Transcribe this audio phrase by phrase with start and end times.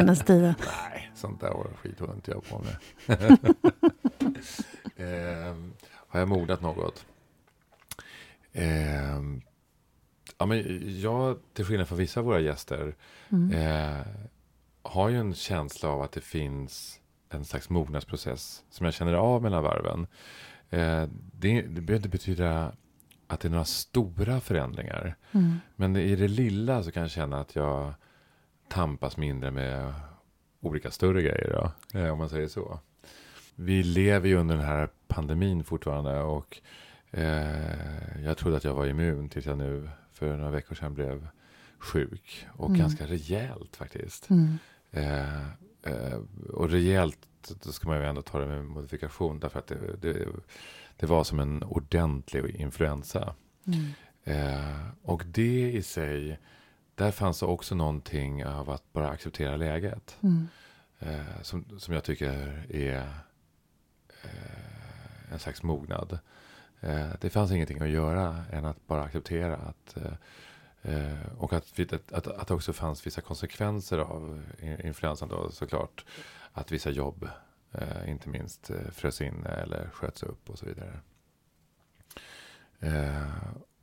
[0.00, 0.54] senaste tiden?
[0.58, 2.76] Nej, sånt där skit håller inte jag på med.
[4.96, 5.56] eh,
[6.08, 7.06] har jag modat något?
[8.52, 9.20] Eh,
[10.38, 12.94] ja, men jag, till skillnad från vissa av våra gäster,
[13.28, 13.52] mm.
[13.52, 14.06] eh,
[14.82, 17.00] har ju en känsla av att det finns
[17.30, 20.06] en slags mognadsprocess som jag känner av mellan varven.
[20.70, 22.72] Eh, det, det behöver inte betyda
[23.26, 25.16] att det är några stora förändringar.
[25.32, 25.56] Mm.
[25.76, 27.94] Men i det lilla så kan jag känna att jag
[28.68, 29.94] tampas mindre med
[30.60, 31.50] olika större grejer.
[31.52, 32.80] Då, eh, om man säger så.
[33.54, 36.20] Vi lever ju under den här pandemin fortfarande.
[36.20, 36.60] Och
[37.10, 41.28] eh, jag trodde att jag var immun tills jag nu för några veckor sedan blev
[41.78, 42.46] sjuk.
[42.52, 42.78] Och mm.
[42.78, 44.30] ganska rejält faktiskt.
[44.30, 44.58] Mm.
[44.90, 45.46] Eh,
[45.82, 46.20] eh,
[46.52, 47.18] och rejält,
[47.64, 49.40] då ska man ju ändå ta det med modifikation.
[49.40, 50.26] Därför att det, det,
[50.96, 53.34] det var som en ordentlig influensa.
[53.66, 53.92] Mm.
[54.24, 56.38] Eh, och det i sig,
[56.96, 60.18] där fanns också någonting av att bara acceptera läget.
[60.22, 60.48] Mm.
[60.98, 62.98] Eh, som, som jag tycker är
[64.22, 66.18] eh, en slags mognad.
[66.80, 69.96] Eh, det fanns ingenting att göra än att bara acceptera att
[70.86, 74.42] Eh, och att, att, att, att det också fanns vissa konsekvenser av
[74.84, 76.04] influensan då såklart.
[76.52, 77.28] Att vissa jobb,
[77.72, 80.98] eh, inte minst, eh, frös in eller sköts upp och så vidare.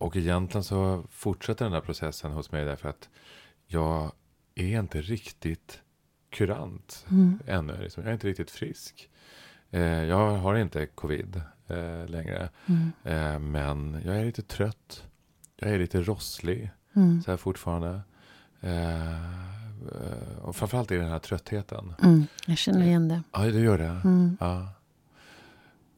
[0.03, 3.09] Eh, och egentligen så fortsätter den här processen hos mig därför att
[3.67, 4.11] jag
[4.55, 5.81] är inte riktigt
[6.29, 7.39] kurant mm.
[7.47, 7.81] ännu.
[7.81, 8.03] Liksom.
[8.03, 9.09] Jag är inte riktigt frisk.
[9.71, 12.49] Eh, jag har inte covid eh, längre.
[12.65, 13.51] Mm.
[13.51, 15.03] men jag är lite trött.
[15.55, 16.71] Jag är lite rosslig.
[16.95, 17.21] Mm.
[17.21, 18.01] Så här fortfarande.
[18.61, 21.93] Eh, och framförallt är det den här tröttheten.
[22.03, 23.23] Mm, jag känner igen det.
[23.31, 24.01] Ja, det gör det.
[24.03, 24.37] Mm.
[24.39, 24.67] Ja.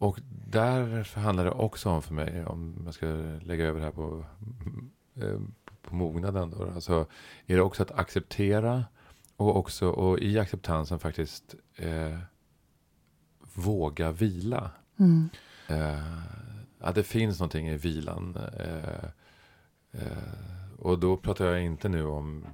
[0.06, 3.06] Och där handlar det också om för mig, om jag ska
[3.42, 4.26] lägga över det här på,
[5.16, 5.40] eh,
[5.82, 6.50] på mognaden.
[6.50, 7.06] Då, alltså,
[7.46, 8.86] är det också att acceptera
[9.38, 12.20] och också och i acceptansen faktiskt eh,
[13.54, 14.72] våga vila.
[15.00, 15.30] Mm.
[15.68, 16.18] Eh,
[16.80, 18.38] att det finns någonting i vilan.
[18.60, 19.04] Eh,
[19.92, 22.46] eh och då pratar jag inte nu om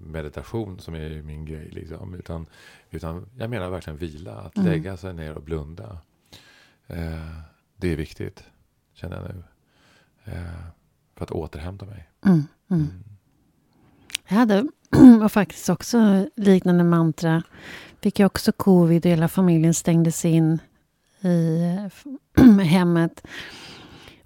[0.00, 1.68] meditation som är min grej.
[1.70, 2.46] Liksom, utan,
[2.90, 4.34] utan jag menar verkligen vila.
[4.34, 4.70] Att mm.
[4.70, 5.98] lägga sig ner och blunda.
[6.86, 7.38] Eh,
[7.76, 8.44] det är viktigt,
[8.94, 9.42] känner jag nu.
[10.24, 10.66] Eh,
[11.16, 12.08] för att återhämta mig.
[12.24, 12.82] Mm, mm.
[12.82, 13.04] mm.
[14.28, 14.66] Jag hade
[15.24, 17.42] och faktiskt också liknande mantra.
[18.00, 20.58] Fick jag också covid och hela familjen stängdes in
[21.20, 21.76] i
[22.64, 23.22] hemmet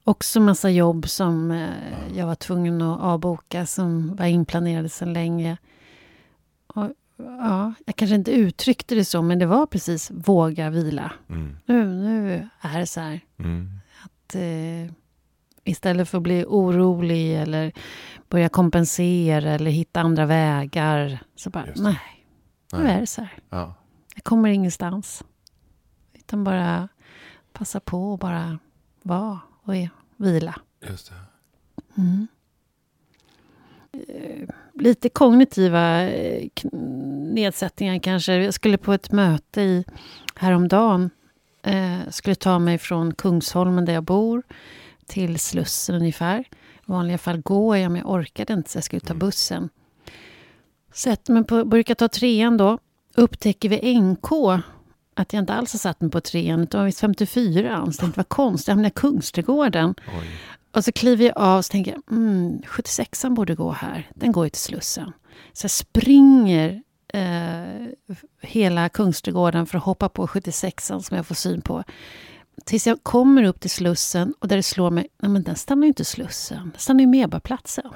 [0.04, 1.68] också massa jobb som eh,
[2.14, 5.56] jag var tvungen att avboka som var inplanerade sedan länge.
[7.24, 11.12] Ja, jag kanske inte uttryckte det så, men det var precis våga vila.
[11.28, 11.56] Mm.
[11.66, 13.20] Nu, nu är det så här.
[13.38, 13.70] Mm.
[14.04, 14.94] Att eh,
[15.64, 17.72] istället för att bli orolig eller
[18.28, 22.26] börja kompensera eller hitta andra vägar, så bara nej,
[22.72, 23.38] nu är det så här.
[23.50, 23.74] Ja.
[24.14, 25.24] Jag kommer ingenstans.
[26.12, 26.88] Utan bara
[27.52, 28.58] passa på och bara
[29.02, 29.74] vara och
[30.16, 30.60] vila.
[30.88, 31.14] Just det.
[32.00, 32.28] Mm.
[33.92, 36.48] Eh, lite kognitiva eh,
[37.32, 38.34] nedsättningar kanske.
[38.34, 39.84] Jag skulle på ett möte i,
[40.34, 41.10] häromdagen.
[41.62, 44.42] Eh, skulle ta mig från Kungsholmen där jag bor
[45.06, 46.40] till Slussen ungefär.
[46.40, 46.44] I
[46.84, 49.18] vanliga fall går jag, men jag orkade inte så jag skulle ta mm.
[49.18, 49.68] bussen.
[50.92, 52.78] Sätter mig på, brukar ta trean då.
[53.14, 54.32] Upptäcker vi NK
[55.14, 57.86] att jag inte alls har satt mig på trean, utan var 54.
[57.86, 59.94] Så tänkte, vad konstigt, jag hamnade i Kungsträdgården.
[60.06, 60.26] Oj.
[60.72, 64.10] Och så kliver jag av och tänker jag, mm, 76an borde gå här.
[64.14, 65.12] Den går ju till Slussen.
[65.52, 66.82] Så jag springer
[67.14, 67.86] eh,
[68.40, 71.84] hela Kungsträdgården för att hoppa på 76an som jag får syn på.
[72.64, 75.82] Tills jag kommer upp till Slussen och där det slår mig, nej men den stannar
[75.82, 77.90] ju inte i Slussen, den stannar ju Medborgarplatsen.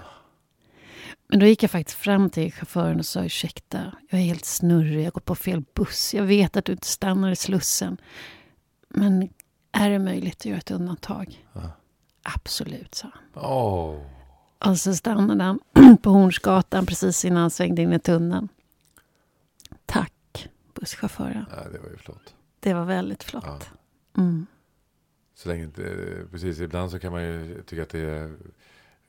[1.28, 5.04] Men då gick jag faktiskt fram till chauffören och sa ursäkta, jag är helt snurrig,
[5.06, 6.14] jag går på fel buss.
[6.14, 7.96] Jag vet att du inte stannar i Slussen.
[8.88, 9.28] Men
[9.72, 11.46] är det möjligt att göra ett undantag?
[11.52, 11.60] Ja.
[12.24, 13.44] Absolut, sa han.
[13.44, 14.00] Oh.
[14.58, 15.60] Och så stannade han
[16.02, 18.48] på Hornsgatan precis innan han svängde in i tunneln.
[19.86, 21.46] Tack, busschauffören.
[21.50, 22.34] Ja, det var ju flott.
[22.60, 23.44] Det var väldigt flott.
[23.46, 24.22] Ja.
[24.22, 24.46] Mm.
[25.34, 25.68] Så länge,
[26.30, 28.36] precis, ibland så kan man ju tycka att det är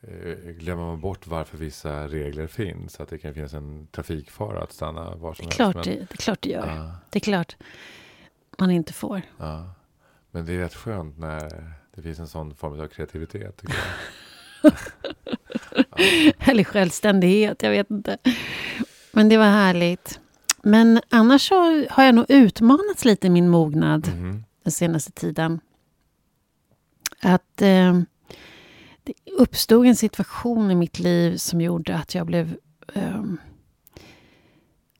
[0.07, 2.99] Eh, glömmer man bort varför vissa regler finns.
[2.99, 5.75] Att det kan finnas en trafikfara att stanna var som det helst.
[5.75, 6.67] Men, det, det är klart det gör.
[6.67, 6.95] Ja.
[7.09, 7.55] Det är klart
[8.57, 9.21] man inte får.
[9.37, 9.73] Ja.
[10.31, 13.57] Men det är rätt skönt när det finns en sån form av kreativitet.
[13.57, 13.75] Tycker
[14.61, 14.73] jag.
[15.89, 15.97] ja.
[16.51, 18.17] Eller självständighet, jag vet inte.
[19.11, 20.19] Men det var härligt.
[20.63, 21.51] Men annars
[21.89, 24.43] har jag nog utmanats lite i min mognad mm.
[24.63, 25.59] den senaste tiden.
[27.21, 27.61] Att...
[27.61, 28.01] Eh,
[29.03, 32.57] det uppstod en situation i mitt liv som gjorde att jag blev
[32.95, 33.37] um,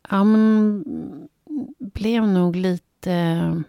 [0.10, 0.84] Ja, men
[1.80, 3.64] blev nog lite...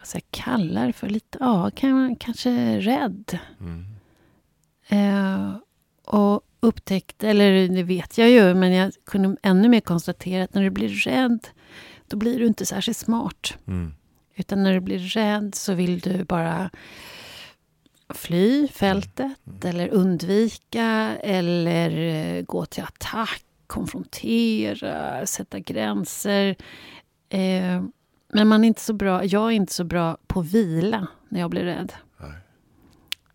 [0.00, 1.08] Vad ska jag kalla det för?
[1.08, 3.38] Lite, ja, kan, kanske rädd.
[3.60, 3.84] Mm.
[4.88, 5.56] Eh,
[6.04, 10.62] och upptäckte, eller det vet jag ju, men jag kunde ännu mer konstatera att när
[10.62, 11.48] du blir rädd,
[12.06, 13.54] då blir du inte särskilt smart.
[13.66, 13.94] Mm.
[14.34, 16.70] Utan när du blir rädd så vill du bara
[18.14, 19.60] fly fältet Mm.
[19.62, 26.56] eller undvika eller eh, gå till attack, konfrontera, sätta gränser.
[27.28, 27.82] Eh,
[28.32, 31.50] men man är inte så bra, jag är inte så bra på vila när jag
[31.50, 31.92] blir rädd.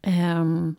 [0.02, 0.76] Ehm,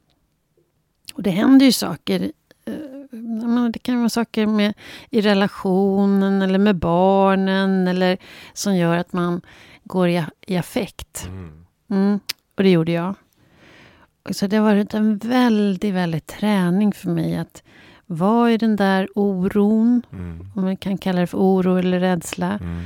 [1.14, 2.32] och det händer ju saker.
[2.66, 4.74] eh, det kan vara saker med,
[5.10, 8.18] i relationen eller med barnen eller
[8.52, 9.40] som gör att man
[9.84, 11.24] går i, i affekt.
[11.26, 11.64] Mm.
[11.90, 12.20] Mm,
[12.56, 13.14] och det gjorde jag.
[14.30, 17.62] Så det har varit en väldigt, väldigt träning för mig att
[18.06, 20.48] vara i den där oron, Mm.
[20.54, 22.84] om man kan kalla det för oro eller rädsla, Mm.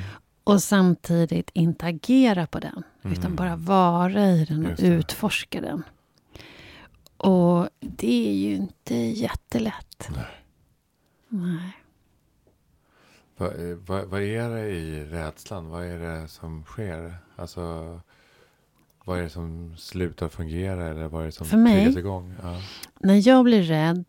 [0.51, 3.37] Och samtidigt inte agera på den, utan Mm.
[3.37, 5.83] bara vara i den och utforska den.
[7.17, 10.09] Och det är ju inte jättelätt.
[10.15, 10.25] Nej.
[11.29, 11.73] Nej.
[13.37, 15.69] Vad, eh, vad, vad är det i rädslan?
[15.69, 17.15] Vad är det som sker?
[17.37, 18.01] Alltså,
[19.05, 20.87] vad är det som slutar fungera?
[20.89, 21.99] Eller vad är det som För mig?
[21.99, 22.35] igång?
[22.43, 22.63] Ja.
[22.99, 24.05] När jag blir rädd,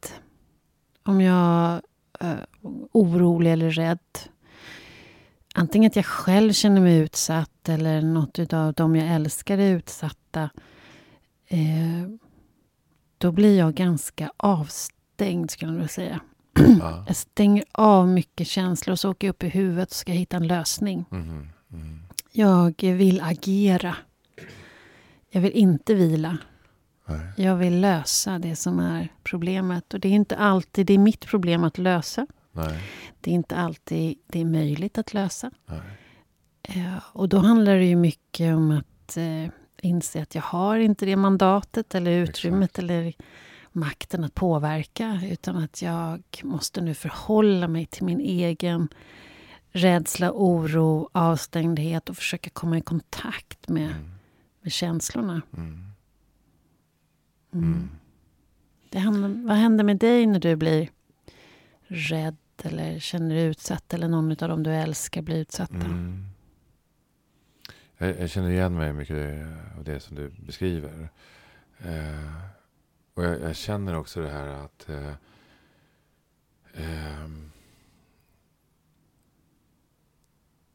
[1.03, 1.81] om jag
[2.19, 2.45] är
[2.91, 3.99] orolig eller rädd,
[5.53, 10.49] antingen att jag själv känner mig utsatt eller något av dem jag älskar är utsatta,
[11.47, 12.09] eh,
[13.17, 16.19] då blir jag ganska avstängd skulle jag vilja säga.
[16.53, 17.03] Ja.
[17.07, 20.37] Jag stänger av mycket känslor och så åker jag upp i huvudet och ska hitta
[20.37, 21.05] en lösning.
[21.09, 21.49] Mhm.
[21.73, 21.99] Mm.
[22.31, 23.95] Jag vill agera.
[25.29, 26.37] Jag vill inte vila.
[27.05, 27.19] Nej.
[27.37, 29.93] Jag vill lösa det som är problemet.
[29.93, 32.27] Och det är inte alltid det är mitt problem att lösa.
[32.51, 32.81] Nej.
[33.21, 35.51] Det är inte alltid det är möjligt att lösa.
[36.63, 39.47] Eh, och då handlar det ju mycket om att eh,
[39.81, 42.79] inse att jag har inte det mandatet eller utrymmet Exakt.
[42.83, 43.13] eller
[43.71, 45.21] makten att påverka.
[45.31, 48.87] Utan att jag måste nu förhålla mig till min egen
[49.71, 54.11] rädsla, oro, avstängdhet och försöka komma i kontakt med, Mm.
[54.61, 55.41] med känslorna.
[55.57, 55.85] Mm.
[57.53, 57.73] Mm.
[57.73, 57.89] Mm.
[58.89, 60.89] Det händer, vad händer med dig när du blir
[61.87, 62.35] rädd
[62.65, 65.75] eller känner dig utsatt eller någon av dem du älskar blir utsatta?
[65.75, 66.25] Mm.
[67.97, 69.45] Jag, jag känner igen mig mycket
[69.77, 71.09] av det som du beskriver.
[71.79, 72.33] Eh,
[73.13, 75.13] och jag, jag känner också det här att eh,
[76.73, 77.51] ehm,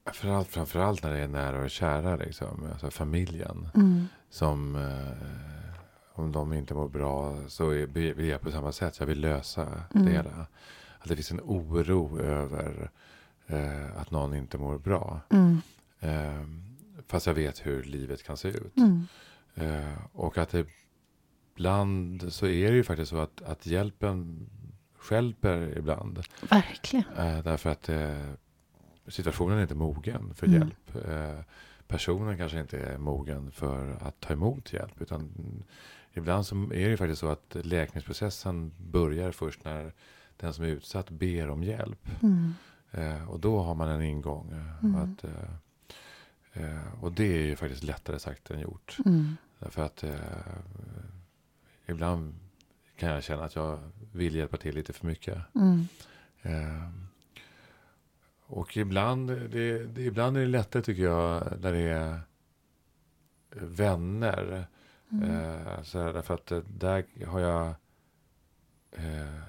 [0.04, 3.68] framförallt, framförallt när det är nära och kära, liksom, alltså familjen.
[3.74, 4.06] Mm.
[4.30, 5.36] Som eh,
[6.12, 8.98] om de inte mår bra så är, blir jag på samma sätt.
[9.00, 9.62] Jag vill lösa
[9.94, 10.06] Mm.
[10.06, 10.46] det hela.
[10.98, 12.90] Att det finns en oro över
[13.46, 15.20] eh, att någon inte mår bra.
[15.30, 15.60] Mm.
[16.00, 16.46] Eh,
[17.06, 18.76] fast jag vet hur livet kan se ut.
[18.76, 19.06] Mm.
[19.54, 20.66] Eh, och att det
[21.54, 24.46] ibland så är det ju faktiskt så att, att hjälpen
[24.98, 26.22] stjälper ibland.
[26.50, 27.04] Verkligen.
[27.18, 28.30] Eh, därför att eh,
[29.08, 30.58] situationen är inte mogen för Mm.
[30.60, 31.08] hjälp.
[31.08, 31.40] Eh,
[31.88, 35.00] personen kanske inte är mogen för att ta emot hjälp.
[35.00, 35.32] Utan
[36.12, 39.92] ibland så är det ju faktiskt så att läkningsprocessen börjar först när
[40.36, 42.08] den som är utsatt ber om hjälp.
[42.22, 42.54] Mm.
[42.90, 44.52] Eh, och då har man en ingång.
[44.52, 44.96] eh, Mm.
[44.96, 45.24] Att,
[46.52, 48.96] eh, och det är ju faktiskt lättare sagt än gjort.
[49.06, 49.36] Mm.
[49.58, 50.14] Därför att eh,
[51.86, 52.34] ibland
[52.96, 53.78] kan jag känna att jag
[54.12, 55.38] vill hjälpa till lite för mycket.
[55.54, 55.86] Mm.
[58.46, 62.20] Och ibland, det, det, ibland är det lättare tycker jag när det är
[63.50, 64.66] vänner.
[65.12, 65.30] Mm.
[65.30, 67.74] Eh, så därför att där har jag
[68.92, 69.42] eh,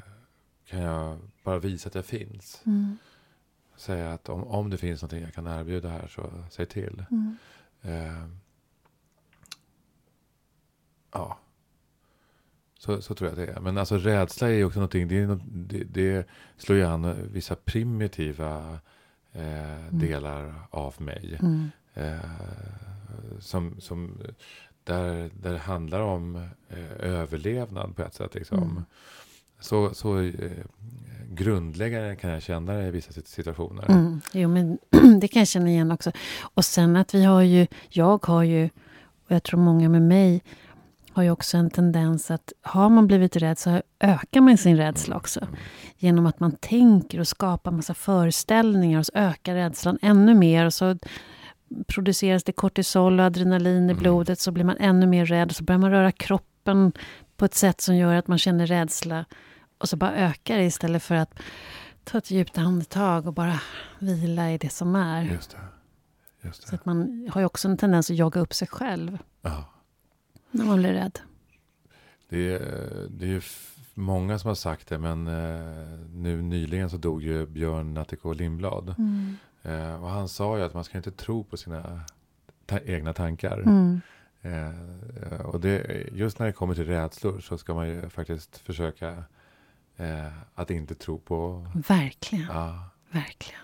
[0.68, 2.62] kan jag bara visa att jag finns.
[2.66, 2.98] Mm.
[3.76, 7.06] Säga att om, om det finns någonting jag kan erbjuda här så säg till.
[7.12, 7.38] Mm.
[7.82, 8.28] Eh,
[11.12, 11.38] ja.
[12.80, 13.60] Så, så tror jag det är.
[13.60, 15.08] Men alltså rädsla är ju också någonting.
[15.08, 18.80] Det, är det, det slår ju an vissa primitiva
[19.32, 21.40] eh, delar av mig.
[21.42, 21.70] Mm.
[21.94, 22.20] Eh,
[23.40, 24.22] som, som,
[24.84, 26.36] där, där det handlar om
[26.70, 28.36] eh, överlevnad på ett sätt.
[28.36, 28.64] Liksom.
[28.64, 28.84] Mm.
[29.60, 30.32] Så, så eh,
[31.30, 33.86] grundläggande kan jag känna det i vissa sit- situationer.
[33.92, 34.22] Mm.
[34.34, 34.78] Jo, men
[35.20, 36.12] det kan jag känna igen också.
[36.42, 38.66] Och sen att vi har ju, jag har ju,
[39.26, 40.44] och jag tror många med mig,
[41.12, 45.16] har ju också en tendens att har man blivit rädd så ökar man sin rädsla
[45.18, 45.40] också.
[45.40, 45.56] Mm.
[45.98, 50.66] Genom att man tänker och skapar massa föreställningar och så ökar rädslan ännu mer.
[50.66, 50.98] Och så
[51.88, 53.98] produceras det kortisol och adrenalin i Mm.
[53.98, 55.52] blodet så blir man ännu mer rädd.
[55.56, 56.92] Så börjar man röra kroppen
[57.38, 59.26] på ett sätt som gör att man känner rädsla.
[59.78, 61.40] Och så bara ökar det istället för att
[62.04, 63.62] Ta ett djupt andetag och bara
[64.00, 65.22] vila i det som är.
[65.24, 65.58] Just det.
[66.48, 66.68] Just det.
[66.68, 69.64] Så att man har ju också en tendens att jaga upp sig själv Ja.
[70.52, 71.20] när man blir rädd.
[72.30, 73.44] Det är, det är
[73.94, 78.96] många som har sagt det, men eh, nu nyligen så dog ju Björn Natthiko Lindblad.
[78.98, 79.38] Mm.
[79.64, 82.02] Eh, och han sa ju att man ska inte tro på sina
[82.66, 83.58] ta- egna tankar.
[83.60, 84.02] Mm.
[84.48, 89.24] Eh, och det, just när det kommer till rädslor så ska man ju faktiskt försöka
[89.98, 91.68] eh, att inte tro på...
[91.88, 93.62] Verkligen, Ja, verkligen.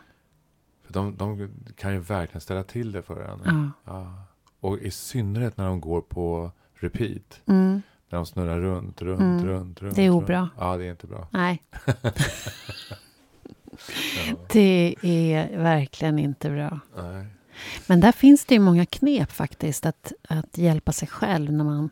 [0.85, 3.41] för de, de kan ju verkligen ställa till det för en.
[3.45, 3.71] Ja.
[3.93, 4.23] Ja.
[4.59, 7.41] Och i synnerhet när de går på repeat.
[7.45, 7.81] Mm.
[8.09, 9.45] När de snurrar runt, runt, Mm.
[9.45, 9.95] runt, runt.
[9.95, 10.23] Det är runt.
[10.23, 10.49] obra.
[10.57, 11.27] Ja, det är inte bra.
[11.31, 11.63] Nej,
[14.27, 14.35] Ja.
[14.51, 16.79] det är verkligen inte bra.
[16.97, 17.25] Nej.
[17.87, 21.89] Men där finns det ju många knep faktiskt att, att hjälpa sig själv när man,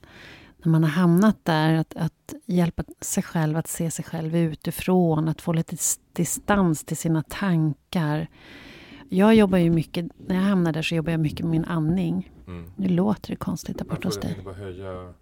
[0.63, 1.73] när man har hamnat där.
[1.73, 5.75] Att, att hjälpa sig själv att se sig själv utifrån, att få lite
[6.13, 8.27] distans till sina tankar.
[9.09, 12.31] Jag jobbar ju mycket, när jag hamnar där så jobbar jag mycket med min andning.
[12.47, 12.71] Mm.
[12.75, 14.33] Nu låter det konstigt där Jag borta hos jag dig.
[14.33, 15.13] tänkte bara höja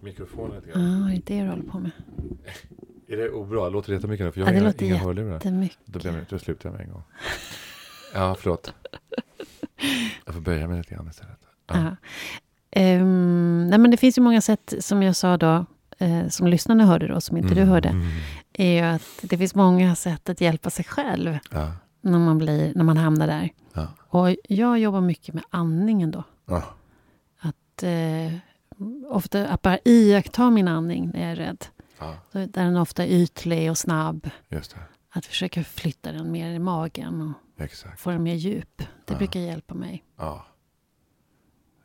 [0.00, 1.08] mikrofonen lite Ja, grann.
[1.08, 1.90] är det det du håller på med?
[3.08, 3.68] Är det obra?
[3.68, 4.32] Låter det jättemycket nu?
[4.32, 5.28] För jag Ja, har det inga, låter inga hörlurar.
[5.28, 5.78] Då, Jättemycket.
[5.86, 7.02] blir jag, då slutar jag med en gång.
[8.14, 8.74] Ja, förlåt.
[10.24, 11.38] Jag får böja mig lite grann istället.
[11.66, 11.96] Ja.
[12.70, 15.66] Ehm, nej men det finns ju många sätt, som jag sa då,
[15.98, 18.06] eh, som lyssnarna hörde då, som inte du hörde, Mm.
[18.52, 21.72] är ju att det finns många sätt att hjälpa sig själv Ja.
[22.00, 23.50] när man, blir, när man hamnar där.
[23.72, 23.88] Ja.
[23.98, 26.22] Och jag jobbar mycket med andningen då.
[26.46, 26.62] Ja.
[27.40, 28.32] Att, eh,
[29.08, 31.64] ofta att bara iaktta min andning när jag är rädd.
[31.98, 34.30] ja, Där den ofta är ytlig och snabb.
[34.48, 34.80] just det.
[35.16, 37.20] Att försöka flytta den mer i magen
[37.56, 38.00] och Exakt.
[38.00, 38.78] få den mer djup.
[38.78, 39.16] Det Ja.
[39.18, 40.04] brukar hjälpa mig.
[40.16, 40.46] Ja.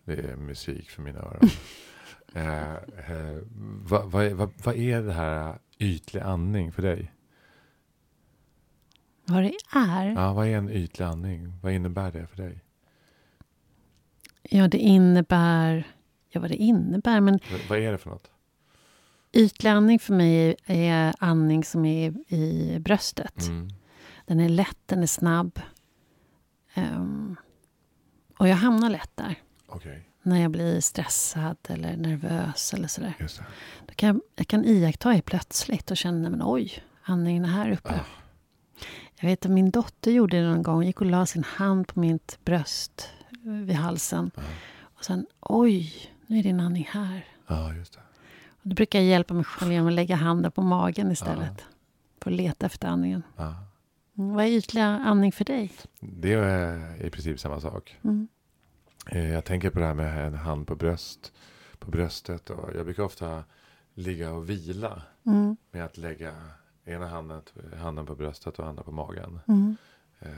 [0.06, 1.50] Det är musik för mina öron.
[2.34, 3.42] eh, eh,
[3.84, 7.14] vad, vad, är- vad, vad är det här ytlig andning för dig?
[9.26, 10.08] Vad det är?
[10.12, 11.54] Ja, vad är en ytlig andning?
[11.62, 12.64] Vad innebär det för dig?
[14.42, 15.88] Ja, det innebär...
[16.30, 17.22] Ja, vad det innebär.
[17.22, 18.32] Men V- vad är det för något?
[19.32, 23.48] Ytlig för mig är andning som är i bröstet.
[23.48, 23.70] Mm.
[24.26, 25.60] Den är lätt, den är snabb.
[26.74, 27.36] Ehm,
[28.38, 29.36] och jag hamnar lätt där.
[29.68, 33.16] Okej, När jag blir stressad eller nervös eller sådär.
[33.20, 33.46] just det.
[33.88, 37.72] Då kan jag, jag kan iaktta det plötsligt och känna, men oj, andningen är här
[37.72, 37.94] uppe.
[37.94, 38.06] Ah.
[39.22, 40.84] Jag vet att min dotter gjorde det någon gång.
[40.84, 43.10] Gick och la sin hand på mitt bröst
[43.46, 44.32] eh, vid halsen.
[44.36, 44.42] Ja.
[44.82, 45.94] Och sen, oj,
[46.28, 47.26] nu är din andning här.
[47.48, 48.00] Ja, just det.
[48.62, 51.66] Och då brukar jag hjälpa mig själv genom att lägga handen på magen istället.
[52.22, 53.24] För att leta efter andningen.
[53.36, 53.56] Ja.
[54.18, 55.72] Mm, vad är ytlig andning för dig?
[56.00, 57.98] Det är i princip samma sak.
[58.04, 58.28] Mm.
[59.12, 61.34] Eh, Jag tänker på det här med en hand på, bröst,
[61.80, 62.50] på bröstet.
[62.50, 63.44] Och jag brukar ofta
[63.94, 65.58] ligga och vila Mm.
[65.72, 66.34] med att lägga
[66.86, 67.42] ena handen,
[67.82, 69.40] handen på bröstet och andra på magen.
[69.48, 69.76] Mm.
[70.20, 70.30] Eh,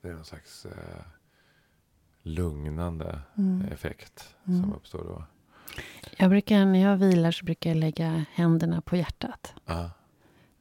[0.00, 1.02] Det är någon slags eh,
[2.22, 3.62] lugnande Mm.
[3.72, 4.62] effekt Mm.
[4.62, 5.24] som uppstår då.
[6.16, 9.54] Jag brukar, när jag vilar så brukar jag lägga händerna på hjärtat.
[9.66, 9.90] Ja,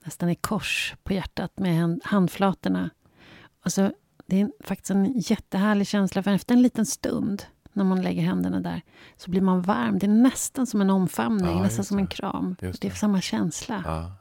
[0.06, 2.90] Nästan i kors på hjärtat med hand, handflatorna.
[3.66, 3.92] Och så,
[4.26, 6.24] det är faktiskt en jättehärlig känsla.
[6.24, 7.44] För efter en liten stund
[7.74, 8.82] när man lägger händerna där
[9.18, 10.00] så blir man varm.
[10.00, 12.12] Det är nästan som en omfamning, Ja, nästan som en det.
[12.16, 12.56] kram.
[12.62, 12.96] Just Det är det.
[12.98, 14.12] samma känsla.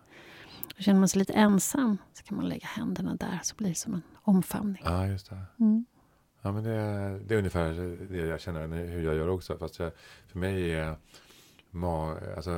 [0.76, 3.74] Och känner man sig lite ensam så kan man lägga händerna där så blir det
[3.74, 4.82] som en omfamning.
[4.84, 5.38] ja, just det.
[5.60, 5.84] Mm.
[6.44, 9.58] Ja, men det, är- det är ungefär det jag känner hur jag gör också.
[9.58, 9.92] Fast jag,
[10.26, 10.96] för mig är
[11.70, 12.52] ma, alltså,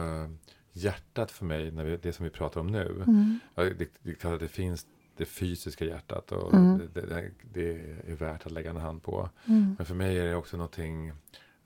[0.73, 3.03] hjärtat för mig, när vi, det som vi pratar om nu.
[3.07, 3.39] Mm.
[3.55, 6.79] Det, det klart det finns det fysiska hjärtat och Mm.
[6.95, 7.71] det, det, det
[8.11, 9.31] är värt att lägga en hand på.
[9.45, 9.75] Mm.
[9.79, 11.13] Men för mig är det också någonting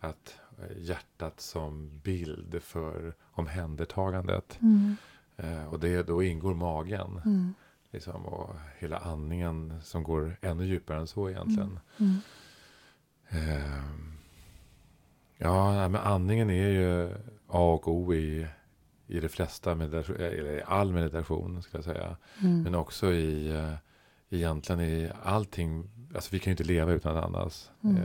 [0.01, 4.59] att eh, hjärtat som bild för omhändertagandet.
[4.63, 4.97] Mm.
[5.37, 7.21] Eh, och det, då ingår magen.
[7.25, 7.55] Mm.
[7.91, 11.81] Liksom, och hela andningen som går ännu djupare än så egentligen.
[11.99, 12.17] Mm.
[13.29, 14.13] Ehm,
[15.39, 17.15] ja, nej, men andningen är ju
[17.47, 18.47] A och O i,
[19.07, 22.17] i det flesta meditation, eller i all meditation skulle jag säga.
[22.43, 22.63] Mm.
[22.63, 23.75] Men också i eh,
[24.31, 25.91] egentligen i allting.
[26.15, 27.71] Alltså vi kan ju inte leva utan att andas.
[27.85, 27.97] Mm.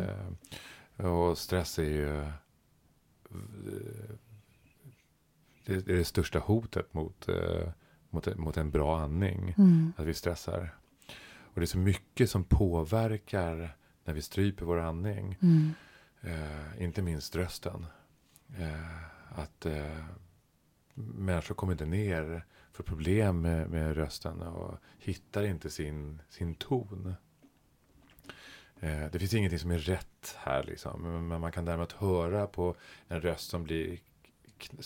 [0.98, 2.30] Eh, och stress är ju eh,
[5.66, 7.70] det, det är det största hotet mot, eh,
[8.16, 9.56] mot, mot en bra andning.
[9.58, 9.94] Mm.
[9.98, 10.76] Att vi stressar.
[11.56, 15.38] Och det är så mycket som påverkar när vi stryper vår andning.
[15.42, 15.72] Mm.
[16.22, 17.86] Eh, inte minst rösten.
[18.58, 20.06] Eh, att eh,
[20.94, 27.16] människor kommer inte ner för problem med, med rösten och hittar inte sin, sin ton.
[28.80, 31.28] Eh, det finns ingenting som är rätt här liksom.
[31.28, 32.76] Men man kan däremot höra på
[33.08, 34.00] en röst som blir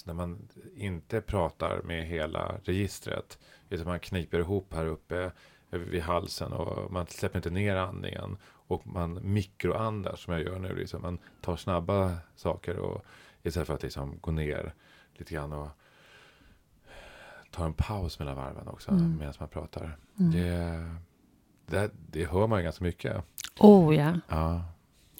[0.05, 3.37] när man inte pratar med hela registret.
[3.69, 5.31] Utan man kniper ihop här uppe
[5.69, 8.37] vid halsen och man släpper inte ner andningen.
[8.43, 10.75] Och man mikroandar som jag gör nu.
[10.75, 11.01] Liksom.
[11.01, 13.05] Man tar snabba saker och,
[13.43, 14.73] istället för att liksom gå ner
[15.13, 15.69] lite grann och
[17.51, 19.17] ta en paus mellan varven också mm.
[19.17, 19.97] medan man pratar.
[20.19, 20.31] Mm.
[20.31, 20.95] Det,
[21.65, 23.23] det, det hör man ju ganska mycket.
[23.59, 24.19] Oh ja.
[24.27, 24.63] ja.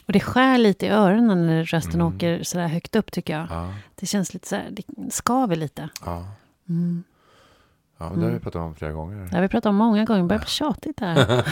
[0.09, 2.07] Och det skär lite i öronen när rösten mm.
[2.07, 3.47] åker sådär högt upp tycker jag.
[3.49, 3.73] Ja.
[3.95, 5.89] Det känns lite sådär, det skaver lite.
[6.05, 6.25] Ja.
[6.69, 7.03] Mm.
[7.97, 8.41] Ja, men det har vi mm.
[8.41, 9.27] pratat om flera gånger.
[9.29, 10.21] Det har vi pratat om många gånger.
[10.21, 11.17] Det börjar bli tjatigt här.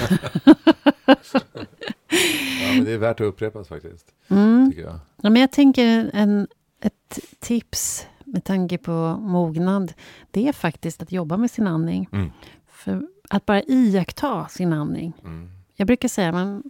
[1.06, 4.14] ja, men det är värt att upprepas faktiskt.
[4.28, 4.72] Mm.
[4.72, 5.00] Tycker jag.
[5.22, 6.48] Ja, men jag tänker en,
[6.82, 9.94] ett tips med tanke på mognad.
[10.32, 12.10] Det är faktiskt att jobba med sin andning.
[12.12, 12.32] Mm.
[12.68, 15.14] För att bara iaktta sin andning.
[15.24, 15.50] Mm.
[15.76, 16.64] Jag brukar säga, man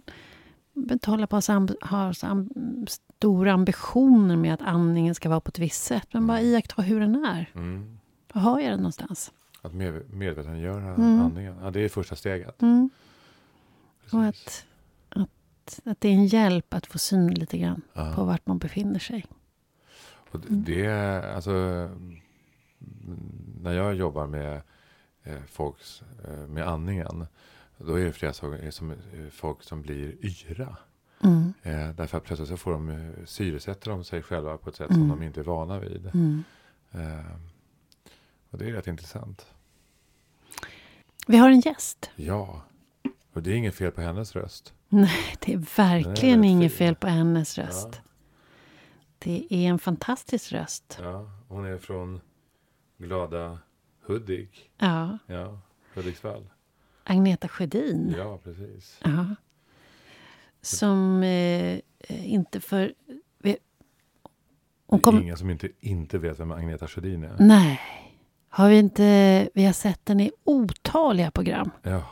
[1.06, 1.46] hålla på att
[1.80, 2.12] ha
[2.86, 6.08] stora ambitioner med att andningen ska vara på ett visst sätt.
[6.12, 6.50] Men bara mm.
[6.50, 7.50] iaktta hur den är.
[7.54, 7.98] Mm.
[8.32, 9.32] Var har jag den någonstans?
[9.62, 11.20] Att med, medvetandegöra mm.
[11.20, 11.54] andningen.
[11.62, 12.62] Ja, det är första steget.
[12.62, 12.90] Mm.
[14.12, 14.66] Och att,
[15.08, 18.12] att, att det är en hjälp att få syn lite grann ja.
[18.14, 19.26] på vart man befinner sig.
[20.30, 21.34] Och det, mm.
[21.36, 21.52] alltså,
[23.62, 24.60] när jag jobbar med
[25.22, 27.26] eh, folks, eh, med andningen,
[27.78, 28.96] då är det flera saker som, eh,
[29.30, 30.76] folk som blir yra.
[31.20, 31.52] Mm.
[31.62, 34.90] Eh, därför att plötsligt så får de, eh, syresätter de sig själva på ett sätt
[34.90, 35.00] mm.
[35.00, 36.10] som de inte är vana vid.
[36.14, 36.44] Mm.
[36.92, 37.36] Eh,
[38.50, 39.46] och det är rätt intressant.
[41.26, 42.10] Vi har en gäst.
[42.16, 42.62] Ja,
[43.32, 44.74] och det är inget fel på hennes röst.
[44.88, 47.88] Nej, det är verkligen är inget fel på hennes röst.
[47.92, 48.00] Ja.
[49.18, 50.98] Det är en fantastisk röst.
[51.02, 52.20] Ja, hon är från
[52.98, 53.58] glada
[54.06, 54.70] Hudik.
[54.78, 55.18] Ja.
[55.26, 55.60] Ja,
[55.94, 56.48] Hudiksvall.
[57.10, 58.14] Agneta Sjödin.
[58.18, 59.00] Ja, precis.
[59.04, 59.26] Ja.
[60.60, 62.92] Som eh, inte för...
[64.86, 65.14] Hon kom...
[65.14, 67.36] Det är ingen som inte, inte vet vem Agneta Sjödin är.
[67.38, 67.80] Nej.
[68.48, 69.48] Har vi inte...
[69.54, 71.70] Vi har sett den i otaliga program.
[71.82, 72.02] Ja.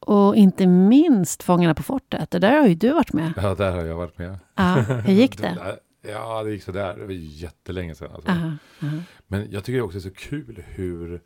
[0.00, 2.30] Och inte minst Fångarna på fortet.
[2.30, 3.32] Det där har ju du varit med.
[3.36, 4.38] Ja, där har jag varit med.
[4.54, 4.74] Ja,
[5.06, 5.78] hur gick det?
[6.02, 6.96] Ja, det gick sådär.
[6.96, 8.10] Det var jättelänge sedan.
[8.14, 8.30] Alltså.
[8.30, 8.96] Aha, aha.
[9.26, 11.20] Men jag tycker det också är så kul hur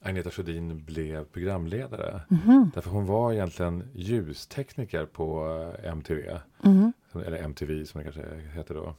[0.00, 2.20] Agneta Sjödin blev programledare.
[2.30, 2.70] Mm.
[2.74, 5.46] Därför hon var egentligen ljustekniker på
[5.82, 6.40] eh, MTV.
[6.64, 6.92] Mm.
[7.14, 8.94] Eller MTV som det kanske heter då.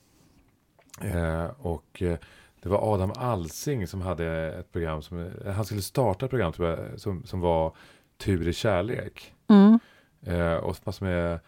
[1.08, 2.18] Eh, och eh,
[2.62, 6.54] det var Adam Alsing som hade ett program som, eh, han skulle starta ett program
[6.98, 7.76] som, som var
[8.18, 9.34] Tur i kärlek.
[9.48, 9.80] Mm.
[10.22, 11.40] Eh, och massor med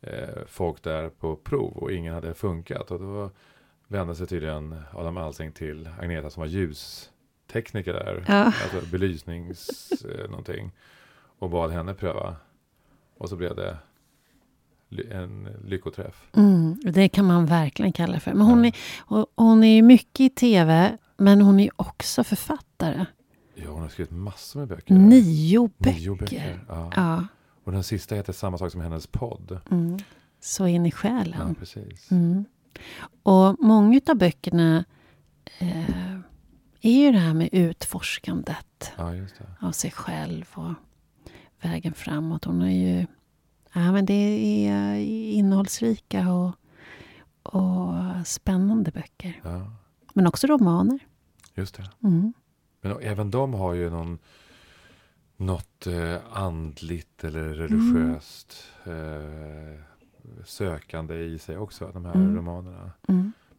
[0.00, 2.90] eh, folk där på prov och ingen hade funkat.
[2.90, 3.30] Och då
[3.88, 6.48] vände sig tydligen Adam Alsing till Agneta som var
[7.50, 8.24] ljustekniker där.
[8.28, 8.44] Ja.
[8.44, 10.72] Alltså belysnings eh, någonting.
[11.38, 12.36] Och bad henne pröva.
[13.18, 13.78] Och så blev det
[15.10, 16.30] en lyckoträff.
[16.36, 18.34] Mm, det kan man verkligen kalla för.
[18.34, 18.70] Men hon, ja.
[19.18, 23.06] är, hon är mycket i tv, men hon är också författare.
[23.54, 24.94] Ja, hon har skrivit massor med böcker.
[24.94, 26.00] Nio böcker.
[26.00, 26.92] Nio böcker ja.
[26.96, 27.26] ja.
[27.64, 29.60] Och den sista heter samma sak som hennes podd.
[29.70, 29.98] Mm.
[30.40, 31.48] Så in i själen.
[31.48, 32.10] Ja, precis.
[32.10, 32.44] Mm.
[33.22, 34.84] Och många av böckerna
[35.58, 36.19] eh,
[36.80, 39.12] är ju det här med utforskandet ja,
[39.60, 40.74] av sig själv och
[41.60, 42.44] vägen framåt.
[42.44, 43.06] Hon är ju...
[43.72, 44.96] Ja, men det är
[45.32, 46.54] innehållsrika och,
[47.42, 47.94] och
[48.26, 49.40] spännande böcker.
[49.42, 49.72] Ja.
[50.14, 50.98] Men också romaner.
[51.54, 51.90] Just det.
[52.02, 52.32] Mm.
[52.80, 54.18] Men även de har ju någon
[55.36, 59.72] något eh, andligt eller religiöst mm.
[59.72, 59.80] eh,
[60.44, 62.36] sökande i sig också, de här mm.
[62.36, 62.90] romanerna.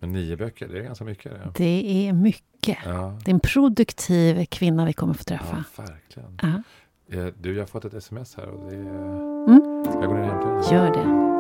[0.02, 1.32] Men nio böcker, det är ganska mycket.
[1.44, 2.78] Det, det är mycket.
[2.86, 3.20] Ja.
[3.26, 5.64] Det är en produktiv kvinna vi kommer få träffa.
[5.78, 6.40] Ja, verkligen.
[6.42, 6.64] Ja.
[7.18, 8.80] Eh, du, jag har fått ett sms här och det är...
[8.80, 9.84] Mm.
[9.86, 10.76] Jag går ner och hämtar det.
[10.76, 11.32] Gör det.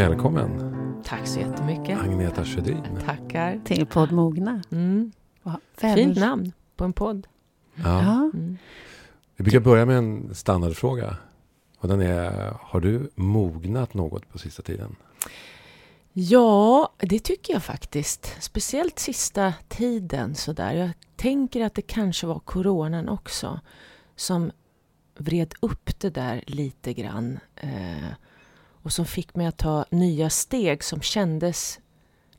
[0.00, 0.74] Välkommen!
[1.04, 2.00] Tack så jättemycket.
[2.00, 2.82] Agneta Sjödin.
[3.06, 3.60] Tackar.
[3.64, 4.62] Till podd Mogna.
[4.70, 5.12] Mm.
[5.76, 7.26] Fint namn på en podd.
[7.74, 8.00] Ja.
[8.34, 8.56] Mm.
[9.36, 11.16] Vi brukar börja med en standardfråga.
[11.78, 14.96] Och den är, har du mognat något på sista tiden?
[16.12, 18.36] Ja, det tycker jag faktiskt.
[18.40, 20.74] Speciellt sista tiden sådär.
[20.74, 23.60] Jag tänker att det kanske var coronan också
[24.16, 24.50] som
[25.16, 27.38] vred upp det där lite grann.
[27.56, 28.08] Eh,
[28.82, 31.80] och som fick mig att ta nya steg som kändes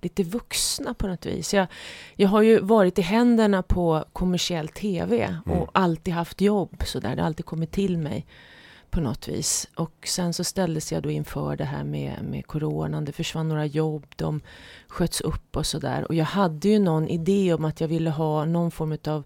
[0.01, 1.53] lite vuxna på något vis.
[1.53, 1.67] Jag,
[2.15, 5.67] jag har ju varit i händerna på kommersiell TV och mm.
[5.71, 7.15] alltid haft jobb sådär.
[7.15, 8.25] Det har alltid kommit till mig
[8.91, 9.67] på något vis.
[9.75, 13.05] Och sen så ställdes jag då inför det här med, med coronan.
[13.05, 14.41] Det försvann några jobb, de
[14.87, 16.05] sköts upp och sådär.
[16.07, 19.23] Och jag hade ju någon idé om att jag ville ha någon form av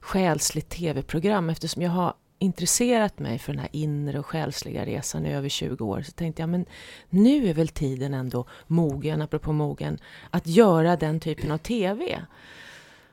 [0.00, 5.34] själsligt TV-program eftersom jag har intresserat mig för den här inre och själsliga resan i
[5.34, 6.66] över 20 år så tänkte jag men
[7.08, 9.98] nu är väl tiden ändå mogen, apropå mogen,
[10.30, 12.22] att göra den typen av TV.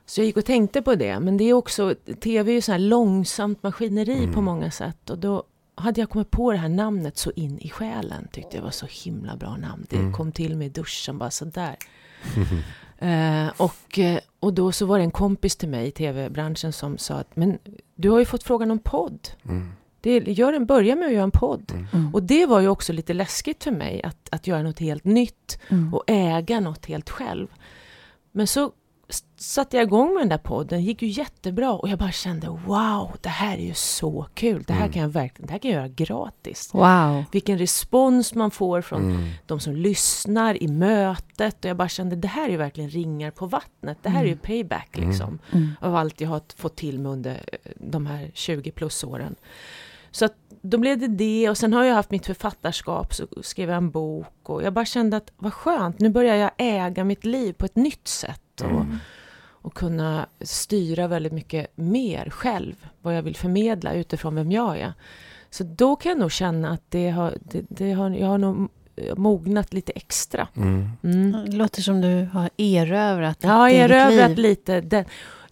[0.06, 1.20] Så jag gick och tänkte på det.
[1.20, 4.32] Men det är också, TV är ju så här långsamt maskineri mm.
[4.32, 5.10] på många sätt.
[5.10, 5.44] Och då
[5.76, 8.28] hade jag kommit på det här namnet så in i själen.
[8.32, 9.86] Tyckte jag var så himla bra namn.
[9.90, 10.12] Det mm.
[10.12, 11.76] kom till mig i duschen bara sådär.
[12.98, 16.98] Eh, och, eh, och då så var det en kompis till mig i tv-branschen som
[16.98, 17.58] sa att men
[17.94, 19.28] du har ju fått frågan om podd.
[19.44, 19.72] Mm.
[20.00, 21.70] Det, gör en, börja med att göra en podd.
[21.70, 21.86] Mm.
[21.92, 22.14] mm.
[22.14, 25.58] Och det var ju också lite läskigt för mig att, att göra något helt nytt
[25.68, 25.94] mm.
[25.94, 27.48] och äga något helt själv.
[28.32, 28.72] Men så
[29.36, 33.16] satte jag igång med den där podden, gick ju jättebra och jag bara kände wow,
[33.20, 34.64] det här är ju så kul.
[34.66, 34.92] Det här mm.
[34.92, 36.70] kan jag verkligen, det här kan jag göra gratis.
[36.74, 37.24] Wow.
[37.32, 39.28] Vilken respons man får från mm.
[39.46, 43.30] de som lyssnar i mötet och jag bara kände det här är ju verkligen ringar
[43.30, 43.98] på vattnet.
[44.02, 44.26] Det här mm.
[44.26, 45.08] är ju payback mm.
[45.08, 45.72] liksom mm.
[45.80, 49.34] av allt jag har fått till mig under eh, de här 20 plus åren.
[50.10, 53.68] Så att då blev det det och sen har jag haft mitt författarskap, så skrev
[53.68, 57.24] jag en bok och jag bara kände att vad skönt, nu börjar jag äga mitt
[57.24, 58.98] liv på ett nytt sätt och, mm.
[59.48, 64.92] och kunna styra väldigt mycket mer själv vad jag vill förmedla utifrån vem jag är.
[65.50, 68.68] Så då kan jag nog känna att det har, det, det har, jag har nog
[69.16, 70.48] mognat lite extra.
[70.56, 70.90] Mm.
[71.02, 71.32] Mm.
[71.50, 74.80] Det låter som du har erövrat Ja, erövrat lite.
[74.80, 75.04] Den,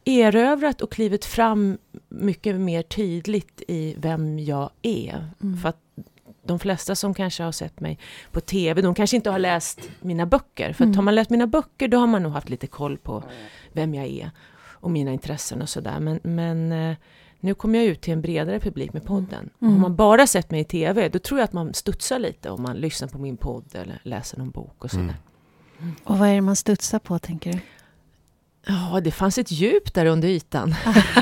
[0.05, 5.27] erövrat och klivit fram mycket mer tydligt i vem jag är.
[5.43, 5.57] Mm.
[5.57, 5.81] För att
[6.47, 7.99] de flesta som kanske har sett mig
[8.33, 10.73] på TV, de kanske inte har läst mina böcker.
[10.73, 10.97] För mm.
[10.97, 13.23] har man läst mina böcker, då har man nog haft lite koll på
[13.73, 14.31] vem jag är
[14.85, 16.01] och mina intressen och sådär.
[16.01, 16.97] Men, men eh,
[17.41, 19.51] nu kommer jag ut till en bredare publik med podden.
[19.63, 19.75] Mm.
[19.75, 22.63] Om man bara sett mig i TV, då tror jag att man studsar lite om
[22.63, 25.03] man lyssnar på min podd eller läser någon bok och sådär.
[25.03, 25.15] Mm.
[25.81, 25.95] Mm.
[26.05, 27.59] Och vad är det man studsar på, tänker du?
[28.67, 30.75] Ja, det fanns ett djup där under ytan.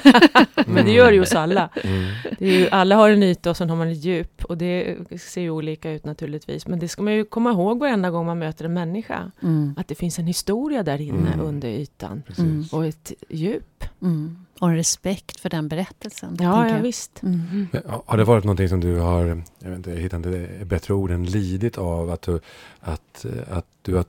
[0.66, 1.68] Men det gör det ju hos alla.
[1.85, 2.11] Mm.
[2.38, 4.44] Ju, alla har en yta och sen har man ett djup.
[4.44, 6.66] Och det ser ju olika ut naturligtvis.
[6.66, 9.31] Men det ska man ju komma ihåg varenda gång man möter en människa.
[9.42, 9.74] Mm.
[9.78, 11.46] Att det finns en historia där inne mm.
[11.46, 12.22] under ytan.
[12.38, 12.64] Mm.
[12.72, 13.85] Och ett djup.
[14.02, 14.37] Mm.
[14.59, 16.37] Och en respekt för den berättelsen.
[16.40, 17.22] Ja, ja visst.
[17.22, 17.66] Mm.
[18.07, 21.11] Har det varit någonting som du har, jag, vet inte, jag hittar inte bättre ord
[21.11, 22.11] än lidit av?
[22.11, 22.40] Att du,
[22.81, 24.05] att, att du har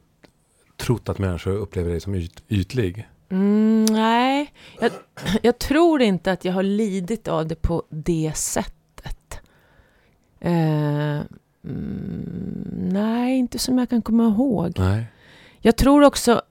[0.77, 3.07] trott att människor upplever dig som yt, ytlig?
[3.33, 4.91] Mm, nej, jag,
[5.41, 9.41] jag, tror inte att jag har lidit av det på det sättet.
[10.39, 11.21] Eh,
[11.63, 14.73] mm, nej, inte som jag kan komma ihåg.
[14.77, 15.05] Nej.
[15.59, 16.41] Jag tror också,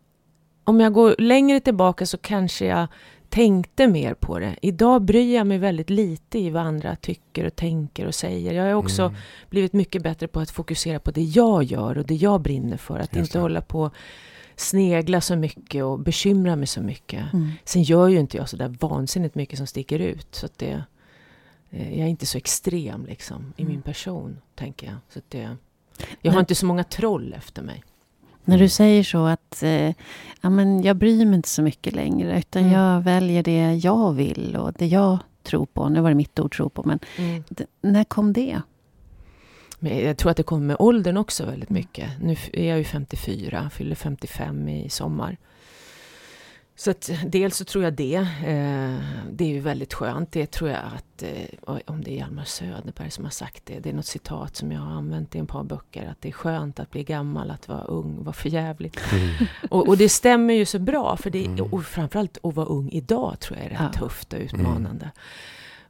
[0.65, 2.87] om jag går längre tillbaka så kanske jag
[3.29, 4.57] tänkte mer på det.
[4.63, 8.53] Idag bryr jag mig väldigt lite i vad andra tycker och tänker och säger.
[8.53, 9.15] Jag har också mm.
[9.51, 12.99] blivit mycket bättre på att fokusera på det jag gör och det jag brinner för.
[12.99, 13.91] Att inte hålla på
[14.57, 17.33] snegla så mycket och bekymra mig så mycket.
[17.33, 17.51] Mm.
[17.65, 20.35] Sen gör ju inte jag så där vansinnigt mycket som sticker ut.
[20.35, 20.85] Så det,
[21.71, 23.73] eh, jag är inte så extrem liksom, i mm.
[23.73, 24.97] min person, tänker jag.
[25.09, 25.57] Så det,
[26.21, 27.85] jag har inte så många troll efter mig.
[28.45, 29.95] När du säger så att eh,
[30.41, 32.75] ja, men jag bryr mig inte så mycket längre, utan mm.
[32.75, 35.89] jag väljer det jag vill och det jag tror på.
[35.89, 37.43] Nu var det mitt ord tro på, men mm.
[37.83, 38.61] när kom det?
[39.83, 41.81] Men jag tror att det kommer med åldern också väldigt mm.
[41.81, 42.11] mycket.
[42.21, 45.37] Nu är jag ju 54, fyller 55 i sommar.
[46.77, 48.15] Så att dels så tror jag det.
[48.17, 48.99] Eh,
[49.31, 50.33] det är ju väldigt skönt.
[50.33, 53.81] Det tror jag att, eh, om det är Hjalmar Söderberg som har sagt det.
[53.81, 56.09] Det är något citat som jag har använt i ett par böcker.
[56.11, 59.01] Att det är skönt att bli gammal, att vara ung, vara förjävligt.
[59.13, 59.47] Mm.
[59.71, 61.17] Och, och, det stämmer ju så bra.
[61.17, 61.73] För det, mm.
[61.73, 63.99] och framförallt att vara ung idag tror jag är rätt ja.
[63.99, 65.05] tufft och utmanande.
[65.05, 65.17] Mm.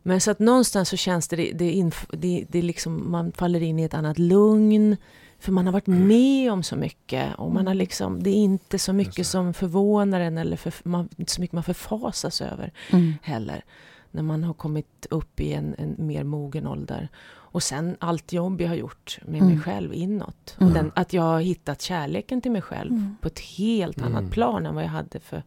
[0.03, 3.79] Men så att någonstans så känns det, det, det, det, det liksom, man faller in
[3.79, 4.97] i ett annat lugn.
[5.39, 6.07] För man har varit mm.
[6.07, 7.35] med om så mycket.
[7.35, 7.79] Och man har mm.
[7.79, 11.55] liksom, det är inte så mycket som förvånar en eller för, man, inte så mycket
[11.55, 13.15] man förfasas över mm.
[13.23, 13.65] heller.
[14.11, 17.09] När man har kommit upp i en, en, mer mogen ålder.
[17.27, 19.49] Och sen allt jobb jag har gjort med mm.
[19.49, 20.57] mig själv inåt.
[20.59, 23.17] Och den, att jag har hittat kärleken till mig själv mm.
[23.21, 25.43] på ett helt annat plan än vad jag hade för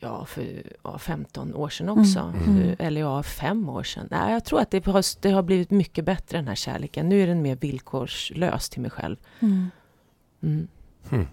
[0.00, 2.18] ja, för ja, 15 år sedan också.
[2.18, 2.56] Mm.
[2.56, 2.76] mm.
[2.78, 4.08] Eller ja, fem år sedan.
[4.10, 7.08] Nej, jag tror att det har, det har blivit mycket bättre den här kärleken.
[7.08, 9.16] Nu är den mer villkorslös till mig själv.
[9.40, 9.70] Mm.
[10.42, 10.68] Mm.
[11.10, 11.26] Hmm.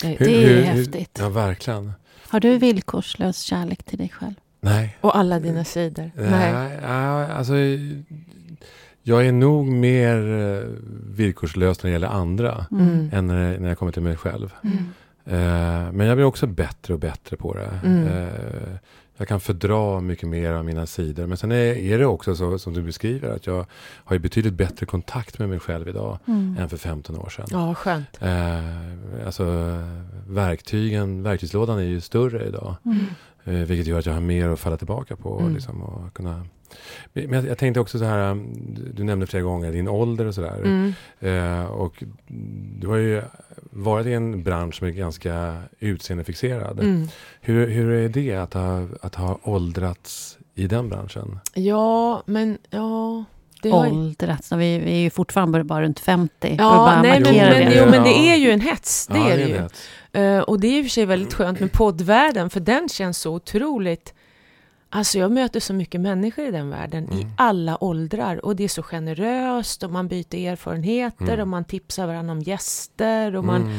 [0.00, 1.18] Det, det är hur, häftigt.
[1.20, 1.92] Ja, verkligen.
[2.28, 4.34] Har du villkorslös kärlek till dig själv?
[4.60, 4.96] Nej.
[5.00, 6.10] Och alla dina sidor?
[6.14, 6.52] Nej.
[6.52, 7.30] Nej.
[7.30, 7.54] Alltså,
[9.02, 10.68] jag är nog mer eh,
[11.16, 13.10] villkorslös när det gäller andra mm.
[13.12, 14.54] än när, när jag kommer till mig själv.
[15.26, 17.80] Eh, men jag blir också bättre och bättre på det.
[17.84, 18.06] Mm.
[18.06, 18.76] Eh,
[19.16, 21.26] jag kan fördra mycket mer av mina sidor.
[21.26, 23.66] Men sen är, är det också så som du beskriver att jag
[24.04, 26.56] har betydligt bättre kontakt med mig själv idag mm.
[26.60, 27.46] än för 15 år sedan.
[27.50, 28.18] Ja, skönt.
[28.20, 29.44] Eh, alltså
[30.28, 32.76] verktygen, verktygslådan är ju större idag.
[32.84, 33.06] Mm.
[33.66, 35.54] Vilket gör att jag har mer att falla tillbaka på mm.
[35.54, 36.46] liksom, och kunna
[37.12, 38.52] Men jag, jag tänkte också så här, um,
[38.94, 40.56] du nämnde flera gånger din ålder och sådär.
[40.64, 40.92] Mm.
[41.20, 42.04] Eh, och
[42.78, 43.22] du har ju
[43.70, 46.80] varit i en bransch som är ganska utseendefixerad.
[46.80, 47.08] Mm.
[47.40, 51.38] Hur, hur är det att ha, att ha åldrats i den branschen?
[51.54, 53.24] Ja, men ja...
[53.62, 53.86] Det har...
[53.86, 54.52] Åldrats.
[54.52, 56.32] Vi, vi är ju fortfarande bara runt 50.
[56.40, 57.78] för att Ja, bara nej, men, men, det.
[57.78, 59.06] jo, men det är ju en hets.
[59.06, 60.20] Det Ja, är det ju.
[60.20, 63.18] Eh, och det är i och för sig väldigt skönt med poddvärlden, för den känns
[63.18, 64.13] så otroligt...
[64.94, 67.32] Alltså jag möter så mycket människor i den världen, i Mm.
[67.36, 68.44] alla åldrar.
[68.44, 71.40] Och det är så generöst, och man byter erfarenheter, Mm.
[71.40, 73.36] och man tipsar varandra om gäster.
[73.36, 73.74] Och man, Mm.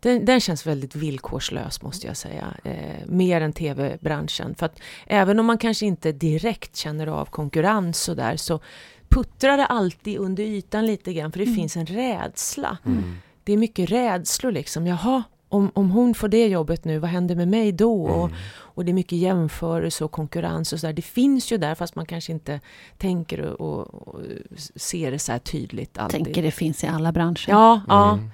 [0.00, 2.44] den, den känns väldigt villkorslös, måste jag säga.
[2.64, 4.54] Eh, mer än tv-branschen.
[4.54, 8.60] För att även om man kanske inte direkt känner av konkurrens och där, så
[9.08, 11.56] puttrar det alltid under ytan lite grann, för det Mm.
[11.56, 13.16] finns en rädsla Mm.
[13.44, 14.86] det är mycket rädslor liksom.
[14.86, 18.04] Jaha, om, om hon får det jobbet nu, vad händer med mig då?
[18.04, 18.36] Och, Mm.
[18.48, 20.92] och det är mycket jämförelse och konkurrens och sådär.
[20.94, 22.60] Det finns ju där fast man kanske inte
[22.98, 24.20] tänker och, och, och
[24.76, 26.24] ser det så här tydligt alltid.
[26.24, 27.48] tänker det finns i alla branscher.
[27.50, 28.12] Ja, ja.
[28.12, 28.30] Mm.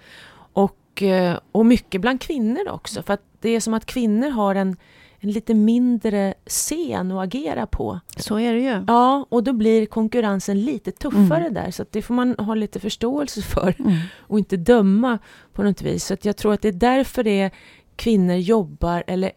[0.53, 3.03] Och, eh, och mycket bland kvinnor också.
[3.03, 4.77] För att det är som att kvinnor har en,
[5.25, 8.01] en lite mindre scen att agera på.
[8.17, 8.85] Så är det ju.
[8.87, 11.55] Ja, och då blir konkurrensen lite tuffare Mm.
[11.55, 11.71] där.
[11.71, 13.93] Så det får man ha lite förståelse för Mm.
[14.19, 15.19] och inte döma
[15.53, 16.07] på något vis.
[16.07, 17.51] Så jag tror att det är därför det är
[17.97, 19.33] kvinnor jobbar eller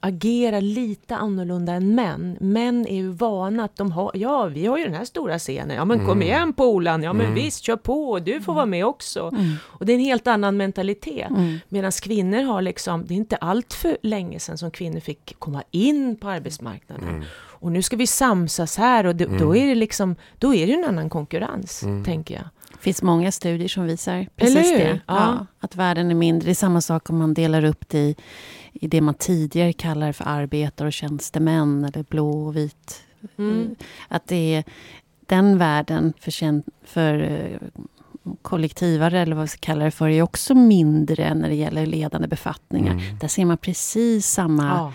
[0.00, 2.36] agerar lite annorlunda än män.
[2.40, 5.76] Män är ju vana att de har, ja vi har ju den här stora scenen,
[5.76, 6.22] ja men kom Mm.
[6.22, 7.34] igen Polan, ja men Mm.
[7.34, 9.30] visst kör på, du får vara med också.
[9.34, 9.54] Mm.
[9.62, 11.30] Och det är en helt annan mentalitet.
[11.30, 11.58] Mm.
[11.68, 15.62] Medan kvinnor har liksom, det är inte allt för länge sedan som kvinnor fick komma
[15.70, 17.08] in på arbetsmarknaden.
[17.08, 17.24] Mm.
[17.60, 19.38] Och nu ska vi samsas här och då, Mm.
[19.38, 22.04] då är det liksom, då är det en annan konkurrens, Mm.
[22.04, 22.44] tänker jag.
[22.72, 25.00] Det finns många studier som visar precis det.
[25.06, 25.46] Ja.
[25.60, 26.46] att världen är mindre.
[26.46, 28.16] Det är samma sak om man delar upp det i,
[28.80, 33.02] i det man tidigare kallar för arbetare och tjänstemän eller blå och vit.
[33.38, 33.74] Mm.
[34.08, 34.64] Att det är
[35.26, 37.68] den världen för, för eh,
[38.42, 42.28] kollektivare, eller vad vi ska kalla det för, är också mindre när det gäller ledande
[42.28, 42.92] befattningar.
[42.92, 43.18] Mm.
[43.20, 44.92] Där ser man precis samma Ja.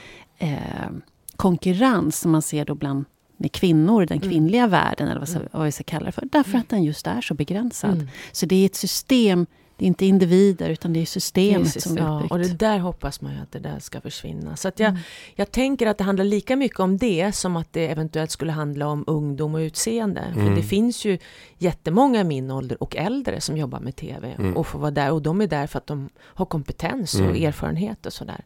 [0.48, 0.90] eh,
[1.36, 3.06] konkurrens som man ser då bland
[3.38, 4.30] med kvinnor, den Mm.
[4.30, 5.48] kvinnliga världen, eller vad, Mm.
[5.52, 6.26] vad vi ska kalla det för.
[6.32, 7.94] Därför att den just är så begränsad.
[7.94, 8.08] Mm.
[8.32, 9.46] Så det är ett system,
[9.78, 12.80] det är inte individer, utan det är systemet Precis, som är ja, och det där
[12.80, 14.56] hoppas man ju att det där ska försvinna.
[14.56, 15.02] Så att jag, Mm.
[15.36, 18.88] jag tänker att det handlar lika mycket om det som att det eventuellt skulle handla
[18.88, 20.24] om ungdom och utseende.
[20.34, 20.56] För Mm.
[20.56, 21.18] det finns ju
[21.58, 24.58] jättemånga i min ålder och äldre som jobbar med TV Mm.
[24.58, 25.12] och får vara där.
[25.12, 27.44] Och de är där för att de har kompetens och Mm.
[27.46, 28.46] erfarenhet och sådär.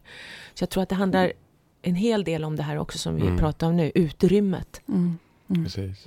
[0.54, 1.32] Så jag tror att det handlar
[1.82, 3.36] en hel del om det här också som vi Mm.
[3.38, 4.80] pratar om nu, utrymmet.
[4.88, 5.18] Mm.
[5.50, 5.64] Mm.
[5.64, 6.04] Precis.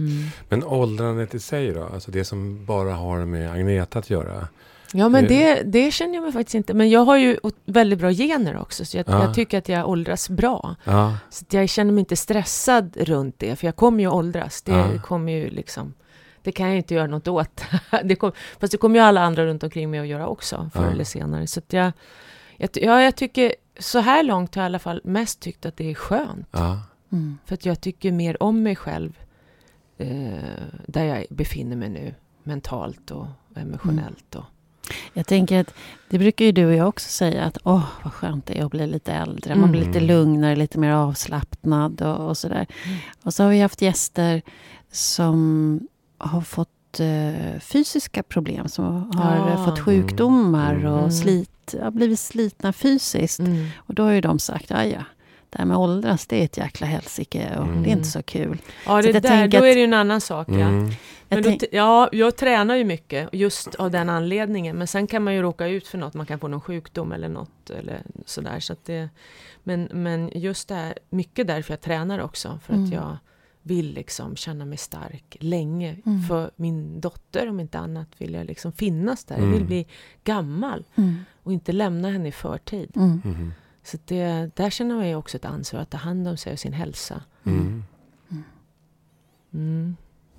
[0.50, 1.84] Men åldrandet i sig då?
[1.84, 4.48] Alltså det som bara har med Agneta att göra?
[4.94, 6.74] Ja, men Det- det, känner jag mig faktiskt inte.
[6.74, 9.24] Men jag har ju väldigt bra gener också, så jag, Ja.
[9.24, 10.76] jag tycker att jag åldras bra.
[10.84, 11.18] Ja.
[11.30, 14.62] Så jag känner mig inte stressad runt det, för jag kommer ju åldras.
[14.62, 15.02] Det Ja.
[15.02, 15.94] kommer ju liksom...
[16.44, 17.64] Det kan jag inte göra något åt.
[18.04, 20.84] det kom, fast det kommer ju alla andra runt omkring mig att göra också, förr
[20.86, 20.92] Ja.
[20.92, 21.48] eller senare.
[21.48, 21.92] Så att jag,
[22.58, 23.56] jag, ja, jag tycker...
[23.80, 26.48] Så här långt har jag i alla fall mest tyckt att det är skönt.
[26.52, 26.80] ja.
[27.12, 27.38] Mm.
[27.46, 29.18] För att jag tycker mer om mig själv
[29.98, 30.08] eh,
[30.88, 33.26] där jag befinner mig nu, mentalt och
[33.56, 34.36] emotionellt.
[34.36, 34.44] Och,
[35.14, 35.74] Jag tänker att
[36.10, 38.72] det brukar ju du och jag också säga att åh, vad skönt det är att
[38.72, 39.56] bli lite äldre.
[39.56, 40.08] Man blir lite Mm.
[40.08, 42.68] lugnare, lite mer avslappnad och, och sådär.
[42.86, 42.98] Mm.
[43.24, 44.42] Och så har vi haft gäster
[44.92, 45.80] som
[46.18, 49.50] har fått eh, fysiska problem, som har Ja.
[49.50, 50.92] eh, fått sjukdomar Mm.
[50.94, 51.12] och Mm.
[51.12, 53.40] slit, har blivit slitna fysiskt.
[53.40, 53.68] Mm.
[53.78, 55.04] Och då har ju de sagt, ja ja,
[55.50, 57.84] det här med åldras, det är ett jäkla helsike och Mm.
[57.84, 58.58] det är inte så kul.
[58.86, 60.48] Ja, Så det jag där, då att- är det ju en annan sak.
[60.50, 60.70] Ja.
[61.32, 61.44] Mm.
[61.44, 64.78] Men Jag då, ja, jag tränar ju mycket just av den anledningen.
[64.78, 66.14] Men sen kan man ju råka ut för något.
[66.14, 67.70] Man kan få någon sjukdom eller något.
[67.70, 69.10] Eller sådär, så att det,
[69.64, 72.60] men, men just det här, mycket därför jag tränar också.
[72.64, 72.86] För Mm.
[72.86, 73.18] att jag
[73.62, 75.98] vill liksom känna mig stark länge.
[76.06, 76.24] Mm.
[76.24, 79.36] För min dotter om inte annat vill jag liksom finnas där.
[79.36, 79.68] Jag vill Mm.
[79.68, 79.88] bli
[80.24, 81.16] gammal Mm.
[81.44, 82.92] och inte lämna henne i förtid.
[82.96, 83.22] Mm.
[83.26, 83.54] Mhm.
[83.84, 86.60] Så det, där känner man ju också ett ansvar att ta hand om sig och
[86.60, 87.22] sin hälsa.
[87.44, 87.84] Mm.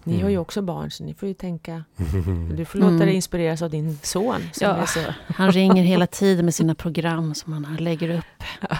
[0.04, 0.14] Mm.
[0.14, 0.22] Ni Mm.
[0.24, 1.84] har ju också barn så ni får ju tänka
[2.56, 3.06] Du får låta Mm.
[3.06, 4.34] dig inspireras av din son.
[4.52, 4.74] Som Ja.
[4.76, 5.00] är så.
[5.34, 8.24] Han ringer hela tiden med sina program som han lägger upp.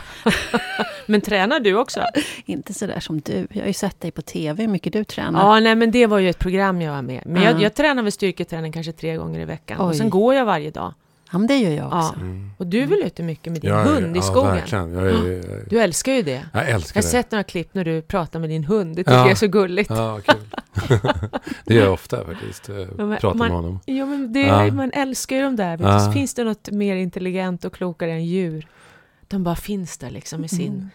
[1.07, 2.01] Men tränar du också?
[2.45, 3.47] Inte sådär som du.
[3.51, 5.41] Jag har ju sett dig på TV hur mycket du tränar.
[5.41, 7.51] Ja, nej men det var ju ett program jag var med Men Ja.
[7.51, 9.79] jag, jag tränar väl styrketräning kanske tre gånger i veckan.
[9.79, 9.95] Och Oj.
[9.95, 10.95] sen går jag varje dag.
[11.33, 12.15] Ja, men det gör jag också.
[12.15, 12.51] Mm.
[12.59, 14.51] Och du är väl ute mycket med din Ja, hund i ja, skogen?
[14.55, 14.93] verkligen.
[14.93, 16.43] Jag, är, Du älskar ju det.
[16.53, 17.11] jag älskar Jag har det.
[17.13, 18.97] sett några klipp när du pratar med din hund.
[18.97, 19.19] Det tycker Ja.
[19.19, 19.91] jag är så gulligt.
[19.91, 20.37] Ja, kul.
[21.65, 22.69] det gör jag ofta faktiskt.
[22.69, 23.81] eh, men Pratar man- med honom.
[23.85, 24.73] Ja, men det, Ja.
[24.73, 25.79] man älskar ju de där.
[25.83, 26.13] Ja.
[26.13, 28.67] Finns det något mer intelligent och klokare än djur?
[29.29, 30.73] De bara finns där liksom med sin...
[30.73, 30.91] Mm.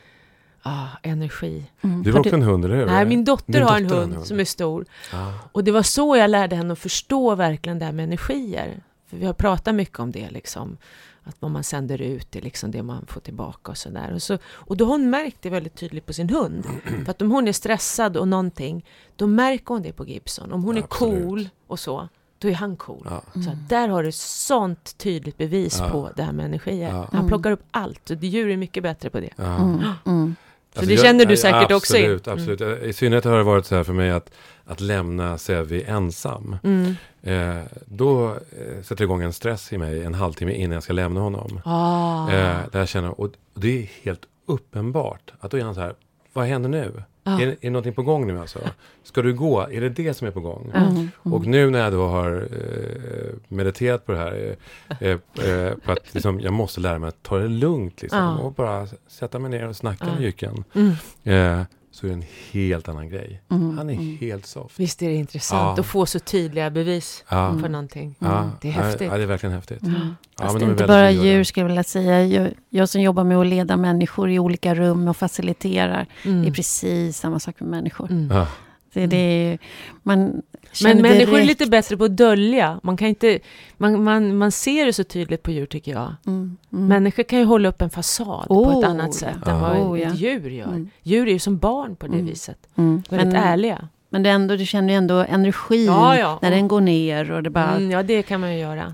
[0.61, 1.63] ah, energi.
[1.81, 2.03] Mm.
[2.03, 2.85] Du har också en hund, eller hur?
[2.85, 4.85] Nej, min dotter Din har en har hund som är stor.
[5.13, 5.31] Ah.
[5.51, 8.83] Och det var så jag lärde henne att förstå verkligen det här med energier.
[9.07, 10.77] För vi har pratat mycket om det, liksom.
[11.23, 14.13] Att vad man sänder ut är liksom det man får tillbaka och sådär.
[14.13, 16.65] Och, så, och då har hon märkt det väldigt tydligt på sin hund.
[17.05, 20.51] För att om hon är stressad och någonting, då märker hon det på Gibson.
[20.51, 21.23] Om hon Ja, är absolut.
[21.25, 23.07] cool och så, då är han cool.
[23.09, 23.41] Ja.
[23.43, 25.89] Så att där har du sånt tydligt bevis Ja.
[25.89, 26.89] på det här med energier.
[26.89, 27.09] Ja.
[27.11, 28.09] Han plockar upp allt.
[28.09, 29.29] Och djur är mycket bättre på det.
[29.35, 29.55] Ja.
[29.55, 29.83] Mm.
[30.05, 30.35] Mm.
[30.79, 32.03] Så det känner du säkert också in.
[32.03, 32.83] Absolut, absolut.
[32.83, 34.31] I synnerhet har det varit så här för mig att,
[34.65, 36.57] att lämna Sevi ensam.
[36.63, 36.95] Mm.
[37.21, 40.93] Eh, då eh, sätter det igång en stress i mig en halvtimme innan jag ska
[40.93, 41.61] lämna honom.
[41.65, 42.31] Ah.
[42.31, 45.93] Eh, där jag känner, och det är helt uppenbart att då är han så här,
[46.33, 47.03] vad händer nu?
[47.27, 47.41] Ah.
[47.41, 48.59] Är, är det någonting på gång nu alltså?
[49.03, 49.61] Ska du gå?
[49.61, 50.71] Är det det som är på gång?
[50.75, 51.09] Mm.
[51.23, 54.55] Och nu när jag då har eh, mediterat på det här,
[54.99, 55.09] eh,
[55.49, 58.37] eh, på att liksom, jag måste lära mig att ta det lugnt liksom, Ja.
[58.37, 60.13] och bara sätta mig ner och snacka Ja.
[60.13, 60.63] med jycken.
[60.73, 61.65] Mm.
[61.99, 63.41] Så är det en helt annan grej.
[63.51, 63.77] Mm.
[63.77, 64.17] Han är Mm.
[64.17, 64.79] helt soft.
[64.79, 65.81] Visst är det intressant Ja.
[65.81, 67.57] att få så tydliga bevis Ja.
[67.61, 68.15] för någonting.
[68.19, 69.07] Ja, Det är häftigt.
[69.11, 69.81] Ja, det är verkligen häftigt.
[69.81, 69.93] Mm.
[70.39, 72.25] Ja, Fast men inte bara djur skulle jag vilja säga.
[72.25, 76.05] Jag, jag som jobbar med att leda människor i olika rum och faciliterar.
[76.25, 76.41] Mm.
[76.41, 78.11] Det är precis samma sak med människor.
[78.11, 78.37] Mm.
[78.37, 78.47] Ja.
[78.93, 79.57] Det, det är,
[80.03, 80.41] man
[80.83, 82.79] Men människor är lite bättre på att dölja.
[82.83, 83.39] Man, kan inte,
[83.77, 86.13] man, man, man ser det så tydligt på djur tycker jag.
[86.27, 86.87] Mm, mm.
[86.87, 89.11] Människor kan ju hålla upp en fasad på Oh, ett annat ja.
[89.13, 89.59] sätt än Ja.
[89.59, 90.13] vad Oh, ja.
[90.13, 90.65] djur gör.
[90.67, 90.89] Mm.
[91.03, 92.25] Djur är ju som barn på det Mm.
[92.25, 92.57] viset.
[92.75, 93.03] Mm.
[93.09, 93.87] Väldigt Men, ärliga.
[94.09, 96.39] men det ändå, du känner ju ändå energin Ja, ja.
[96.41, 97.31] när den går ner.
[97.31, 98.93] Och det bara, Mm, ja, det kan man ju göra.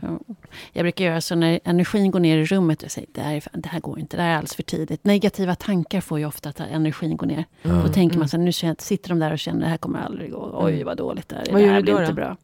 [0.73, 2.81] Jag brukar göra så när energin går ner i rummet.
[2.81, 5.05] Jag säger, det här, är, det här går inte, det här är alldeles för tidigt.
[5.05, 7.45] Negativa tankar får ju ofta att energin går ner.
[7.63, 7.81] Mm.
[7.83, 8.53] Då tänker man Mm.
[8.53, 10.51] så här, nu sitter de där och känner det här kommer aldrig gå.
[10.53, 10.85] Oj, Mm.
[10.85, 11.51] vad dåligt det här är.
[11.51, 12.15] Vad det gör här du blir då inte då?
[12.15, 12.37] bra.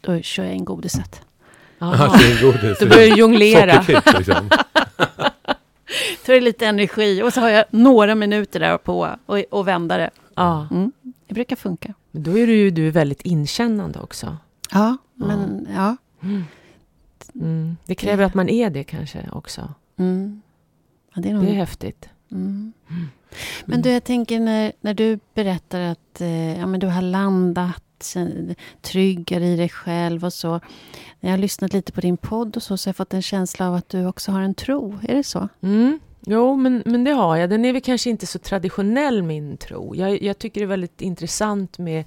[0.00, 1.20] Då kör jag in godiset.
[1.78, 2.78] Är godis.
[2.78, 3.84] Då börjar du jonglera.
[3.88, 4.48] Liksom.
[6.26, 9.96] Tar det lite energi och så har jag några minuter där på och, och vända
[9.96, 10.10] det.
[10.34, 10.68] Ja.
[10.70, 10.92] Mm.
[11.28, 11.94] Det brukar funka.
[12.10, 14.36] Men då är du ju du är väldigt inkännande också.
[14.72, 15.96] Ja, men ja.
[16.22, 16.44] Mm.
[17.84, 19.74] Det kräver att man är det kanske också.
[19.98, 20.42] Mm.
[21.14, 21.44] ja det är nog...
[21.44, 22.08] Det är häftigt.
[22.32, 22.72] Mm.
[23.64, 27.82] Men du, jag tänker när, när du berättar att eh, ja, men du har landat
[28.80, 30.50] tryggare i dig själv och så.
[31.20, 33.22] När jag har lyssnat lite på din podd och så, så har jag fått en
[33.22, 34.98] känsla av att du också har en tro.
[35.02, 35.48] Är det så?
[35.60, 36.00] Mm.
[36.26, 37.50] Jo, men, men det har jag.
[37.50, 39.94] Den är väl kanske inte så traditionell, min tro.
[39.94, 42.04] Jag, jag tycker det är väldigt intressant med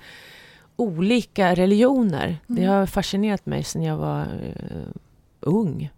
[0.76, 2.38] olika religioner.
[2.48, 2.74] Det Mm.
[2.74, 4.92] har fascinerat mig sedan jag var eh,
[5.39, 5.89] ung.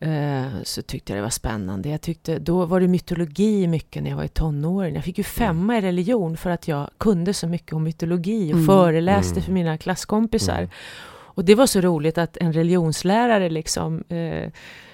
[0.00, 1.88] Eh, så tyckte jag det var spännande.
[1.88, 4.94] Jag tyckte, då var det mytologi mycket när jag var i tonåren.
[4.94, 8.56] Jag fick ju femma i religion för att jag kunde så mycket om mytologi och
[8.56, 8.66] Mm.
[8.66, 9.42] föreläste Mm.
[9.42, 10.58] för mina klasskompisar.
[10.58, 10.70] Mm.
[11.12, 14.50] Och det var så roligt att en religionslärare liksom eh,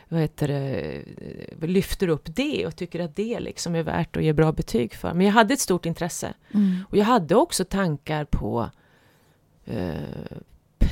[0.09, 1.03] vad heter det,
[1.67, 5.15] lyfter upp det och tycker att det liksom är värt att ge bra betyg för.
[5.15, 6.35] Men jag hade ett stort intresse.
[6.89, 8.71] Och jag hade också tankar på
[9.65, 9.95] eh,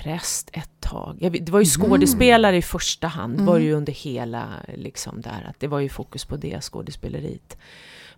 [0.05, 1.17] präst ett tag.
[1.21, 1.89] Jag, det var ju Mm.
[1.91, 3.79] skådespelare i första hand, var det ju Mm.
[3.79, 7.57] under hela, liksom där, att det var ju fokus på det, skådespeleriet.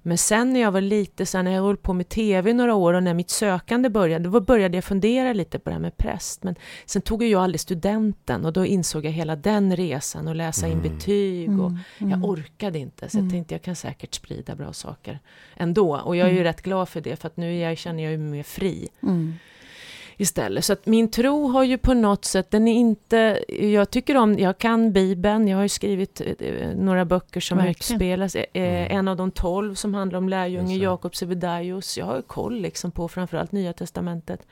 [0.02, 2.94] Men sen när jag var lite, sen när jag höll på med TV några år
[2.94, 6.42] och när mitt sökande började, då började jag fundera lite på det här med präst.
[6.42, 6.54] Men
[6.86, 10.72] sen tog jag aldrig studenten och då insåg jag hela den resan och läsa in
[10.78, 10.82] Mm.
[10.92, 12.10] betyg och Mm.
[12.10, 13.26] jag orkade inte, så Mm.
[13.28, 15.18] jag tänkte jag kan säkert sprida bra saker
[15.56, 15.96] ändå.
[15.96, 16.44] Och jag är ju Mm.
[16.44, 19.34] rätt glad för det, för att nu jag, känner jag mig mer fri Mm.
[20.16, 20.64] Istället.
[20.64, 23.44] Så att min tro har ju på något sätt, den är inte...
[23.48, 28.34] Jag tycker om, jag kan Bibeln, jag har ju skrivit eh, några böcker som utspelas.
[28.34, 28.98] Eh, Mm.
[28.98, 30.48] En av de tolv som handlar om det.
[30.82, 31.98] Jakob Sebedaios.
[31.98, 34.46] Jag har ju koll liksom på framförallt Nya Testamentet.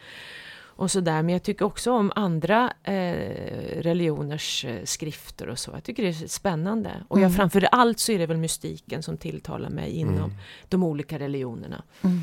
[0.76, 1.22] Och sådär.
[1.22, 2.92] Men jag tycker också om andra eh,
[3.80, 5.70] religioners eh, skrifter och så.
[5.74, 6.90] Jag tycker det är spännande.
[7.08, 7.36] Och jag, Mm.
[7.36, 10.30] framför allt så är det väl mystiken som tilltalar mig inom Mm.
[10.68, 11.82] de olika religionerna.
[12.02, 12.20] Mm.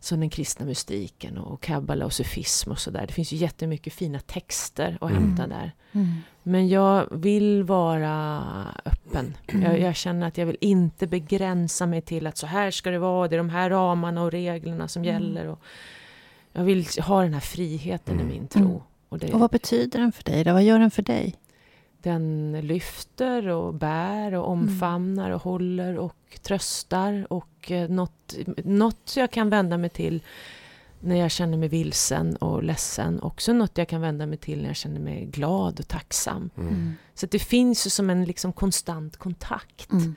[0.00, 3.04] Som den kristna mystiken och kabbala och sufism och sådär.
[3.06, 5.22] Det finns ju jättemycket fina texter att Mm.
[5.22, 5.72] hämta där.
[5.92, 6.06] Mm.
[6.42, 8.42] Men jag vill vara
[8.84, 9.36] öppen.
[9.62, 12.98] Jag, jag känner att jag vill inte begränsa mig till att så här ska det
[12.98, 15.14] vara, det är de här ramarna och reglerna som Mm.
[15.14, 15.46] gäller.
[15.46, 15.58] Och
[16.52, 18.26] jag vill ha den här friheten Mm.
[18.26, 18.62] i min tro.
[18.64, 18.80] Mm.
[19.08, 20.44] Och det, Och vad betyder den för dig?
[20.44, 20.52] Då?
[20.52, 21.34] Vad gör den för dig?
[22.02, 27.26] den lyfter och bär och omfamnar och håller och tröstar.
[27.32, 30.22] Och eh, något, något jag kan vända mig till
[31.00, 33.20] när jag känner mig vilsen och ledsen.
[33.22, 36.50] Också något jag kan vända mig till när jag känner mig glad och tacksam.
[36.56, 36.92] Mm.
[37.14, 39.92] Så att det finns ju som en liksom konstant kontakt.
[39.92, 40.14] Mm.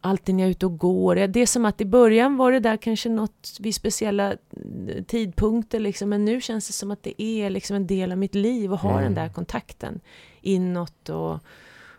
[0.00, 1.14] Alltid när jag är ute och går.
[1.16, 5.80] Det är som att i början var det där kanske något vid speciella eh, tidpunkter.
[5.80, 8.72] Liksom, men nu känns det som att det är liksom en del av mitt liv
[8.72, 9.02] att ha Mm.
[9.04, 10.00] den där kontakten.
[10.40, 11.38] Inåt och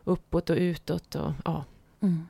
[0.04, 1.66] uppåt och utåt och, ja,
[2.02, 2.28] Mm.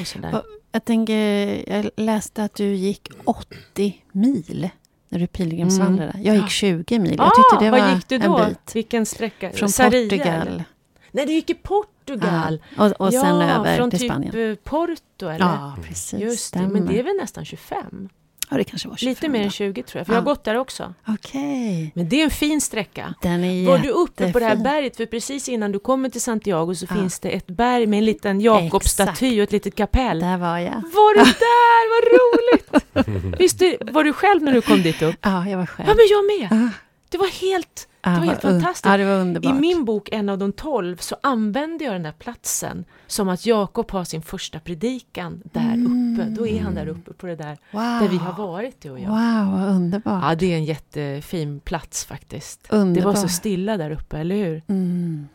[0.00, 0.42] och sådär.
[0.76, 0.80] Ja.
[0.80, 4.68] Jag tänker, jag läste att du gick 80 mil
[5.08, 6.10] när du pilgrimsvandrade.
[6.10, 6.26] Mm.
[6.26, 7.20] Jag gick 20 mil.
[7.20, 8.38] Ah, Jag tyckte det var gick du då?
[8.38, 8.76] en bit.
[8.76, 9.50] Vilken sträcka?
[9.50, 10.48] Från Sarria, Portugal.
[10.48, 10.64] eller?
[11.10, 12.62] Nej, du gick i Portugal.
[12.76, 14.50] Ja, och, och sen ja, över från till typ Spanien.
[14.50, 15.38] eh, Porto, eller?
[15.46, 16.20] Ja, precis.
[16.20, 18.08] Just det, men det är väl nästan 25?
[18.50, 19.50] Ja, det kanske var 25 Lite mer än då.
[19.50, 20.16] 20 tror jag, för Ja.
[20.16, 20.94] jag har gått där också.
[21.08, 21.92] Okej.
[21.94, 23.14] Men det är en fin sträcka.
[23.22, 24.96] Den är Var du uppe på det här berget?
[24.96, 26.94] För precis innan du kommer till Santiago så Ja.
[26.94, 30.20] finns det ett berg med en liten Jakobsstaty och ett litet kapell.
[30.20, 30.72] Där var jag.
[30.74, 31.86] Var du där?
[31.92, 33.38] Vad roligt!
[33.40, 35.16] Visst, du- var du själv när du kom dit upp?
[35.22, 35.88] Ja, jag var själv.
[35.88, 36.68] Ja, men jag med!
[37.16, 37.88] Ah, Det var helt...
[38.00, 38.86] ah, var helt vad un- fantastiskt.
[38.86, 39.56] Ja, det var underbart.
[39.56, 43.46] I min bok En av de tolv så använder jag den där platsen som att
[43.46, 46.30] Jakob har sin första predikan där uppe.
[46.30, 47.82] Då är han där uppe på det där wow.
[48.00, 49.08] där vi har varit du och jag.
[49.08, 50.24] Wow, vad underbart.
[50.24, 52.66] Ja, det är en jättefin plats faktiskt.
[52.70, 53.14] underbart.
[53.14, 54.62] Det var så stilla där uppe, eller hur?
[54.68, 55.28] Mm.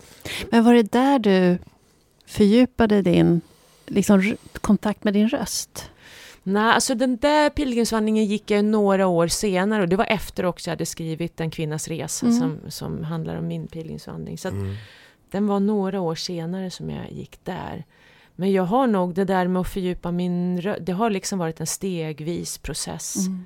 [0.51, 1.57] Men var det där du
[2.25, 3.41] fördjupade din
[3.85, 5.90] liksom, kontakt med din röst?
[6.43, 10.69] Nej, alltså den där pilgrimsvandringen gick jag några år senare och det var efter också
[10.69, 12.39] jag hade skrivit En kvinnas resa Mm.
[12.39, 14.37] som, som handlar om min pilgrimsvandring.
[14.37, 14.75] Så att Mm.
[15.31, 17.85] den var några år senare som jag gick där.
[18.35, 21.59] Men jag har nog det där med att fördjupa min röst, det har liksom varit
[21.59, 23.45] en stegvis process Mm.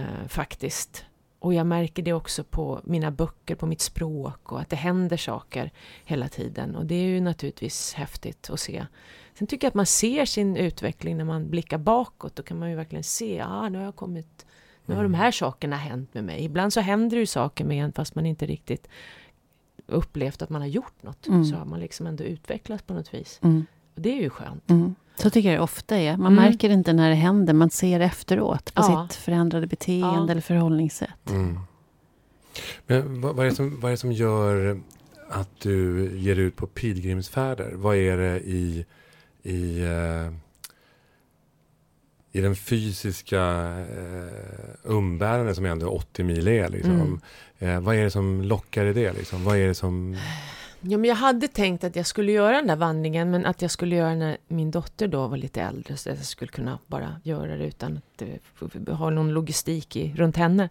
[0.00, 1.04] eh, faktiskt.
[1.38, 5.16] Och jag märker det också på mina böcker, på mitt språk och att det händer
[5.16, 5.70] saker
[6.04, 6.76] hela tiden.
[6.76, 8.86] Och det är ju naturligtvis häftigt att se.
[9.38, 12.36] Sen tycker jag att man ser sin utveckling när man blickar bakåt.
[12.36, 14.46] Då kan man ju verkligen se, ja ah, nu har jag kommit,
[14.86, 16.44] nu har de här sakerna hänt med mig.
[16.44, 18.88] Ibland så händer ju saker med en fast man inte riktigt
[19.86, 21.26] upplevt att man har gjort något.
[21.26, 21.44] Mm.
[21.44, 23.40] Så har man liksom ändå utvecklats på något vis.
[23.42, 23.66] Mm.
[23.94, 24.70] Och det är ju skönt.
[24.70, 24.94] Mm.
[25.16, 26.16] Så tycker jag det ofta är.
[26.16, 26.44] Man Mm.
[26.44, 29.06] märker inte när det händer, man ser efteråt på Ja.
[29.08, 30.30] sitt förändrade beteende Ja.
[30.30, 31.30] eller förhållningssätt.
[31.30, 31.58] Mm.
[32.86, 34.80] Men vad, vad, är det som, vad är det som gör
[35.28, 37.72] att du ger ut på pilgrimsfärder?
[37.74, 38.84] Vad är det i,
[39.42, 40.32] i, eh,
[42.32, 43.40] i den fysiska
[43.96, 46.68] eh, umbäranden som ändå 80 mil är?
[46.68, 46.92] Liksom?
[46.92, 47.20] Mm.
[47.58, 49.12] Eh, vad är det som lockar i det?
[49.12, 49.44] Liksom?
[49.44, 50.16] Vad är det som...
[50.84, 53.70] Ja, men jag hade tänkt att jag skulle göra den där vandringen, men att jag
[53.70, 57.20] skulle göra när min dotter då var lite äldre, så att jag skulle kunna bara
[57.22, 58.00] göra det utan
[58.86, 60.68] att ha någon logistik i, runt henne.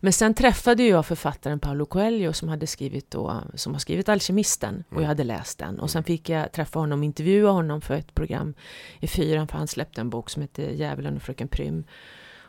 [0.00, 4.84] Men sen träffade jag författaren Paolo Coelho som hade skrivit då, som har skrivit Alkemisten,
[4.90, 5.80] och jag hade läst den.
[5.80, 8.54] Och sen fick jag träffa honom, intervjua honom för ett program
[9.00, 11.84] i fyran, för han släppte en bok som heter Djävulen och Fröken Prym.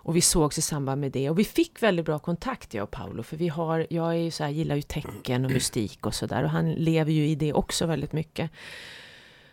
[0.04, 1.30] Och vi sågs i samband med det.
[1.30, 3.24] Och vi fick väldigt bra kontakt, jag och Paolo.
[3.24, 6.44] För vi har, jag är ju så här, gillar ju tecken och mystik och sådär.
[6.44, 8.52] Och han lever ju i det också väldigt mycket.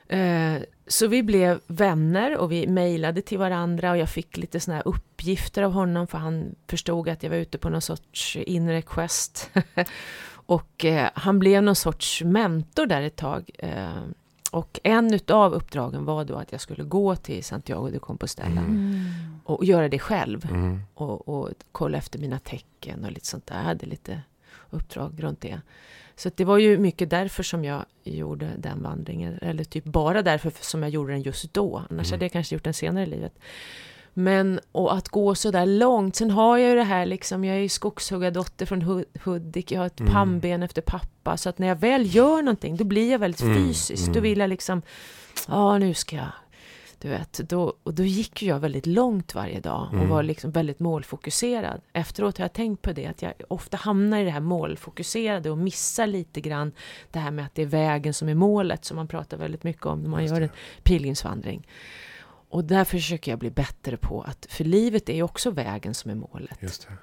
[0.08, 3.90] Eh, så vi blev vänner och vi mejlade till varandra.
[3.90, 6.06] Och jag fick lite såna här uppgifter av honom.
[6.06, 9.50] För han förstod att jag var ute på någon sorts inre quest.
[10.30, 13.50] och eh, han blev någon sorts mentor där ett tag.
[13.58, 14.02] Eh,
[14.50, 18.60] och en utav uppdragen var då att jag skulle gå till Santiago de Compostela.
[18.60, 19.04] Mm.
[19.44, 20.80] Och göra det själv Mm.
[20.94, 23.56] och, och kolla efter mina tecken och lite sånt där.
[23.56, 24.20] Jag hade lite
[24.70, 25.60] uppdrag runt det.
[26.16, 29.38] Så att det var ju mycket därför som jag gjorde den vandringen.
[29.42, 31.76] Eller typ bara därför som jag gjorde den just då.
[31.90, 32.10] Annars Mm.
[32.16, 33.38] hade jag kanske gjort den senare i livet.
[34.18, 36.16] Men och att gå så där långt.
[36.16, 39.72] Sen har jag ju det här liksom, jag är ju skogshuggardotter från Hud- Hudik.
[39.72, 40.12] Jag har ett Mm.
[40.12, 41.36] pannben efter pappa.
[41.36, 44.06] Så att när jag väl gör någonting, då blir jag väldigt Mm, fysisk.
[44.06, 44.22] Då mm.
[44.22, 44.82] vill jag liksom,
[45.48, 46.26] ja nu ska jag
[47.00, 50.08] du vet, då, och då gick jag väldigt långt varje dag och Mm.
[50.08, 51.80] var liksom väldigt målfokuserad.
[51.92, 55.58] Efteråt har jag tänkt på det, att jag ofta hamnar i det här målfokuserade och
[55.58, 56.72] missar lite grann
[57.10, 59.86] det här med att det är vägen som är målet, som man pratar väldigt mycket
[59.86, 60.46] om när man Just gör det.
[60.46, 60.52] en
[60.82, 61.66] pilgrimsvandring.
[62.50, 66.10] Och där försöker jag bli bättre på att, för livet är ju också vägen som
[66.10, 66.56] är målet.
[66.60, 66.94] Just det.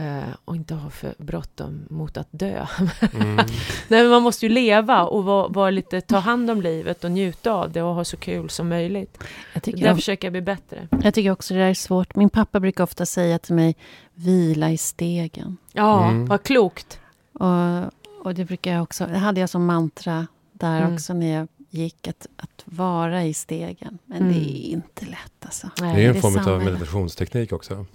[0.00, 2.66] Eh, och inte ha för bråttom mot att dö.
[3.14, 3.36] Mm.
[3.88, 7.10] Nej, men man måste ju leva och vara, vara lite, ta hand om livet och
[7.10, 9.18] njuta av det och ha så kul som möjligt.
[9.54, 10.88] Jag, tycker Där jag, försöker jag bli bättre.
[11.02, 12.16] jag tycker också det där är svårt.
[12.16, 13.76] Min pappa brukar ofta säga till mig,
[14.14, 15.56] vila i stegen.
[15.72, 16.26] Ja, Mm.
[16.26, 17.00] vad klokt.
[17.32, 17.84] Och,
[18.26, 20.94] och det brukar jag också, det hade jag som mantra där Mm.
[20.94, 23.98] också när jag gick, att, att vara i stegen.
[24.06, 24.32] Men Mm.
[24.32, 25.70] det är inte lätt alltså.
[25.80, 25.96] Nej.
[25.96, 27.86] Det är en det form av meditationsteknik också.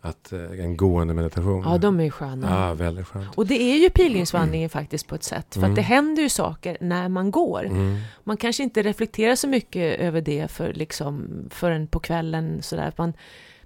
[0.00, 1.62] Att, eh, en gående meditation.
[1.66, 2.50] Ja, de är ju sköna.
[2.68, 3.28] Ja, väldigt skönt.
[3.34, 5.46] Och det är ju pilgrimsvandringen faktiskt på ett sätt.
[5.50, 5.70] För Mm.
[5.70, 7.64] att det händer ju saker när man går.
[7.66, 7.98] Mm.
[8.24, 12.62] Man kanske inte reflekterar så mycket över det för liksom, förrän på kvällen.
[12.62, 12.92] Sådär.
[12.96, 13.12] Man,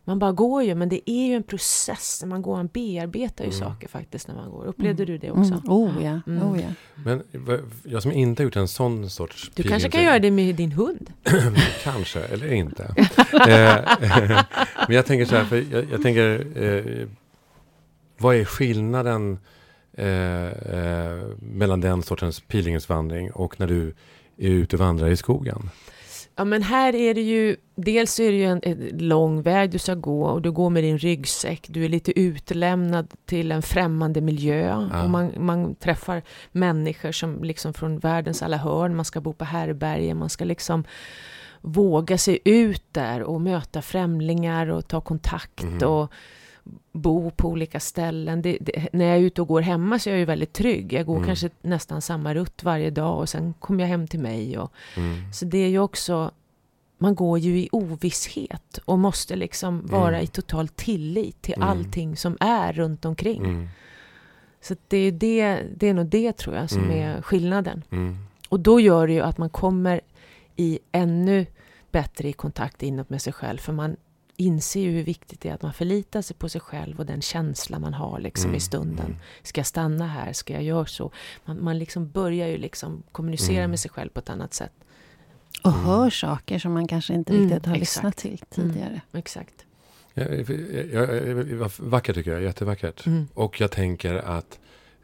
[0.04, 2.22] man bara går ju, men det är ju en process.
[2.26, 3.60] Man går, man bearbetar ju Mm.
[3.60, 4.64] saker faktiskt när man går.
[4.66, 5.52] Upplevde du det också?
[5.52, 5.62] Mm.
[5.66, 6.42] Oh ja, Mm.
[6.52, 6.68] oh ja.
[7.04, 7.22] Men
[7.84, 10.72] jag som inte har gjort en sån sorts Du kanske kan göra det med din
[10.72, 11.12] hund?
[11.82, 12.94] Kanske, eller inte.
[13.48, 13.78] eh,
[14.88, 17.08] men jag tänker så här, för jag, jag tänker, eh,
[18.18, 19.38] vad är skillnaden
[19.92, 23.94] eh, eh, mellan den sortens pilgrimsvandring och när du
[24.38, 25.70] är ute och vandrar i skogen?
[26.36, 29.78] Ja, men här är det ju, dels är det ju en, en, lång väg du
[29.78, 31.66] ska gå och du går med din ryggsäck.
[31.68, 35.02] Du är lite utlämnad till en främmande miljö ja.
[35.02, 38.96] och man, man träffar människor som liksom från världens alla hörn.
[38.96, 40.84] Man ska bo på härberge, man ska liksom
[41.60, 45.88] våga sig ut där och möta främlingar och ta kontakt mm.
[45.88, 46.12] och
[46.92, 48.42] bo på olika ställen.
[48.42, 50.92] Det, det, när jag är ute och går hemma så är jag ju väldigt trygg.
[50.92, 51.26] Jag går mm.
[51.26, 54.58] kanske nästan samma rutt varje dag och sen kommer jag hem till mig.
[54.58, 55.32] Och, mm.
[55.32, 56.30] Så det är ju också,
[57.02, 60.24] man går ju i ovisshet och måste liksom vara mm.
[60.24, 61.68] i total tillit till mm.
[61.68, 63.44] allting som är runt omkring.
[63.44, 63.68] Mm.
[64.60, 66.98] Så det är, det, det är nog det tror jag som mm.
[66.98, 67.84] är skillnaden.
[68.48, 70.00] Och då gör det ju att man kommer
[70.56, 71.46] i ännu
[71.90, 73.58] bättre i kontakt inåt med sig själv.
[73.58, 73.96] För man
[74.36, 77.22] inser ju hur viktigt det är att man förlitar sig på sig själv och den
[77.22, 78.56] känsla man har liksom mm.
[78.56, 79.06] i stunden.
[79.06, 79.18] Mm.
[79.42, 80.32] Ska jag stanna här?
[80.32, 81.10] Ska jag göra så?
[81.44, 83.70] Man, man liksom börjar ju liksom kommunicera mm.
[83.70, 84.72] med sig själv på ett annat sätt.
[85.62, 85.84] Och mm.
[85.84, 88.88] hör saker som man kanske inte riktigt har mm, lyssnat till tidigare.
[88.88, 89.54] Mm, exakt.
[90.14, 90.24] Ja,
[91.60, 93.04] ja, vackert tycker jag, jättevackert.
[93.34, 94.58] Och jag tänker att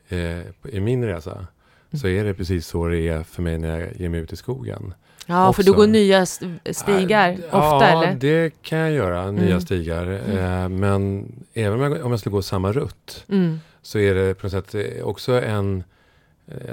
[0.08, 0.40] eh,
[0.72, 1.46] i min resa
[1.92, 4.36] så är det precis så det är för mig när jag ger mig ut i
[4.36, 4.94] skogen.
[5.26, 5.62] Ja, också.
[5.62, 8.14] för du går nya stigar äh, ofta ja, eller?
[8.14, 9.60] det kan jag göra, nya mm.
[9.60, 10.06] stigar.
[10.06, 10.38] Mm.
[10.38, 13.60] Eh, men även om jag, jag skulle gå samma rutt mm.
[13.82, 15.84] så är det på något sätt eh, också en eh,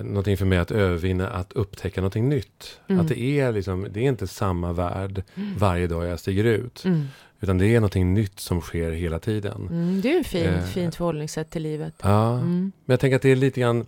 [0.03, 2.79] någonting för mig att övervinna, att upptäcka någonting nytt.
[2.87, 3.01] Mm.
[3.01, 5.57] Att det är liksom, det är inte samma värld mm.
[5.57, 6.85] varje dag jag stiger ut.
[6.85, 7.07] Mm.
[7.39, 9.67] Utan det är någonting nytt som sker hela tiden.
[9.71, 11.93] Mm, det är ett fint, eh, fint förhållningssätt till livet.
[12.01, 12.71] Ja, mm.
[12.85, 13.85] men jag tänker att det är lite grann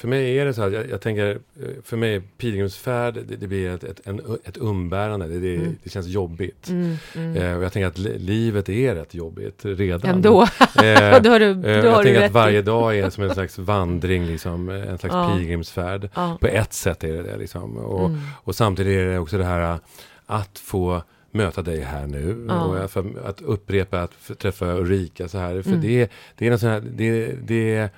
[0.00, 3.46] för mig är det så att jag, jag tänker, eh, för mig pilgrimsfärd, det, det
[3.46, 5.76] blir ett, ett, en, ett umbärande, det, det, mm.
[5.82, 6.68] det känns jobbigt.
[6.68, 7.36] Mm, mm.
[7.36, 10.10] Eh, och jag tänker att livet är rätt jobbigt redan.
[10.10, 13.24] Ändå, eh, då har du, eh, då har Jag tänker att varje dag är som
[13.24, 15.34] en slags vandring, liksom, en slags ja.
[15.36, 16.08] pilgrimsfärd.
[16.14, 16.38] Ja.
[16.40, 17.36] På ett sätt är det det.
[17.36, 17.76] Liksom.
[17.76, 18.20] Och, mm.
[18.44, 19.78] och samtidigt är det också det här
[20.26, 22.46] att få möta dig här nu.
[22.48, 22.64] Ja.
[22.64, 25.62] Och för, att upprepa att träffa Ulrika så här.
[25.62, 25.82] För mm.
[25.82, 27.90] det, det är något sånt här, det, det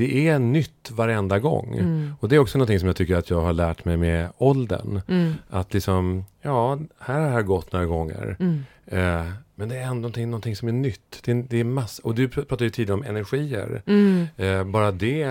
[0.00, 1.78] det är nytt varenda gång.
[1.78, 2.12] Mm.
[2.20, 5.00] Och det är också någonting som jag tycker att jag har lärt mig med åldern.
[5.08, 5.34] Mm.
[5.50, 8.36] Att liksom, ja, här har här gått några gånger.
[8.40, 8.64] Mm.
[8.86, 11.20] Eh, men det är ändå någonting, någonting som är nytt.
[11.24, 13.82] Det är, det är mass och du pratade ju tidigare om energier.
[13.86, 14.26] Mm.
[14.36, 15.22] Eh, bara det,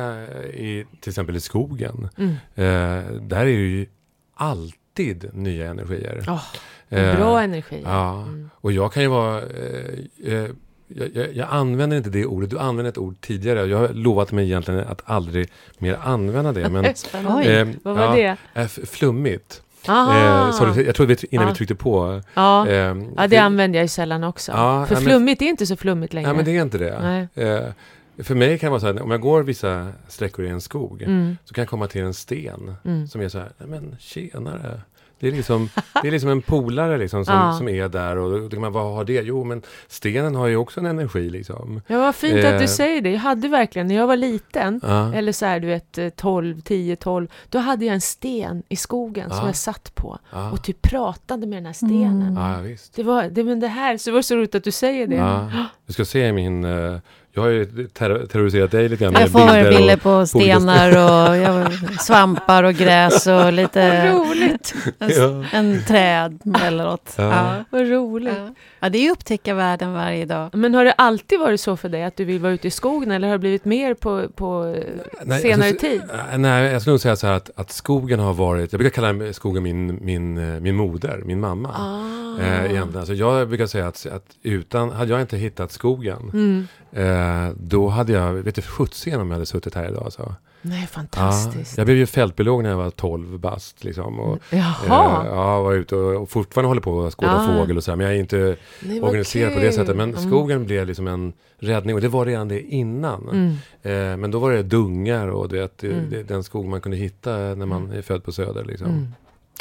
[0.54, 2.10] i, till exempel i skogen.
[2.18, 2.32] Mm.
[2.56, 3.86] Eh, där är det ju
[4.34, 6.24] alltid nya energier.
[6.28, 6.44] Oh,
[6.90, 7.84] bra energier.
[7.84, 8.50] Ja, mm.
[8.56, 10.50] och jag kan ju vara eh, eh,
[10.96, 12.50] jag, jag, jag, använder inte det ordet.
[12.50, 13.66] Du använde ett ord tidigare.
[13.66, 16.70] Jag har lovat mig egentligen att aldrig mer använda det.
[16.70, 16.86] Men,
[17.44, 18.68] eh, Vad var ja, det?
[18.70, 19.62] flummigt.
[19.88, 21.50] Eh, sorry, jag tror vi, innan ah.
[21.50, 22.22] vi tryckte på.
[22.34, 24.52] Ja, eh, ja det använder jag ju sällan också.
[24.52, 26.28] Ja, för flummigt är inte så flummigt längre.
[26.28, 27.28] Nej, men det är inte det.
[27.36, 30.62] Eh, för mig kan det vara så här, om jag går vissa sträckor i en
[30.62, 31.38] skog, mm.
[31.46, 33.08] så kan jag komma till en sten mm.
[33.08, 34.82] som är så här, nej men tjenare.
[35.20, 35.70] Det är liksom,
[36.02, 37.54] det är liksom en polare liksom som, ja.
[37.58, 39.22] som är där och då kan man, vad har det?
[39.22, 41.82] Jo, men stenen har ju också en energi liksom.
[41.88, 42.54] Ja, vad fint eh.
[42.54, 42.70] att du eh.
[42.70, 43.12] säger det.
[43.12, 45.14] Jag hade verkligen, när jag var liten, ja.
[45.14, 49.28] eller så här, du vet, 12, 10, 12, då hade jag en sten i skogen
[49.30, 49.36] ja.
[49.36, 50.20] som jag satt på
[50.52, 52.22] och typ pratade med den här stenen.
[52.22, 52.38] Mm.
[52.38, 52.96] Ja, visst.
[52.96, 55.52] Det var, det, men det här, så det var så roligt att du säger det.
[55.86, 57.00] Du ska se min uh,
[57.34, 61.74] jag har ju ter terroriserat dig lite grann Jag får bilder på stenar och jag,
[62.00, 64.12] svampar och gräs och lite...
[64.14, 64.76] Vad roligt!
[65.00, 65.46] En, ja.
[65.52, 67.14] en träd eller något.
[67.16, 67.24] Ja.
[67.24, 67.64] ja.
[67.70, 68.34] Vad roligt.
[68.38, 68.54] Ja.
[68.80, 70.50] Ja, det är ju upptäcka världen varje dag.
[70.54, 73.12] Men har det alltid varit så för dig att du vill vara ute i skogen
[73.12, 74.76] eller har det blivit mer på, på
[75.24, 76.02] nej, senare alltså, tid?
[76.38, 79.34] Nej, jag skulle nog säga så här att, att skogen har varit, jag brukar kalla
[79.34, 81.70] skogen min, min, min moder, min mamma.
[81.70, 82.42] Ah.
[82.42, 83.00] Eh, egentligen.
[83.00, 87.88] Alltså jag brukar säga att, att utan, hade jag inte hittat skogen mm Eh, då
[87.88, 90.14] hade jag, vet du sjuttsingen om jag hade suttit här idag.
[90.14, 90.36] Så.
[90.62, 91.78] Nej, fantastiskt.
[91.78, 93.84] Ja, jag blev ju fältbiolog när jag var 12 bast.
[93.84, 95.26] Liksom, och, Jaha.
[95.26, 97.48] Eh, ja, var ute och, och fortfarande håller på att skåda ah.
[97.48, 99.60] fågel och så här, Men jag är inte Nej, organiserad kul.
[99.60, 99.96] på det sättet.
[99.96, 100.22] Men mm.
[100.28, 101.96] skogen blev liksom en räddning.
[101.96, 103.30] Och det var redan det innan.
[103.30, 103.52] Mm.
[103.82, 106.10] Eh, men då var det dungar och du vet, mm.
[106.10, 107.98] det, den skog man kunde hitta när man mm.
[107.98, 108.66] är född på Söder.
[108.66, 108.88] Liksom.
[108.88, 109.08] Mm.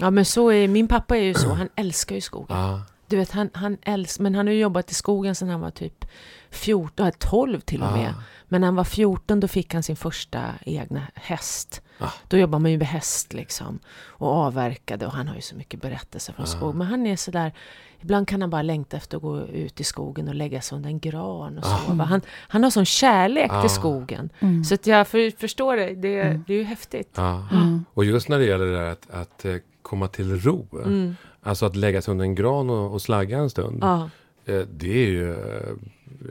[0.01, 1.49] Ja, men så är min pappa är ju så.
[1.49, 2.57] Han älskar ju skogen.
[2.57, 2.80] Ah.
[3.07, 5.70] Du vet, han, han älskar, men han har ju jobbat i skogen sedan han var
[5.70, 6.05] typ
[6.51, 8.14] 14, 12 till och med.
[8.18, 8.22] Ah.
[8.49, 11.82] Men när han var 14 då fick han sin första egna häst.
[11.99, 12.12] Ah.
[12.28, 13.78] Då jobbar man ju med häst liksom.
[14.07, 16.46] Och avverkade och han har ju så mycket berättelser från ah.
[16.46, 16.74] skog.
[16.74, 17.53] Men han är sådär,
[18.01, 20.90] ibland kan han bara längta efter att gå ut i skogen och lägga sig under
[20.90, 21.78] en gran och ah.
[21.78, 22.05] sova.
[22.05, 23.68] Han, han har sån kärlek till ah.
[23.68, 24.30] skogen.
[24.40, 24.64] Mm.
[24.64, 26.44] Så att jag för, förstår det, det, mm.
[26.46, 27.18] det är ju häftigt.
[27.18, 27.84] Mm.
[27.94, 30.66] Och just när det gäller det där att, att eh, komma till ro.
[30.84, 31.16] Mm.
[31.42, 33.84] Alltså att lägga sig under en gran och, och slagga en stund.
[33.84, 35.36] Eh, det är ju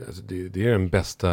[0.06, 1.28] alltså det, det, är den bästa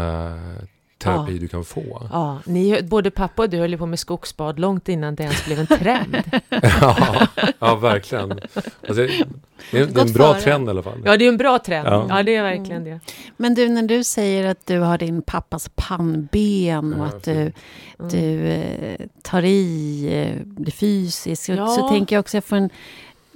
[1.05, 1.39] terapi Ja.
[1.39, 2.07] du kan få.
[2.11, 5.45] Ja, ni, både pappa och du höll ju på med skogsbad långt innan det ens
[5.45, 6.17] blev en trend.
[6.81, 7.27] ja,
[7.59, 8.31] ja, verkligen.
[8.31, 9.25] Alltså, det, är,
[9.71, 10.41] det är en bra före.
[10.41, 11.01] trend i alla fall.
[11.05, 11.87] Ja, det är en bra trend.
[11.87, 12.05] Ja.
[12.09, 12.99] Ja, det är verkligen det.
[13.37, 17.51] Men du, när du säger att du har din pappas pannben och Ja, att du,
[17.99, 18.09] Mm.
[18.11, 21.67] du eh, tar i, eh, blir fysisk, så, Ja.
[21.67, 22.69] så tänker jag också, jag får en,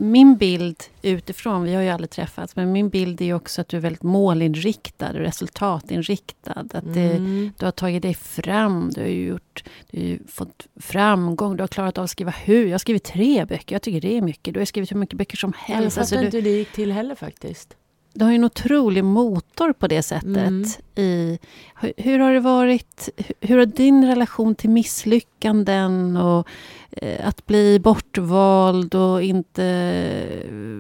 [0.02, 3.78] min bild utifrån, vi har ju aldrig träffats, men min bild är också att du
[3.78, 6.54] är väldigt målinriktad och resultatinriktad.
[6.74, 7.52] Att det, Mm.
[7.58, 11.68] du har tagit dig fram, du har ju gjort, du har fått framgång, du har
[11.68, 12.66] klarat av att skriva hur.
[12.66, 14.54] Jag har skrivit tre böcker, jag tycker det är mycket.
[14.54, 15.96] Du har skrivit hur mycket böcker som Jag helst.
[15.96, 17.76] fattar Alltså, du, inte hur det gick till heller faktiskt.
[18.14, 20.28] du har ju en otrolig motor på det sättet.
[20.38, 20.64] Mm.
[20.96, 21.40] I,
[21.82, 26.48] hur, hur har det varit, hur, hur har din relation till misslyckanden och
[26.92, 29.66] Eh, att bli bortvald och inte,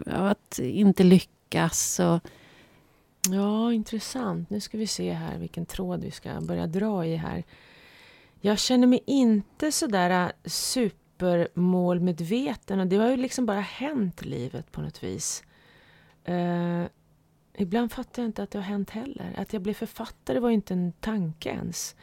[0.06, 2.00] eh, att inte lyckas?
[2.00, 2.20] Och,
[3.28, 4.50] Ja, intressant.
[4.50, 7.44] Nu ska vi se här vilken tråd vi ska börja dra i här.
[8.42, 14.26] Jag känner mig inte sådär eh, supermålmedveten och det har ju liksom bara hänt i
[14.26, 15.44] livet på något vis.
[16.30, 16.86] Uh,
[17.58, 19.34] ibland fattar jag inte att det har hänt heller.
[19.38, 21.96] Att jag blev författare var ju inte en tanke ens.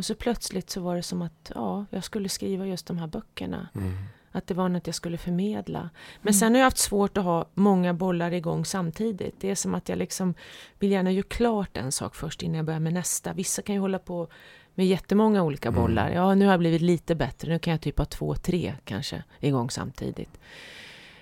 [0.00, 3.06] Och så plötsligt så var det som att ja, jag skulle skriva just de här
[3.06, 3.68] böckerna.
[3.74, 3.92] Mm.
[4.32, 5.80] Att det var något jag skulle förmedla.
[6.22, 6.34] Men Mm.
[6.34, 9.34] sen har jag haft svårt att ha många bollar igång samtidigt.
[9.40, 10.34] Det är som att jag liksom
[10.78, 13.32] vill gärna göra klart en sak först innan jag börjar med nästa.
[13.32, 14.28] Vissa kan ju hålla på
[14.74, 15.80] med jättemånga olika Mm.
[15.80, 16.10] bollar.
[16.10, 17.52] Ja, nu har jag blivit lite bättre.
[17.52, 20.40] Nu kan jag typ ha två, tre kanske igång samtidigt.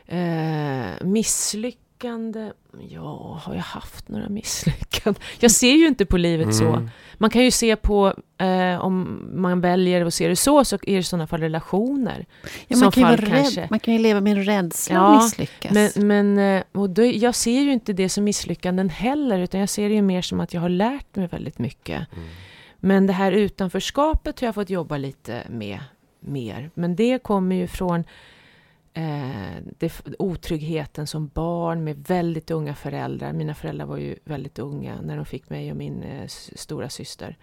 [0.07, 1.05] Eh,
[1.99, 2.53] misslyckande?
[2.91, 5.23] Ja, har jag haft några misslyckanden?
[5.39, 6.69] Jag ser ju inte på livet så.
[6.69, 6.91] Mm.
[7.15, 10.81] Man kan ju se på, eh, om man väljer att se det så, så är
[10.85, 12.27] det i sådana fall relationer.
[12.69, 13.67] ja, Som man, kan ju fall kanske.
[13.71, 15.73] man kan ju leva med en rädsla Ja, att misslyckas.
[15.97, 19.69] Men, men eh, och då, jag ser ju inte det som misslyckanden heller, utan jag
[19.69, 22.07] ser det ju mer som att jag har lärt mig väldigt mycket.
[22.13, 22.29] Mm.
[22.81, 25.79] Men det här utanförskapet har jag fått jobba lite med
[26.21, 26.71] mer.
[26.75, 28.05] Men det kommer ju från
[28.95, 33.33] eh, det, otryggheten som barn med väldigt unga föräldrar.
[33.33, 36.27] Mina föräldrar var ju väldigt unga när de fick mig och min eh,
[36.57, 37.37] stora syster.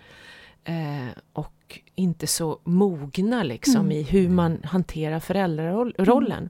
[0.63, 3.91] Eh, och inte så mogna liksom Mm.
[3.91, 6.49] i hur man hanterar föräldrarollen.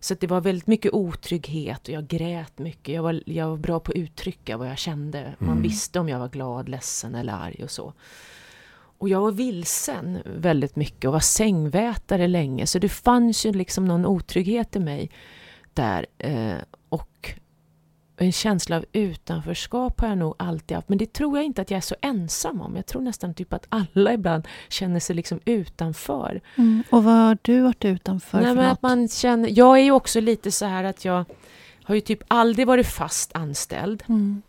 [0.00, 2.94] Så att det var väldigt mycket otrygghet och jag grät mycket.
[2.94, 5.34] Jag var, jag var bra på att uttrycka vad jag kände.
[5.38, 5.62] Man Mm.
[5.62, 7.92] visste om jag var glad, ledsen eller arg och så.
[8.98, 12.66] Och jag var vilsen väldigt mycket och var sängvätare länge.
[12.66, 15.10] Så det fanns ju liksom någon otrygghet i mig
[15.74, 16.06] där.
[16.18, 16.56] Eh,
[16.88, 17.34] och
[18.16, 20.88] en känsla av utanförskap har jag nog alltid haft.
[20.88, 22.76] Men det tror jag inte att jag är så ensam om.
[22.76, 26.40] Jag tror nästan typ att alla ibland känner sig liksom utanför.
[26.56, 26.82] mm.
[26.90, 28.72] Och vad har du varit utanför Nej, för men något?
[28.72, 31.24] att man känner, jag är ju också lite så här att jag
[31.84, 34.02] har ju typ aldrig varit fast anställd.
[34.08, 34.42] Mm.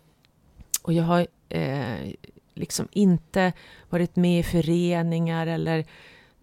[0.81, 2.11] Och jag har eh,
[2.57, 3.53] liksom inte
[3.89, 5.85] varit med i föreningar eller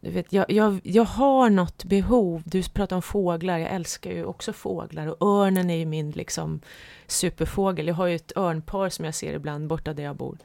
[0.01, 2.43] du vet, jag, jag, jag har något behov.
[2.45, 6.61] Du pratar om fåglar, jag älskar ju också fåglar och örnen är ju min liksom
[7.07, 7.87] superfågel.
[7.87, 10.39] Jag har ju ett örnpar som jag ser ibland borta där jag bor.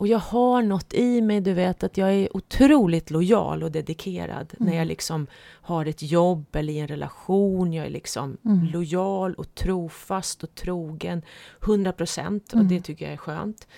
[0.00, 4.54] Och jag har något i mig, du vet, att jag är otroligt lojal och dedikerad
[4.60, 4.70] Mm.
[4.70, 7.72] när jag liksom har ett jobb eller i en relation.
[7.72, 8.66] Jag är liksom Mm.
[8.72, 11.22] lojal och trofast och trogen.
[11.60, 12.68] 100 procent och Mm.
[12.68, 13.68] det tycker jag är skönt.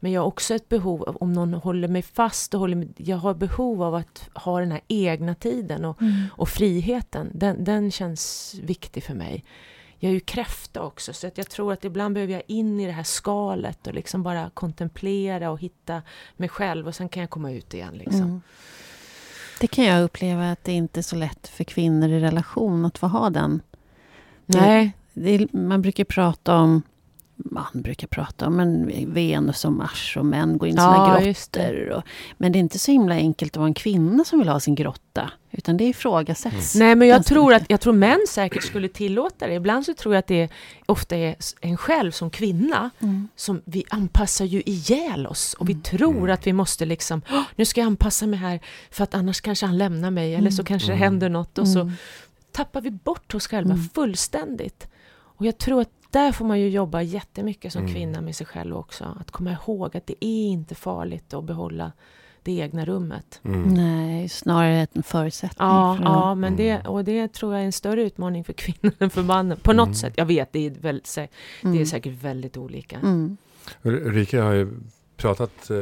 [0.00, 2.88] Men jag har också ett behov av, om någon håller mig fast och håller mig,
[2.96, 6.14] jag har behov av att ha den här egna tiden och, Mm.
[6.32, 7.30] och friheten.
[7.34, 9.44] Den, den känns viktig för mig.
[9.98, 12.86] Jag är ju kräfta också så att jag tror att ibland behöver jag in i
[12.86, 16.02] det här skalet och liksom bara kontemplera och hitta
[16.36, 17.94] mig själv och sen kan jag komma ut igen.
[17.94, 18.22] Liksom.
[18.22, 18.40] Mm.
[19.60, 22.98] Det kan jag uppleva att det inte är så lätt för kvinnor i relation att
[22.98, 23.60] få ha den.
[24.46, 26.82] Nej, Det är, man brukar prata om
[27.44, 31.20] man brukar prata om men Venus och Mars och män går in i sina Ja,
[31.24, 31.88] grottor.
[31.90, 32.02] Och,
[32.36, 34.74] men det är inte så himla enkelt att vara en kvinna som vill ha sin
[34.74, 35.30] grotta.
[35.50, 36.74] Utan det ifrågasätts.
[36.74, 39.54] Nej, men jag tror, att, jag tror män säkert skulle tillåta det.
[39.54, 40.48] Ibland så tror jag att det
[40.86, 43.28] ofta är en själv som kvinna Mm.
[43.36, 45.82] som vi anpassar ju ihjäl oss och vi Mm.
[45.82, 46.30] tror Mm.
[46.34, 48.60] att vi måste liksom, "Åh, nu ska jag anpassa mig här
[48.90, 50.66] för att annars kanske han lämnar mig eller så Mm.
[50.66, 51.02] kanske det Mm.
[51.02, 51.92] händer något och så Mm.
[52.52, 53.88] tappar vi bort oss själva Mm.
[53.94, 54.88] fullständigt.
[55.38, 57.94] Och jag tror att där får man ju jobba jättemycket som Mm.
[57.94, 59.16] kvinna med sig själv också.
[59.20, 61.92] Att komma ihåg att det är inte farligt att behålla
[62.42, 63.40] det egna rummet.
[63.44, 63.62] Mm.
[63.62, 65.68] Nej, snarare en förutsättning.
[65.68, 66.86] Ja, för ja men det, Mm.
[66.86, 69.58] och det tror jag är en större utmaning för kvinnor än för mannen.
[69.62, 69.94] På något Mm.
[69.94, 70.12] sätt.
[70.16, 71.28] Jag vet, det är, väldigt, sä-
[71.62, 71.86] det är Mm.
[71.86, 72.96] säkert väldigt olika.
[72.96, 73.36] Mm.
[73.82, 74.68] Ulrika har ju
[75.16, 75.76] pratat, eh,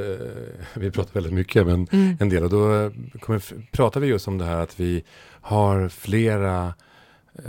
[0.74, 2.16] vi pratar väldigt mycket, men Mm.
[2.20, 5.04] en del och då eh, kommer, pratar vi just om det här att vi
[5.40, 6.74] har flera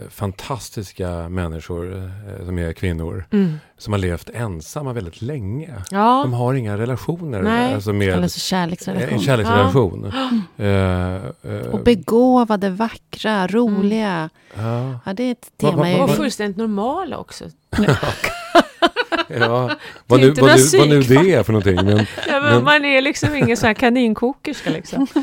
[0.09, 3.25] fantastiska människor eh, som är kvinnor.
[3.31, 3.59] Mm.
[3.77, 5.73] Som har levt ensamma väldigt länge.
[5.91, 6.19] Ja.
[6.23, 7.41] De har inga relationer.
[7.41, 7.73] Nej.
[7.73, 9.09] Alltså med, Alltså kärleksrelation.
[9.09, 10.11] en kärleksrelation.
[10.57, 10.67] Eh,
[11.53, 14.29] eh, Och begåvade, vackra, roliga.
[14.55, 15.77] ja, Ja, det är ett tema.
[15.77, 17.45] vad- i- Och vad- fullständigt normala också.
[19.29, 19.71] ja.
[20.07, 21.75] Vad, nu, vad, nu, vad nu det är för någonting.
[21.75, 25.07] Men, Ja, men Men- Man är liksom ingen sån här kaninkokerska liksom.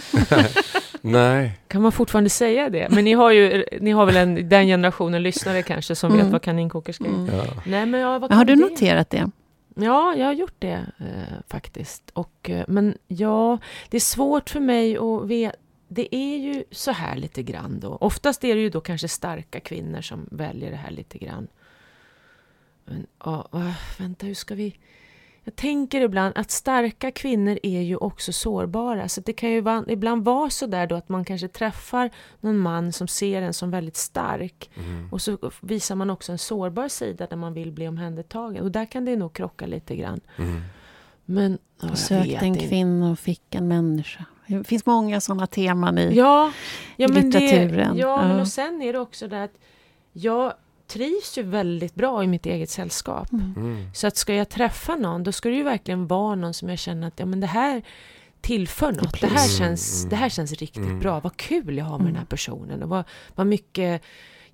[1.04, 1.58] nej.
[1.68, 2.88] Kan man fortfarande säga det?
[2.90, 6.32] Men ni har ju, ni har väl en, den generationen lyssnare kanske som vet Mm.
[6.32, 7.08] vad kaninkokerska är?
[7.08, 7.26] Mm.
[7.36, 7.44] Ja.
[7.66, 8.70] Nej men ja, vad Men har kan du det?
[8.70, 9.30] noterat det?
[9.76, 12.10] Ja, jag har gjort det eh, faktiskt.
[12.12, 13.58] Och, eh, men ja,
[13.90, 15.56] det är svårt för mig att veta.
[15.88, 17.96] Det är ju så här lite grann då.
[18.00, 21.46] Oftast är det ju då kanske starka kvinnor som väljer det här lite grann.
[22.84, 23.48] Men, ja,
[23.98, 24.76] vänta, hur ska vi...
[25.44, 29.08] Jag tänker ibland att starka kvinnor är ju också sårbara.
[29.08, 32.58] Så det kan ju va- ibland vara så där då att man kanske träffar någon
[32.58, 34.70] man som ser en som väldigt stark.
[34.76, 35.08] Mm.
[35.12, 38.62] Och så visar man också en sårbar sida där man vill bli omhändertagen.
[38.64, 40.20] Och där kan det nog krocka lite grann.
[40.36, 40.60] Mm.
[41.24, 44.24] Men ja, jag Sökte en kvinna och fick en människa.
[44.46, 46.14] Det finns många sådana teman i...
[46.16, 46.52] Ja,
[46.96, 47.96] ja, men det, litteraturen.
[47.96, 48.40] ja, men Ja.
[48.40, 49.54] och sen är det också det att
[50.12, 50.52] jag
[50.94, 53.32] trivs ju väldigt bra i mitt eget sällskap.
[53.32, 53.54] Mm.
[53.56, 53.86] Mm.
[53.94, 56.78] Så att ska jag träffa någon, då ska det ju verkligen vara någon som jag
[56.78, 57.82] känner att ja, men det här
[58.40, 59.20] tillför något.
[59.20, 60.10] Det här Mm, känns, mm.
[60.10, 61.00] det här känns riktigt Mm.
[61.00, 61.20] bra.
[61.20, 62.12] Vad kul jag har med Mm.
[62.12, 62.82] den här personen.
[62.82, 64.02] Och vad, vad mycket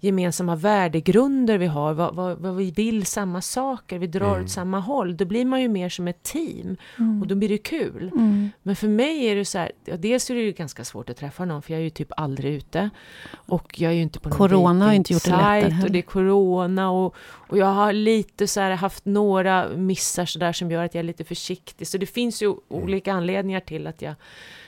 [0.01, 1.95] gemensamma värdegrunder vi har.
[1.95, 3.99] Vad, vad, vad vi vill samma saker.
[3.99, 4.45] Vi drar Mm.
[4.45, 5.17] åt samma håll.
[5.17, 6.77] Då blir man ju mer som ett team.
[6.99, 7.23] Mm.
[7.23, 8.11] Och då blir det kul.
[8.15, 8.51] Mm.
[8.63, 11.17] Men för mig är det så här, ja, dels är det ju ganska svårt att
[11.17, 12.91] träffa någon för jag är ju typ aldrig ute.
[13.33, 15.85] Och jag är ju inte på någon Corona har inte gjort det lättare heller.
[15.85, 17.15] Och det är corona och,
[17.49, 21.01] och jag har lite så här haft några missar så där som gör att jag
[21.01, 21.87] är lite försiktig.
[21.87, 24.15] Så det finns ju olika anledningar till att jag,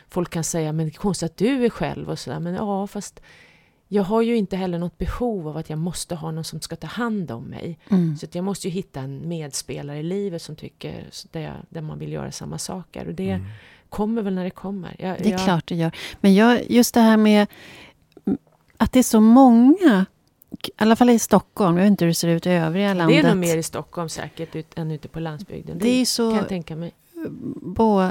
[0.08, 2.40] folk kan säga men det är konstigt att du är själv och sådär.
[2.40, 3.20] Men ja, fast
[3.94, 6.76] jag har ju inte heller något behov av att jag måste ha någon som ska
[6.76, 7.78] ta hand om mig.
[7.90, 8.16] Mm.
[8.16, 11.80] Så att jag måste ju hitta en medspelare i livet som tycker där, jag, där
[11.80, 13.06] man vill göra samma saker.
[13.08, 13.46] Och det Mm.
[13.88, 14.96] kommer väl när det kommer.
[14.98, 15.90] Jag, Det är jag, klart det gör.
[16.20, 17.46] Men jag, just det här med
[18.76, 20.06] att det är så många,
[20.50, 22.94] i alla fall i Stockholm, jag vet inte hur det ser ut i övriga Det
[22.94, 23.24] landet.
[23.24, 25.78] är nog mer i Stockholm säkert ut, än ute på landsbygden.
[25.78, 26.22] Det är ju kan så...
[26.36, 26.92] jag tänka mig.
[27.62, 28.08] Bo,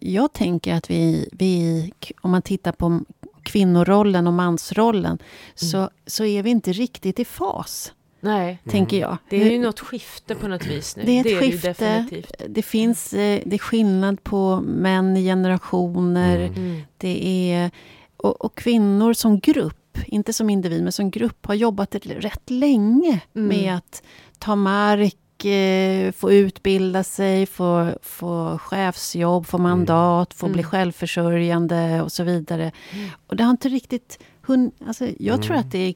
[0.00, 3.00] jag tänker att vi, vi, om man tittar på
[3.46, 5.18] kvinnorollen och mansrollen,
[5.54, 9.16] så, så är vi inte riktigt i fas, Nej, tänker jag.
[9.30, 11.02] det är ju något skifte på något vis nu.
[11.02, 11.68] Det är ett det ju skifte.
[11.68, 12.32] definitivt.
[12.48, 16.36] Det finns eh, det är skillnad på män i generationer.
[16.40, 16.54] Mm.
[16.54, 16.80] Mm.
[16.96, 17.70] Det är,
[18.16, 22.50] och, och kvinnor som grupp, inte som individ, men som grupp har jobbat ett- rätt
[22.50, 23.48] länge Mm.
[23.48, 24.02] med att
[24.38, 25.16] ta mark,
[26.16, 30.70] få utbilda sig, få, få chefsjobb, få mandat, få bli Mm.
[30.70, 32.72] självförsörjande och så vidare.
[32.92, 33.08] Mm.
[33.26, 35.66] Och det har inte riktigt hun, alltså, Jag tror Mm.
[35.66, 35.94] att det är,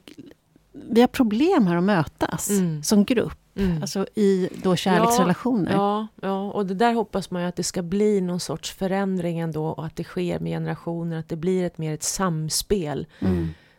[0.91, 2.83] vi har problem här att mötas Mm.
[2.83, 3.81] som grupp, Mm.
[3.81, 5.71] alltså i då kärleksrelationer.
[5.71, 9.39] Ja, ja, och det där hoppas man ju att det ska bli någon sorts förändring
[9.39, 13.07] ändå och att det sker med generationer, att det blir ett mer ett samspel.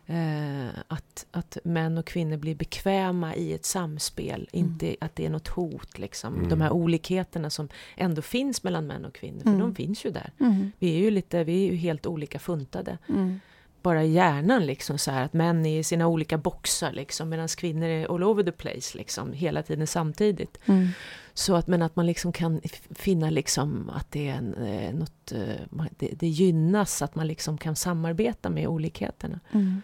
[0.06, 0.66] Mm.
[0.68, 5.30] Eh, att, att män och kvinnor blir bekväma i ett samspel, inte att det är
[5.30, 5.98] något hot.
[5.98, 6.34] Liksom.
[6.34, 6.48] Mm.
[6.48, 9.60] De här olikheterna som ändå finns mellan män och kvinnor, för Mm.
[9.60, 10.32] de finns ju där.
[10.40, 10.72] Mm.
[10.78, 12.98] Vi är ju, lite, vi är ju helt olika funtade.
[13.08, 13.40] Mm.
[13.82, 17.48] Bara i hjärnan liksom så här att män är i sina olika boxar liksom, medan
[17.48, 20.58] kvinnor är all over the place liksom, hela tiden samtidigt.
[20.66, 20.88] Mm.
[21.34, 25.32] Så att, men att man liksom kan finna liksom att det är en, eh, något,
[25.32, 29.40] eh, det, det gynnas, att man liksom kan samarbeta med olikheterna.
[29.52, 29.82] Mm.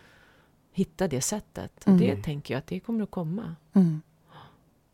[0.78, 1.86] Hitta det sättet.
[1.86, 2.00] Mm.
[2.00, 3.54] Det tänker jag att det kommer att komma.
[3.74, 4.02] Mm.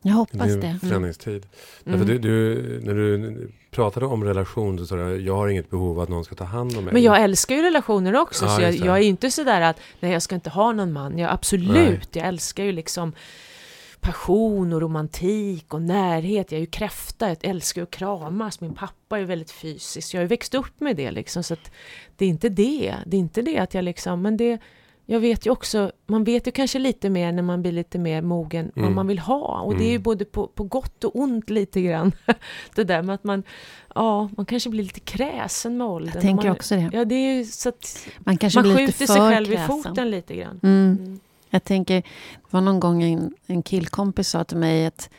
[0.01, 0.79] Jag hoppas Det är det.
[0.79, 1.45] förändringstid.
[1.85, 1.99] Mm.
[1.99, 5.91] Därför du, du, när du pratade om relation så sa du jag har inget behov
[5.97, 6.93] av att någon ska ta hand om mig.
[6.93, 9.79] Men jag älskar ju relationer också, Ja, så jag, jag är ju inte sådär att
[9.99, 11.17] nej, jag ska inte ha någon man.
[11.17, 11.99] Jag, absolut, Nej.
[12.11, 13.13] jag älskar ju liksom
[13.99, 16.51] passion och romantik och närhet.
[16.51, 18.61] Jag är ju kräfta, jag älskar ju att kramas.
[18.61, 21.43] Min pappa är väldigt fysisk, jag har ju växt upp med det liksom.
[21.43, 21.71] Så att
[22.15, 22.95] det är inte det.
[23.05, 24.59] Det är inte det att jag liksom, men det
[25.05, 28.21] jag vet ju också, man vet ju kanske lite mer när man blir lite mer
[28.21, 28.95] mogen vad Mm.
[28.95, 29.59] man vill ha.
[29.61, 30.03] Och det är ju Mm.
[30.03, 32.11] både på, på gott och ont lite grann.
[32.75, 33.43] det där med att man,
[33.95, 36.11] ja, man kanske blir lite kräsen med åldern.
[36.13, 36.89] Jag tänker man, också det.
[36.93, 39.83] Ja, det är ju så att Man kanske man skjuter sig själv i kräsen.
[39.83, 40.59] foten lite grann.
[40.63, 40.97] Mm.
[40.99, 41.19] Mm.
[41.49, 42.03] Jag tänker, det
[42.49, 45.09] var någon gång en, en killkompis sa till mig att,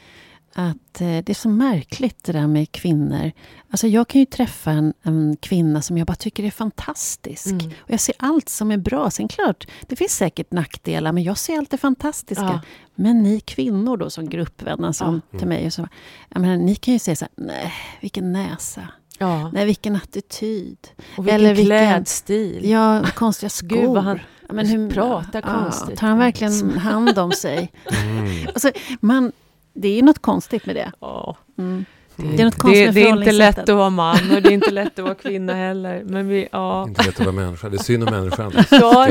[0.58, 3.32] att eh, det är så märkligt det där med kvinnor.
[3.70, 7.46] Alltså jag kan ju träffa en, en kvinna som jag bara tycker är fantastisk.
[7.46, 7.66] Mm.
[7.66, 9.10] Och jag ser allt som är bra.
[9.10, 12.44] Sen klart, det finns säkert nackdelar, men jag ser allt det fantastiska.
[12.44, 12.60] Ja.
[12.94, 15.38] Men ni kvinnor då som gruppvänner som Ja.
[15.38, 15.88] till mig, och så,
[16.28, 18.88] jag menar, ni kan ju säga så här, nej, vilken näsa.
[19.18, 19.50] Ja.
[19.54, 20.78] Nej, vilken attityd.
[21.16, 22.70] Och vilken Eller vilken- klädstil.
[22.70, 23.68] Ja, konstiga skor.
[23.80, 25.98] Gud vad han, Ja, men hur, Prata ja, konstigt.
[25.98, 27.72] Tar han verkligen hand om sig?
[28.02, 28.46] Mm.
[28.54, 29.32] Alltså, man,
[29.76, 30.92] det är ju något konstigt med det.
[31.00, 31.36] Ja.
[31.58, 31.84] Mm.
[32.18, 32.36] Mm.
[32.36, 34.52] Det är något konstigt Det, det är inte lätt att vara man och det är
[34.52, 36.02] inte lätt att vara kvinna heller.
[36.04, 36.88] Men vi, ja.
[36.88, 37.68] Inte lätt att vara människa.
[37.68, 38.52] Det är synd om människan.
[38.70, 39.08] Ja,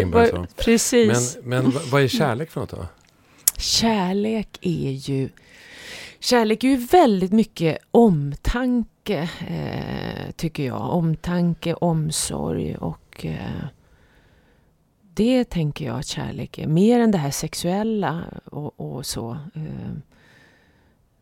[0.58, 1.38] precis.
[1.44, 2.86] Men, men vad- vad är kärlek för något då?
[3.58, 5.30] Kärlek är ju...
[6.20, 10.82] Kärlek är ju väldigt mycket omtanke, eh, tycker jag.
[10.90, 13.26] Omtanke, omsorg och...
[13.26, 13.66] Eh,
[15.14, 16.68] det tänker jag att kärlek är.
[16.68, 19.32] Mer än det här sexuella och, och så.
[19.56, 19.92] Eh,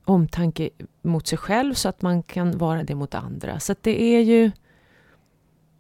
[0.06, 0.70] omtanke
[1.02, 3.60] mot sig själv så att man kan vara det mot andra.
[3.60, 4.52] Så att det är ju...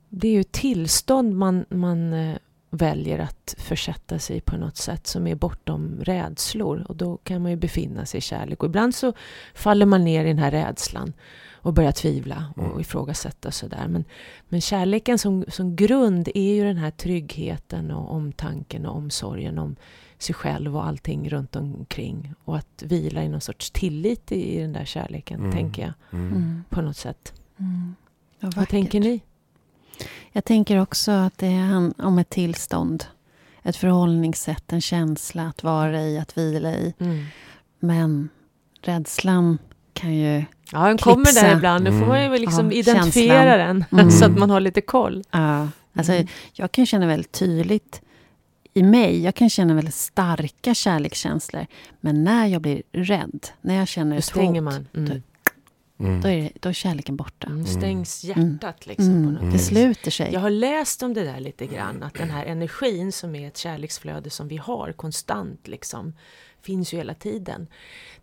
[0.09, 2.35] Det är ju tillstånd man, man eh,
[2.69, 6.85] väljer att försätta sig på något sätt som är bortom rädslor.
[6.89, 8.63] Och då kan man ju befinna sig i kärlek.
[8.63, 9.13] Och ibland så
[9.53, 11.13] faller man ner i den här rädslan
[11.53, 12.79] och börjar tvivla och Mm.
[12.79, 13.87] ifrågasätta och sådär.
[13.87, 14.05] Men,
[14.49, 19.75] men kärleken som, som grund är ju den här tryggheten och omtanken och omsorgen om
[20.23, 22.33] sig själv och allting runt omkring.
[22.45, 25.51] Och att vila i någon sorts tillit i, i den där kärleken, Mm.
[25.51, 25.93] tänker jag.
[26.19, 26.27] Mm.
[26.35, 26.63] Mm.
[26.69, 27.33] På något sätt.
[27.59, 27.95] Mm.
[28.39, 29.21] Ja, Vad tänker ni?
[30.31, 33.05] Jag tänker också att det är om ett tillstånd.
[33.63, 36.93] Ett förhållningssätt, en känsla att vara i, att vila i.
[36.99, 37.25] Mm.
[37.79, 38.29] Men
[38.81, 39.57] rädslan
[39.93, 40.45] kan ju...
[40.71, 41.45] Ja, den kommer Klipsa.
[41.47, 41.85] där ibland.
[41.85, 43.85] Då får man ju väl liksom Ja, identifiera känslan.
[43.89, 44.11] den Mm.
[44.11, 45.23] så att man har lite koll.
[45.31, 46.27] Ja, alltså, Mm.
[46.53, 48.01] Jag kan känna väldigt tydligt
[48.73, 51.65] i mig, jag kan känna väldigt starka kärlekskänslor.
[52.01, 54.87] Men när jag blir rädd, när jag känner Då ett stänger hot, man.
[54.95, 55.21] Mm.
[55.99, 56.21] Mm.
[56.21, 57.47] då är, det, då är kärleken borta.
[57.47, 57.65] Mm.
[57.65, 58.51] Stängs Mm.
[58.51, 59.09] hjärtat liksom.
[59.09, 59.23] Mm.
[59.25, 59.53] På något Mm.
[59.53, 60.33] Det sluter sig.
[60.33, 63.57] Jag har läst om det där lite grann, att den här energin som är ett
[63.57, 66.13] kärleksflöde som vi har konstant liksom,
[66.61, 67.67] finns ju hela tiden.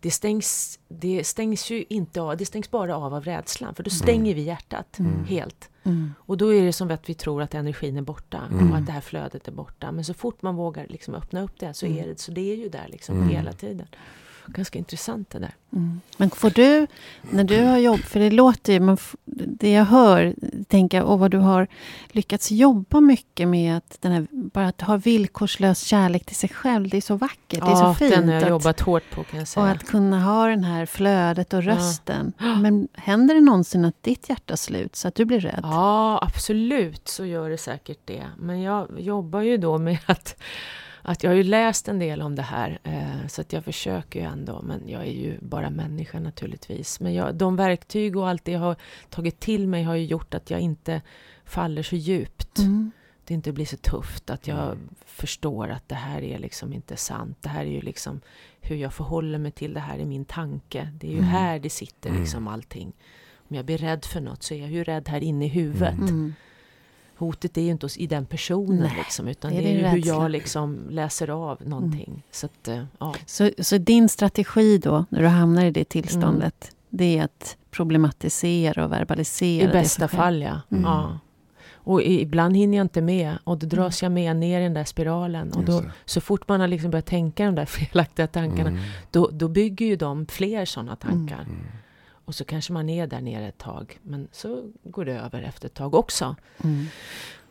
[0.01, 3.91] Det stängs, det stängs ju inte av, det stängs bara av av rädslan, för då
[3.91, 5.25] stänger vi hjärtat Mm.
[5.25, 5.70] helt.
[5.85, 6.15] Mm.
[6.19, 8.71] Och då är det som att vi tror att energin är borta Mm.
[8.73, 9.93] och att det här flödet är borta.
[9.93, 11.99] Men så fort man vågar liksom öppna upp det så Mm.
[11.99, 13.29] är det, så det är ju där liksom Mm.
[13.29, 13.87] hela tiden.
[14.55, 15.55] Ganska intressant det där.
[15.73, 16.01] Mm.
[16.17, 16.87] Men får du,
[17.31, 20.35] när du har jobb, för det låter ju, man, f- det jag hör,
[20.69, 21.67] tänker och vad du har
[22.13, 26.89] lyckats jobba mycket med, att den här, bara att ha villkorslös kärlek till sig själv,
[26.89, 28.15] det är så vackert, det är så fint.
[28.15, 29.67] den har jag att, jobbat hårt på kan jag och säga.
[29.67, 31.67] att kunna ha den här flödet och Ja.
[31.71, 32.33] rösten.
[32.63, 35.61] Men händer det någonsin att ditt hjärta slut, så att du blir rädd?
[35.63, 38.27] Ja, absolut så gör det säkert det.
[38.39, 40.41] Men jag jobbar ju då med att,
[41.03, 42.79] att jag har ju läst en del om det här.
[42.83, 47.01] Eh, så att jag försöker ju ändå, men jag är ju bara människa naturligtvis.
[47.01, 48.77] Men jag, de verktyg och allt det jag har
[49.11, 51.03] tagit till mig har ju gjort att jag inte
[51.45, 52.59] faller så djupt.
[52.59, 52.91] Mm.
[53.25, 54.77] Det inte blir så tufft, att jag
[55.07, 57.37] förstår att det här är liksom inte sant.
[57.41, 58.21] Det här är ju liksom
[58.61, 60.89] hur jag förhåller mig till det här i min tanke.
[61.01, 61.29] Det är ju Mm.
[61.31, 62.21] här det sitter Mm.
[62.23, 62.93] liksom allting.
[63.49, 65.95] Om jag blir rädd för något så är jag ju rädd här inne i huvudet.
[67.21, 67.27] Mm.
[67.27, 67.33] Mm.
[67.33, 69.75] Hotet är ju inte hos- i den personen Nej, liksom, utan det är det är,
[69.75, 72.23] ju hur jag liksom läser av någonting.
[72.31, 73.15] Så att, eh, ja.
[73.27, 78.85] Så, så din strategi då, när du hamnar i det tillståndet, det är att problematisera
[78.85, 80.61] och verbalisera I bästa fall, ja.
[80.71, 80.85] Mm.
[80.85, 81.19] ja.
[81.85, 84.85] Och ibland hinner jag inte med och då dras jag med ner i den där
[84.85, 85.53] spiralen.
[85.53, 88.83] Och då, så fort man har liksom börjat tänka de där felaktiga tankarna, Mm.
[89.11, 91.47] då, då bygger ju de fler sådana tankar.
[92.31, 95.67] Och så kanske man är där nere ett tag, men så går det över efter
[95.67, 96.37] ett tag också.
[96.65, 96.87] Mm.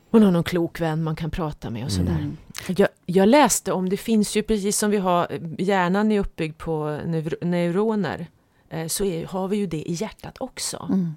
[0.10, 2.12] Man har någon klok vän man kan prata med och sådär.
[2.12, 2.38] Mm.
[2.68, 5.28] Jag, jag läste om, det finns ju precis som vi har,
[5.58, 8.28] hjärnan är uppbyggd på neuro, neuroner,
[8.70, 10.90] eh, så är, har vi ju det i hjärtat också.
[10.90, 11.16] Mm.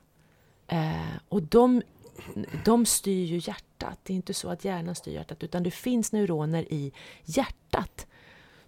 [0.67, 1.83] Eh, och de,
[2.65, 3.99] de styr ju hjärtat.
[4.03, 6.93] Det är inte så att hjärnan styr hjärtat, utan det finns neuroner i
[7.25, 8.07] hjärtat.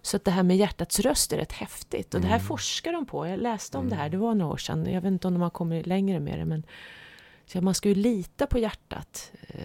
[0.05, 2.13] Så att det här med hjärtats röst är rätt häftigt.
[2.13, 2.47] Och det här Mm.
[2.47, 3.27] forskar de på.
[3.27, 4.11] Jag läste om det här, Mm.
[4.11, 4.85] det var några år sedan.
[4.91, 6.45] Jag vet inte om de har kommit längre med det.
[6.45, 6.63] Men
[7.45, 9.59] så man ska ju lita på hjärtat eh,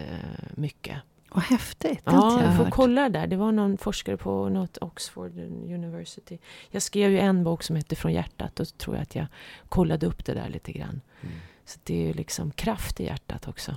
[0.55, 0.97] mycket.
[1.33, 2.01] Vad häftigt.
[2.05, 2.73] Ja, jag får hört.
[2.75, 3.27] kolla där.
[3.27, 6.39] Det var någon forskare på något Oxford University.
[6.71, 9.27] Jag skrev ju en bok som heter Från hjärtat och så tror jag att jag
[9.69, 11.01] kollade upp det där lite grann.
[11.23, 11.35] Mm.
[11.65, 13.77] Så det är ju liksom kraft i hjärtat också.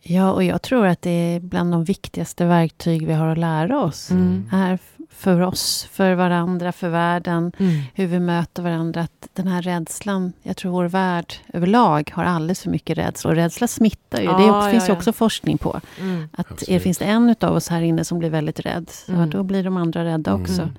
[0.00, 3.80] Ja, och jag tror att det är bland de viktigaste verktyg vi har att lära
[3.84, 4.10] oss.
[4.10, 4.48] Mm.
[4.50, 7.52] Här f- för oss, för varandra, för världen.
[7.94, 9.00] Hur vi möter varandra.
[9.00, 13.30] Att den här rädslan, jag tror vår värld överlag har alldeles för mycket rädsla.
[13.30, 14.26] Och rädsla smittar ju.
[14.26, 14.98] det Ja, också, finns ju ja, ja.
[14.98, 15.80] också forskning på.
[16.00, 16.28] Mm.
[16.32, 16.68] Att Absolut.
[16.68, 19.30] är, finns det en av oss här inne som blir väldigt rädd, Mm.
[19.30, 20.62] då blir de andra rädda också.
[20.62, 20.74] Mm.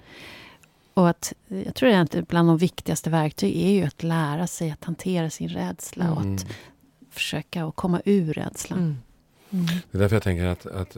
[0.94, 4.84] Och att, jag tror att bland de viktigaste verktyg är ju att lära sig att
[4.84, 6.36] hantera sin rädsla och Mm.
[6.36, 6.46] att
[7.12, 8.98] försöka att komma ur rädslan.
[9.56, 9.66] Mm.
[9.68, 9.80] Mm.
[9.92, 10.98] Det är därför jag tänker att, att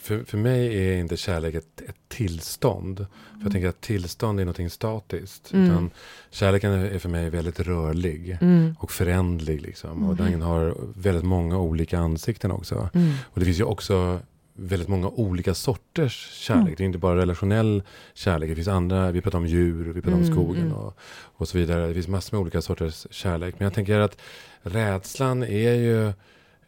[0.00, 2.96] för- för, mig är inte kärlek ett, ett tillstånd.
[3.36, 5.52] För jag tänker att tillstånd är någonting statiskt.
[5.52, 5.66] Mm.
[5.66, 5.90] Utan
[6.30, 8.74] kärleken är för mig väldigt rörlig Mm.
[8.78, 9.60] och förändlig.
[9.62, 10.04] Liksom.
[10.10, 10.32] Och Mm.
[10.32, 12.88] den har väldigt många olika ansikten också.
[12.94, 13.12] Mm.
[13.24, 14.20] Och det finns ju också
[14.54, 16.62] väldigt många olika sorters kärlek.
[16.66, 16.74] Mm.
[16.76, 17.82] Det är inte bara relationell
[18.14, 18.48] kärlek.
[18.48, 20.72] Det finns andra, vi pratar om djur, vi pratar om Mm, skogen mm.
[20.76, 20.98] och,
[21.36, 21.86] och så vidare.
[21.88, 23.54] Det finns massor med olika sorters kärlek.
[23.58, 24.16] Men jag tänker att
[24.62, 26.12] rädslan är ju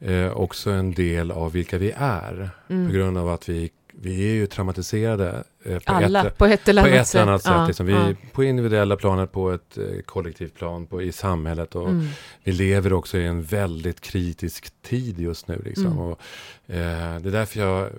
[0.04, 2.50] eh, också en del av vilka vi är.
[2.68, 2.86] Mm.
[2.86, 6.68] På grund av att vi, vi är ju traumatiserade eh, på Alla ett, på ett
[6.68, 7.22] eller på annat ett sätt.
[7.22, 7.52] annat sätt.
[7.52, 7.86] Ja, liksom.
[7.86, 8.12] Vi, ja.
[8.32, 11.74] På individuella planet, på ett eh, kollektivt plan, på, i samhället.
[11.74, 12.06] Och Mm.
[12.44, 15.62] Vi lever också i en väldigt kritisk tid just nu.
[15.64, 15.86] Liksom.
[15.86, 15.98] Mm.
[15.98, 16.20] Och,
[16.66, 17.80] eh, det är därför jag...
[17.82, 17.90] Eh,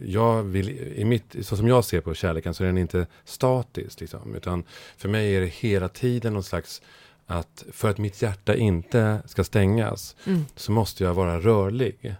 [0.00, 4.00] jag vill, i mitt, så som jag ser på kärleken så är den inte statisk.
[4.00, 4.64] Liksom, utan
[4.96, 6.82] för mig är det hela tiden någon slags
[7.30, 10.44] att för att mitt hjärta inte ska stängas Mm.
[10.56, 12.16] så måste jag vara rörlig.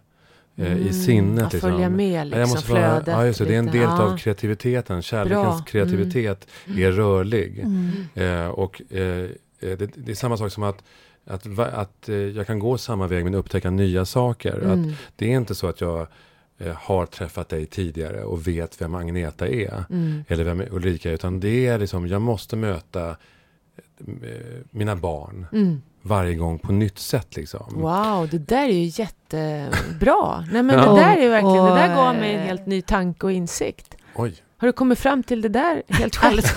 [0.56, 0.92] Eh, I Mm.
[0.92, 1.44] sinnet.
[1.46, 1.70] Att liksom.
[1.70, 3.06] följa med liksom, jag måste vara, flödet.
[3.14, 4.02] ja, just det, det är en del Ja.
[4.02, 5.02] av kreativiteten.
[5.02, 5.64] Kärlekens Bra.
[5.66, 6.82] kreativitet Mm.
[6.82, 7.58] är rörlig.
[7.58, 7.90] Mm.
[8.14, 9.28] Eh, och eh, eh,
[9.60, 10.82] det, det är samma sak som att,
[11.26, 14.56] att, va- att eh, jag kan gå samma väg men upptäcka nya saker.
[14.56, 14.92] Att Mm.
[15.16, 16.06] det är inte så att jag
[16.76, 19.84] har träffat dig tidigare och vet vem Agneta är.
[19.90, 20.24] Mm.
[20.28, 21.14] Eller vem Ulrika är.
[21.14, 23.16] Utan det är liksom, jag måste möta
[24.70, 25.82] mina barn Mm.
[26.02, 27.36] varje gång på nytt sätt.
[27.36, 27.66] Liksom.
[27.74, 30.44] Wow, det där är ju jättebra.
[30.52, 30.92] Nej, men Ja.
[30.94, 33.32] det där är verkligen, det där Och, gav mig en eh, helt ny tanke och
[33.32, 33.94] insikt.
[34.14, 34.34] Oj.
[34.58, 36.42] Har du kommit fram till det där helt själv?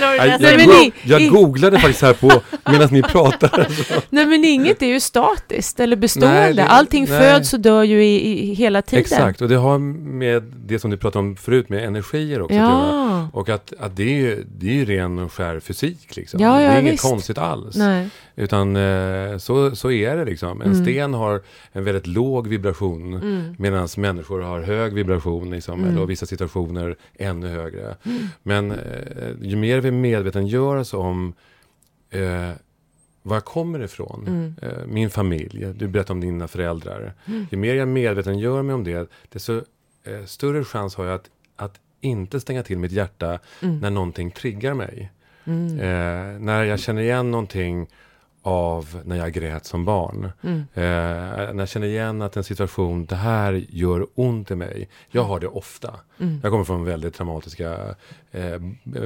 [0.00, 2.30] Jag, jag, go- jag googlade faktiskt här på
[2.70, 3.66] medan ni pratade.
[4.10, 6.40] Nej, men inget är ju statiskt eller bestående.
[6.40, 7.18] Nej, det- Allting nej.
[7.20, 9.00] föds och dör ju i, i hela tiden.
[9.00, 12.70] Exakt, och det har med det som du pratade om förut med energier också göra.
[13.20, 13.28] Ja.
[13.32, 16.16] Och att, att det, är ju, det är ju ren och skär fysik.
[16.16, 16.40] Liksom.
[16.40, 17.02] Ja, det ja, är inget visst.
[17.04, 17.76] konstigt alls.
[17.76, 18.08] Nej.
[18.36, 20.60] Utan eh, så, så är det liksom.
[20.62, 20.82] En Mm.
[20.84, 21.42] sten har
[21.72, 23.14] en väldigt låg vibration.
[23.14, 23.54] Mm.
[23.58, 25.96] Medan människor har hög vibration, liksom, Mm.
[25.96, 27.96] eller vissa situationer ännu högre.
[28.42, 28.78] Men eh,
[29.42, 31.32] ju mer vi medvetengör oss om
[32.10, 32.50] eh,
[33.22, 34.54] var jag kommer ifrån, Mm.
[34.62, 37.14] eh, min familj, du berättade om dina föräldrar.
[37.26, 37.46] Mm.
[37.50, 39.52] Ju mer jag medvetengör mig om det, desto
[40.04, 43.78] eh, större chans har jag att, att inte stänga till mitt hjärta Mm.
[43.78, 45.10] när någonting triggar mig.
[45.44, 45.80] Mm.
[45.80, 47.86] Eh, när jag känner igen någonting
[48.42, 50.32] av när jag grät som barn.
[50.42, 50.58] Mm.
[50.74, 50.82] Eh,
[51.54, 54.88] när jag känner igen att en situation, det här gör ont i mig.
[55.08, 55.94] Jag har det ofta.
[56.20, 56.40] Mm.
[56.42, 57.94] Jag kommer från väldigt traumatiska
[58.30, 58.58] eh,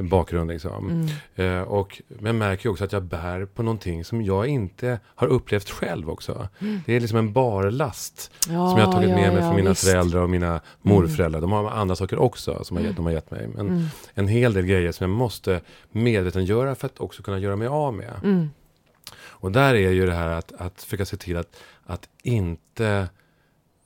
[0.03, 0.49] bakgrund.
[0.51, 1.07] Liksom.
[1.35, 1.57] Mm.
[1.57, 5.27] Eh, och, men jag märker också att jag bär på någonting som jag inte har
[5.27, 6.47] upplevt själv också.
[6.85, 8.61] Det är liksom en barlast Mm.
[8.61, 9.87] Ja, som jag har tagit ja, med mig ja, från mina visst.
[9.89, 11.41] föräldrar och mina morföräldrar.
[11.41, 13.47] De har andra saker också som har gett, de har gett mig.
[13.55, 13.83] Men Mm.
[14.13, 15.61] en hel del grejer som jag måste
[15.91, 18.45] medvetengöra för att också kunna göra mig av med.
[19.45, 23.07] Och där är ju det här att, att försöka se till att, att inte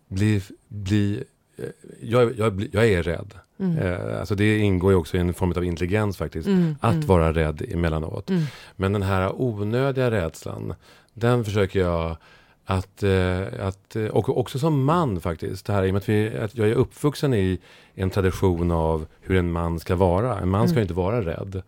[0.08, 0.42] bli...
[0.68, 1.24] bli
[1.58, 1.66] eh,
[2.02, 3.34] jag, jag, jag är rädd.
[3.60, 3.78] Mm.
[3.78, 6.48] Eh, alltså det ingår ju också i en form av intelligens faktiskt.
[6.48, 6.76] Mm.
[6.82, 7.08] Att Mm.
[7.08, 8.30] vara rädd emellanåt.
[8.30, 8.44] Mm.
[8.76, 10.74] Men den här onödiga rädslan,
[11.14, 12.18] den försöker jag
[12.66, 16.38] att, eh, att och också som man faktiskt, det här i och med att, vi,
[16.38, 17.60] att jag är uppvuxen i
[17.94, 20.40] en tradition av hur en man ska vara.
[20.40, 20.78] En man ska Mm.
[20.80, 21.62] ju inte vara rädd.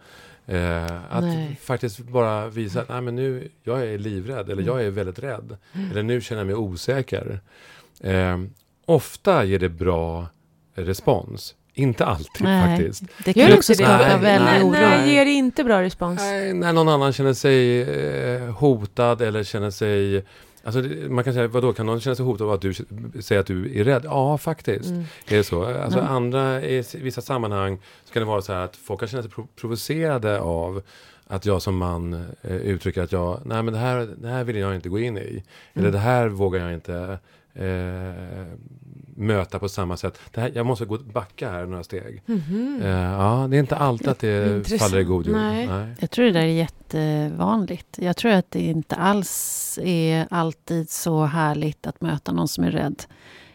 [0.52, 1.60] Eh, att Nej.
[1.62, 5.58] faktiskt bara visa att Nej, men nu, jag är livrädd, eller jag är väldigt rädd.
[5.91, 7.39] Eller nu känner jag mig osäker.
[7.99, 8.38] Eh,
[8.86, 10.28] ofta ger det bra
[10.76, 11.56] respons.
[11.74, 12.78] Inte alltid Nej.
[12.78, 13.04] faktiskt.
[13.26, 13.78] Det kan också det?
[13.84, 14.72] skapa Nej, väldigt Nej, oro.
[14.72, 16.20] nej, ger det inte bra respons.
[16.20, 20.26] Nej, när någon annan känner sig eh, hotad eller känner sig...
[20.64, 22.74] Alltså, man kan säga, vadå, kan någon känna sig hotad av att du
[23.22, 24.01] säger att du är rädd?
[24.05, 24.89] Ja, faktiskt.
[24.89, 25.03] Mm.
[25.28, 25.66] Är det så?
[25.66, 26.12] Alltså, Mm.
[26.12, 29.32] andra, I vissa sammanhang så kan det vara så här att folk kan känna sig
[29.32, 30.82] pro- provocerade av
[31.28, 34.55] att jag som man eh, uttrycker att jag, nej men det här, det här vill
[34.57, 35.43] jag inte gå in i.
[35.74, 35.91] Eller Mm.
[35.91, 37.20] det här vågar jag inte
[37.54, 38.45] eh,
[39.16, 40.20] möta på samma sätt.
[40.32, 42.22] Det här, jag måste gå backa här några steg.
[42.26, 42.80] Mhm.
[42.84, 44.82] Eh, ja, det är inte alltid att det Intressant.
[44.82, 45.36] faller i god jord.
[45.36, 45.70] Nej.
[45.99, 47.97] Jag tror det där är jättevanligt.
[48.02, 52.72] Jag tror att det inte alls är alltid så härligt att möta någon som är
[52.72, 53.04] rädd.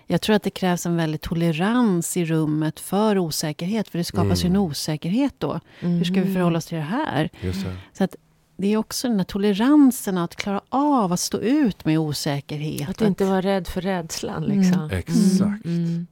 [0.07, 3.89] Jag tror att det krävs en väldig tolerans i rummet för osäkerhet.
[3.89, 4.63] För det skapas ju en Mm.
[4.63, 5.61] osäkerhet då.
[5.81, 6.35] Hur ska vi Mhm.
[6.35, 7.31] förhålla oss till det här?
[7.41, 7.77] Just det.
[7.93, 8.17] Så att
[8.57, 12.89] det är också den här toleransen att klara av att stå ut med osäkerhet.
[12.89, 14.83] Att inte vara rädd för rädslan liksom.
[14.83, 14.99] Mm.
[14.99, 15.65] Exakt.
[15.65, 16.07] Mm.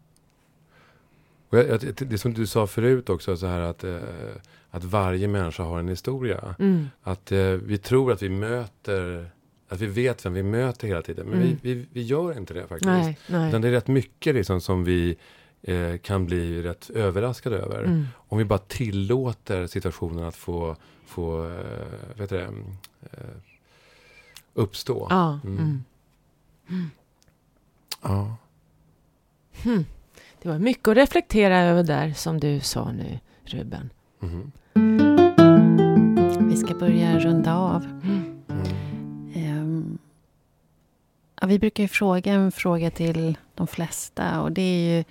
[1.48, 3.96] Och jag, jag, det som du sa förut också, så här att, eh,
[4.70, 6.54] att varje människa har en historia.
[6.58, 6.88] Mm.
[7.02, 9.30] Att eh, vi tror att vi möter,
[9.68, 11.26] att vi vet vem vi möter hela tiden.
[11.26, 11.58] Men Mm.
[11.62, 12.84] vi, vi, vi gör inte det faktiskt.
[12.84, 13.48] Nej, nej.
[13.48, 15.16] Utan det är rätt mycket liksom som vi
[15.62, 17.84] eh, kan bli rätt överraskade över.
[17.84, 18.06] Mm.
[18.28, 20.76] Om vi bara tillåter situationen att få,
[21.14, 23.36] få eh, vet du det, eh,
[24.54, 25.06] uppstå.
[25.10, 25.40] Ja.
[25.44, 25.84] Mm.
[26.68, 26.90] Mm.
[28.02, 28.36] Ja.
[29.62, 29.84] Hmm.
[30.42, 33.90] Det var mycket att reflektera över där som du sa nu, Ruben.
[34.18, 34.52] Mhm.
[36.48, 37.84] Vi ska börja runda av.
[37.84, 38.42] Mm.
[38.48, 38.66] Mm.
[39.34, 39.98] Ehm,
[41.40, 45.04] Ja, vi brukar ju fråga en fråga till de flesta och det är ju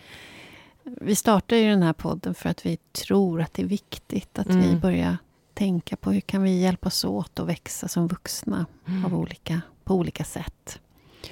[0.84, 4.50] vi startar ju den här podden för att vi tror att det är viktigt att
[4.50, 4.62] mm.
[4.62, 5.18] vi börjar
[5.54, 9.06] tänka på hur kan vi hjälpas åt att växa som vuxna mm.
[9.06, 10.80] av olika, på olika sätt.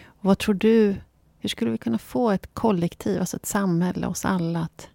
[0.04, 0.96] Och vad tror du,
[1.40, 4.90] hur skulle vi kunna få ett kollektiv, alltså ett samhälle, oss alla att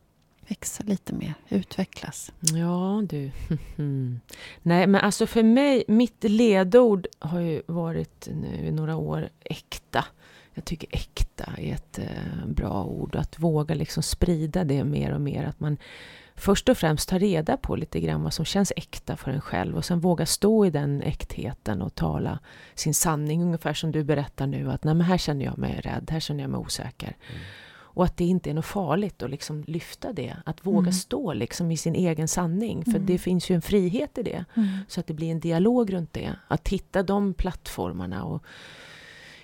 [0.48, 2.32] växa lite mer, utvecklas?
[2.40, 3.30] Ja, du.
[4.62, 10.04] Nej, men alltså för mig, mitt ledord har ju varit nu i några år äkta.
[10.54, 13.16] Jag tycker äkta är ett eh, bra ord.
[13.16, 15.44] Att våga liksom sprida det mer och mer.
[15.44, 15.76] Att man
[16.36, 19.76] först och främst tar reda på lite grann vad som känns äkta för en själv
[19.76, 22.38] och sen våga stå i den äktheten och tala
[22.74, 23.42] sin sanning.
[23.42, 26.42] Ungefär som du berättar nu att Nej, men här känner jag mig rädd, här känner
[26.42, 27.16] jag mig osäker.
[27.30, 27.42] Mm.
[27.96, 30.36] Och att det inte är något farligt att liksom lyfta det.
[30.44, 30.92] Att våga mm.
[30.92, 32.84] stå liksom i sin egen sanning.
[32.84, 33.06] För mm.
[33.06, 34.44] det finns ju en frihet i det.
[34.54, 34.68] Mm.
[34.88, 36.32] Så att det blir en dialog runt det.
[36.48, 38.42] Att hitta de plattformarna och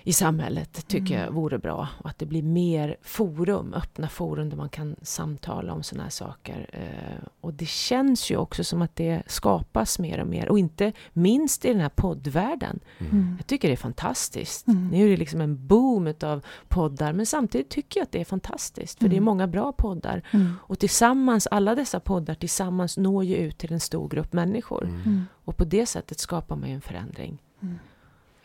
[0.03, 1.25] i samhället tycker mm.
[1.25, 1.87] jag vore bra.
[1.97, 6.09] Och att det blir mer forum, öppna forum där man kan samtala om sådana här
[6.09, 6.69] saker.
[6.73, 10.49] Eh, och det känns ju också som att det skapas mer och mer.
[10.49, 12.79] Och inte minst i den här poddvärlden.
[12.99, 13.35] Mm.
[13.37, 14.67] Jag tycker det är fantastiskt.
[14.67, 14.87] Mm.
[14.87, 17.13] Nu är det liksom en boom av poddar.
[17.13, 18.99] Men samtidigt tycker jag att det är fantastiskt.
[18.99, 19.25] För det är mm.
[19.25, 20.23] många bra poddar.
[20.31, 20.53] Mm.
[20.59, 24.83] Och tillsammans, alla dessa poddar tillsammans når ju ut till en stor grupp människor.
[24.83, 25.25] Mm.
[25.45, 27.41] Och på det sättet skapar man ju en förändring.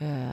[0.02, 0.28] Uh,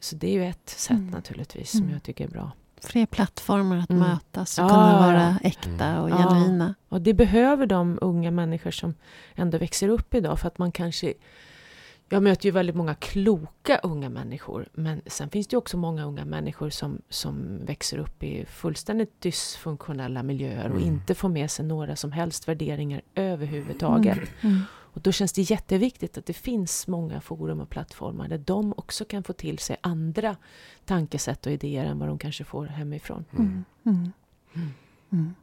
[0.00, 1.10] så det är ju ett sätt mm.
[1.10, 1.92] naturligtvis som mm.
[1.92, 2.52] jag tycker är bra.
[2.80, 4.08] Fler plattformar att mm.
[4.08, 6.74] mötas och ja, kunna vara äkta och genuina.
[6.78, 6.96] Ja.
[6.96, 8.94] Och det behöver de unga människor som
[9.34, 11.14] ändå växer upp idag för att man kanske
[12.10, 16.24] jag möter ju väldigt många kloka unga människor, men sen finns det också många unga
[16.24, 20.88] människor som, som växer upp i fullständigt dysfunktionella miljöer och mm.
[20.88, 24.18] inte får med sig några som helst värderingar överhuvudtaget.
[24.40, 24.62] Mm.
[24.88, 24.94] Mm.
[24.94, 29.04] Och då känns det jätteviktigt att det finns många forum och plattformar där de också
[29.04, 30.36] kan få till sig andra
[30.84, 33.24] tankesätt och idéer än vad de kanske får hemifrån.
[33.32, 33.64] Mm.
[33.84, 34.12] Mm.
[34.54, 34.72] Mm.
[35.12, 35.34] mm.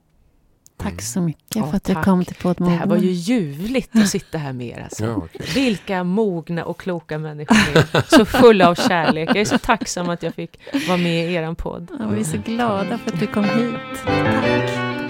[0.77, 1.97] Tack så mycket ja, för att tack.
[1.97, 4.83] du kom till Podd Det här var ju ljuvligt att sitta här med er.
[4.83, 5.05] Alltså.
[5.05, 5.47] Ja, okay.
[5.53, 8.17] Vilka mogna och kloka människor ni är.
[8.17, 9.29] Så fulla av kärlek.
[9.29, 11.91] Jag är så tacksam att jag fick vara med i er podd.
[11.99, 13.75] Ja, vi är så glada för att du kom hit.
[14.05, 15.04] Tack.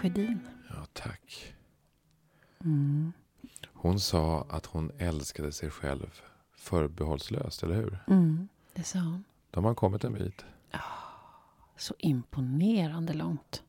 [0.00, 0.48] Sjödin.
[0.68, 1.54] Ja, tack.
[2.64, 3.12] Mm.
[3.72, 6.20] Hon sa att hon älskade sig själv
[6.56, 7.98] förbehållslöst, eller hur?
[8.06, 9.24] Mm, det sa hon.
[9.50, 10.44] De har kommit en bit.
[11.76, 13.62] Så imponerande långt.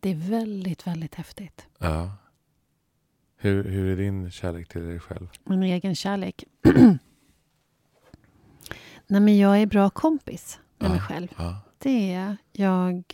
[0.00, 1.66] Det är väldigt, väldigt häftigt.
[1.78, 2.12] Ja.
[3.36, 5.28] Hur, hur är din kärlek till dig själv?
[5.44, 6.44] Min egen kärlek?
[9.06, 11.28] Nej, men jag är bra kompis med ja, mig själv.
[11.36, 11.60] Ja.
[11.78, 13.04] Det är jag.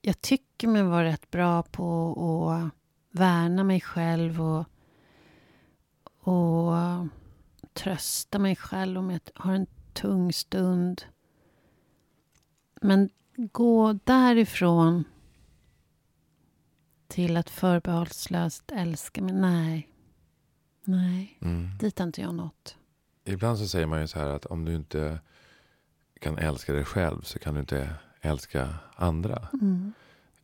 [0.00, 2.74] Jag tycker mig vara rätt bra på att
[3.10, 4.64] värna mig själv och,
[6.28, 6.74] och
[7.72, 11.02] trösta mig själv om jag har en tung stund.
[12.82, 15.04] Men gå därifrån
[17.08, 19.86] till att förbehållslöst älska mig, nej.
[20.84, 21.78] Nej, mm.
[21.78, 22.76] dit har inte jag nått.
[23.24, 25.20] Ibland så säger man ju så här att om du inte
[26.20, 29.48] kan älska dig själv så kan du inte älska andra.
[29.52, 29.92] Mm.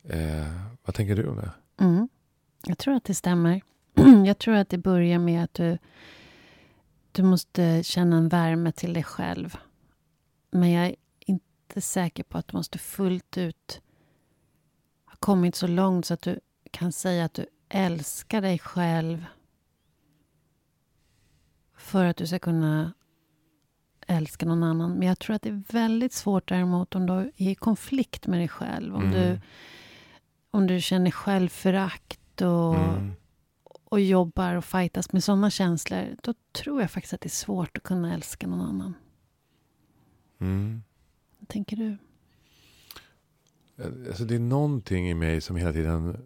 [0.03, 1.51] Eh, vad tänker du om det?
[1.77, 2.09] Mm.
[2.67, 3.61] Jag tror att det stämmer.
[4.25, 5.77] jag tror att det börjar med att du,
[7.11, 9.57] du måste känna en värme till dig själv.
[10.51, 13.81] Men jag är inte säker på att du måste fullt ut
[15.05, 16.39] ha kommit så långt så att du
[16.71, 19.25] kan säga att du älskar dig själv
[21.77, 22.93] för att du ska kunna
[24.07, 24.91] älska någon annan.
[24.91, 28.39] Men jag tror att det är väldigt svårt däremot om du är i konflikt med
[28.39, 28.95] dig själv.
[28.95, 29.13] Om, mm.
[29.13, 29.39] du,
[30.51, 33.11] om du känner självförakt och, mm.
[33.83, 36.15] och jobbar och fightas med sådana känslor.
[36.21, 38.93] Då tror jag faktiskt att det är svårt att kunna älska någon annan.
[40.39, 40.83] Mm.
[41.39, 41.97] Vad tänker du?
[44.07, 46.17] Alltså det är någonting i mig som hela tiden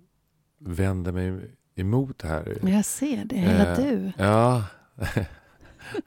[0.57, 2.57] vänder mig emot det här.
[2.61, 4.11] Men jag ser det, hela eh, du.
[4.17, 4.65] Ja,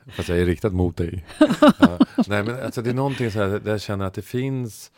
[0.06, 1.26] Fast jag är riktad mot dig.
[1.78, 1.98] ja.
[2.26, 4.92] Nej, men alltså, det är någonting så här där jag känner att det finns...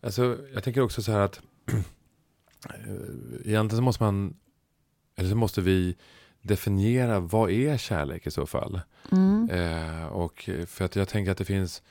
[0.00, 1.40] Alltså, jag tänker också så här att
[3.44, 4.36] egentligen så måste man,
[5.16, 5.96] eller så måste vi
[6.42, 8.80] definiera vad är kärlek i så fall.
[9.12, 9.50] Mm.
[9.50, 11.82] Eh, och för att jag tänker att det finns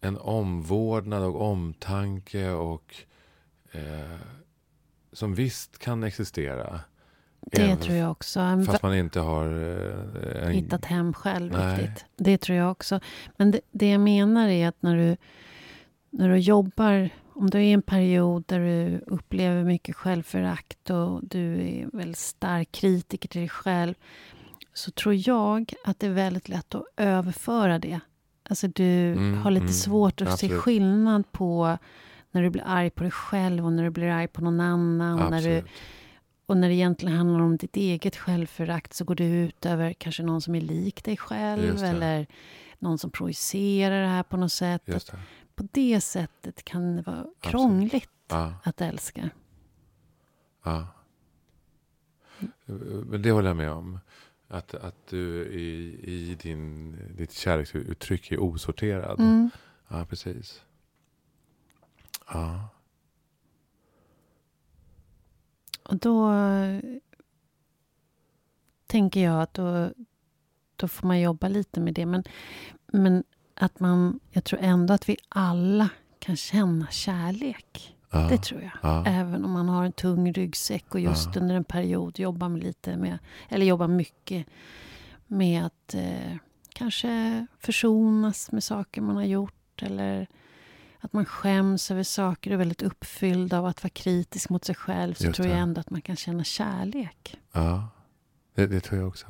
[0.00, 2.94] en omvårdnad och omtanke och
[3.72, 4.18] eh,
[5.12, 6.80] som visst kan existera.
[7.40, 8.62] Det Även tror jag också.
[8.66, 9.46] Fast man inte har...
[9.46, 10.52] Eh, en...
[10.52, 11.82] Hittat hem själv Nej.
[11.82, 12.04] riktigt.
[12.16, 13.00] Det tror jag också.
[13.36, 15.16] Men det, det, jag menar är att när du,
[16.10, 21.24] när du jobbar om du är i en period där du upplever mycket självförakt och
[21.24, 23.94] du är väldigt stark kritiker till dig själv
[24.74, 28.00] så tror jag att det är väldigt lätt att överföra det.
[28.48, 30.62] Alltså du Mm, har lite mm, svårt att se absolut.
[30.62, 31.78] skillnad på
[32.30, 35.22] när du blir arg på dig själv och när du blir arg på någon annan.
[35.22, 35.70] Och när, du, Absolut.
[36.50, 40.22] Och när det egentligen handlar om ditt eget självförakt så går det ut över kanske
[40.22, 42.26] någon som är lik dig själv eller
[42.78, 44.82] någon som projicerar det här på något sätt.
[44.84, 45.12] Det.
[45.54, 49.30] På det sättet kan det vara krångligt Ja, att älska.
[50.64, 50.86] ja.
[53.04, 53.98] Men det håller jag med om.
[54.48, 59.20] Att, att du i, i din, ditt kärleksuttryck är osorterad.
[59.20, 59.50] Mm.
[59.88, 60.62] Ja, precis.
[62.32, 62.68] Ja.
[65.90, 66.32] Och då
[68.86, 69.90] tänker jag att då,
[70.76, 72.06] då får man jobba lite med det.
[72.06, 72.24] Men,
[72.86, 75.88] men att man, jag tror ändå att vi alla
[76.18, 77.96] kan känna kärlek.
[78.10, 78.28] ja.
[78.28, 78.70] Det tror jag.
[78.82, 79.04] Ja.
[79.06, 81.40] Även om man har en tung ryggsäck och just Ja.
[81.40, 83.18] under en period jobbar med lite med,
[83.48, 84.46] eller jobbar mycket
[85.26, 86.36] med att eh,
[86.74, 90.26] kanske försonas med saker man har gjort eller
[91.00, 94.74] att man skäms över saker och är väldigt uppfylld av att vara kritisk mot sig
[94.74, 95.60] själv så Just tror jag det.
[95.60, 97.36] ändå att man kan känna kärlek.
[97.52, 97.88] ja.
[98.54, 99.26] Det, det tror jag också.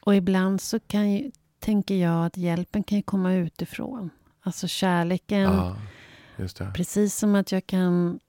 [0.00, 4.10] Och ibland så kan ju, tänker jag att hjälpen kan ju komma utifrån.
[4.40, 5.76] Alltså kärleken Ja.
[6.74, 8.20] Precis som att jag kan,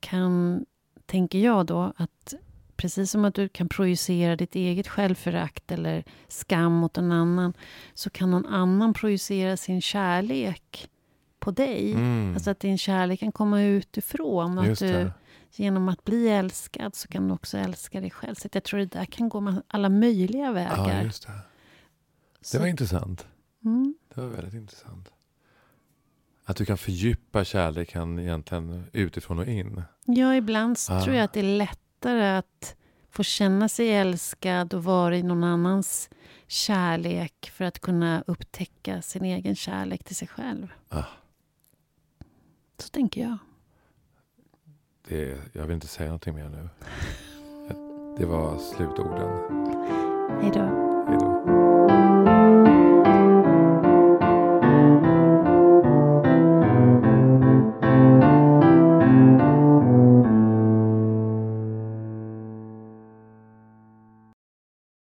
[0.00, 0.64] kan,
[1.06, 2.34] tänker jag då, att
[2.76, 7.52] precis som att du kan projicera ditt eget självförakt eller skam mot en annan,
[7.94, 10.88] så kan någon annan projicera sin kärlek
[11.38, 11.92] på dig.
[11.92, 12.34] Mm.
[12.34, 14.58] Alltså att din kärlek kan komma utifrån.
[14.58, 15.10] Att du,
[15.50, 18.34] genom att bli älskad så kan du också älska dig själv.
[18.34, 21.02] Så jag tror det där kan gå alla möjliga Ja, vägar.
[21.02, 21.32] just det.
[22.40, 23.26] Så- Det var intressant.
[23.64, 23.94] mm.
[24.14, 25.08] Det var väldigt intressant.
[26.44, 29.82] Att du kan fördjupa kärleken egentligen utifrån och in.
[30.04, 31.02] Ja, ibland så Ah.
[31.04, 32.76] tror jag att det är lättare att
[33.10, 36.10] få känna sig älskad och vara i någon annans
[36.46, 40.66] kärlek för att kunna upptäcka sin egen kärlek till sig själv.
[40.88, 41.02] Ah.
[42.78, 43.36] Så tänker jag.
[45.08, 46.68] Det, jag vill inte säga någonting mer nu.
[48.18, 49.30] Det var slutorden.
[50.42, 50.83] Hej då.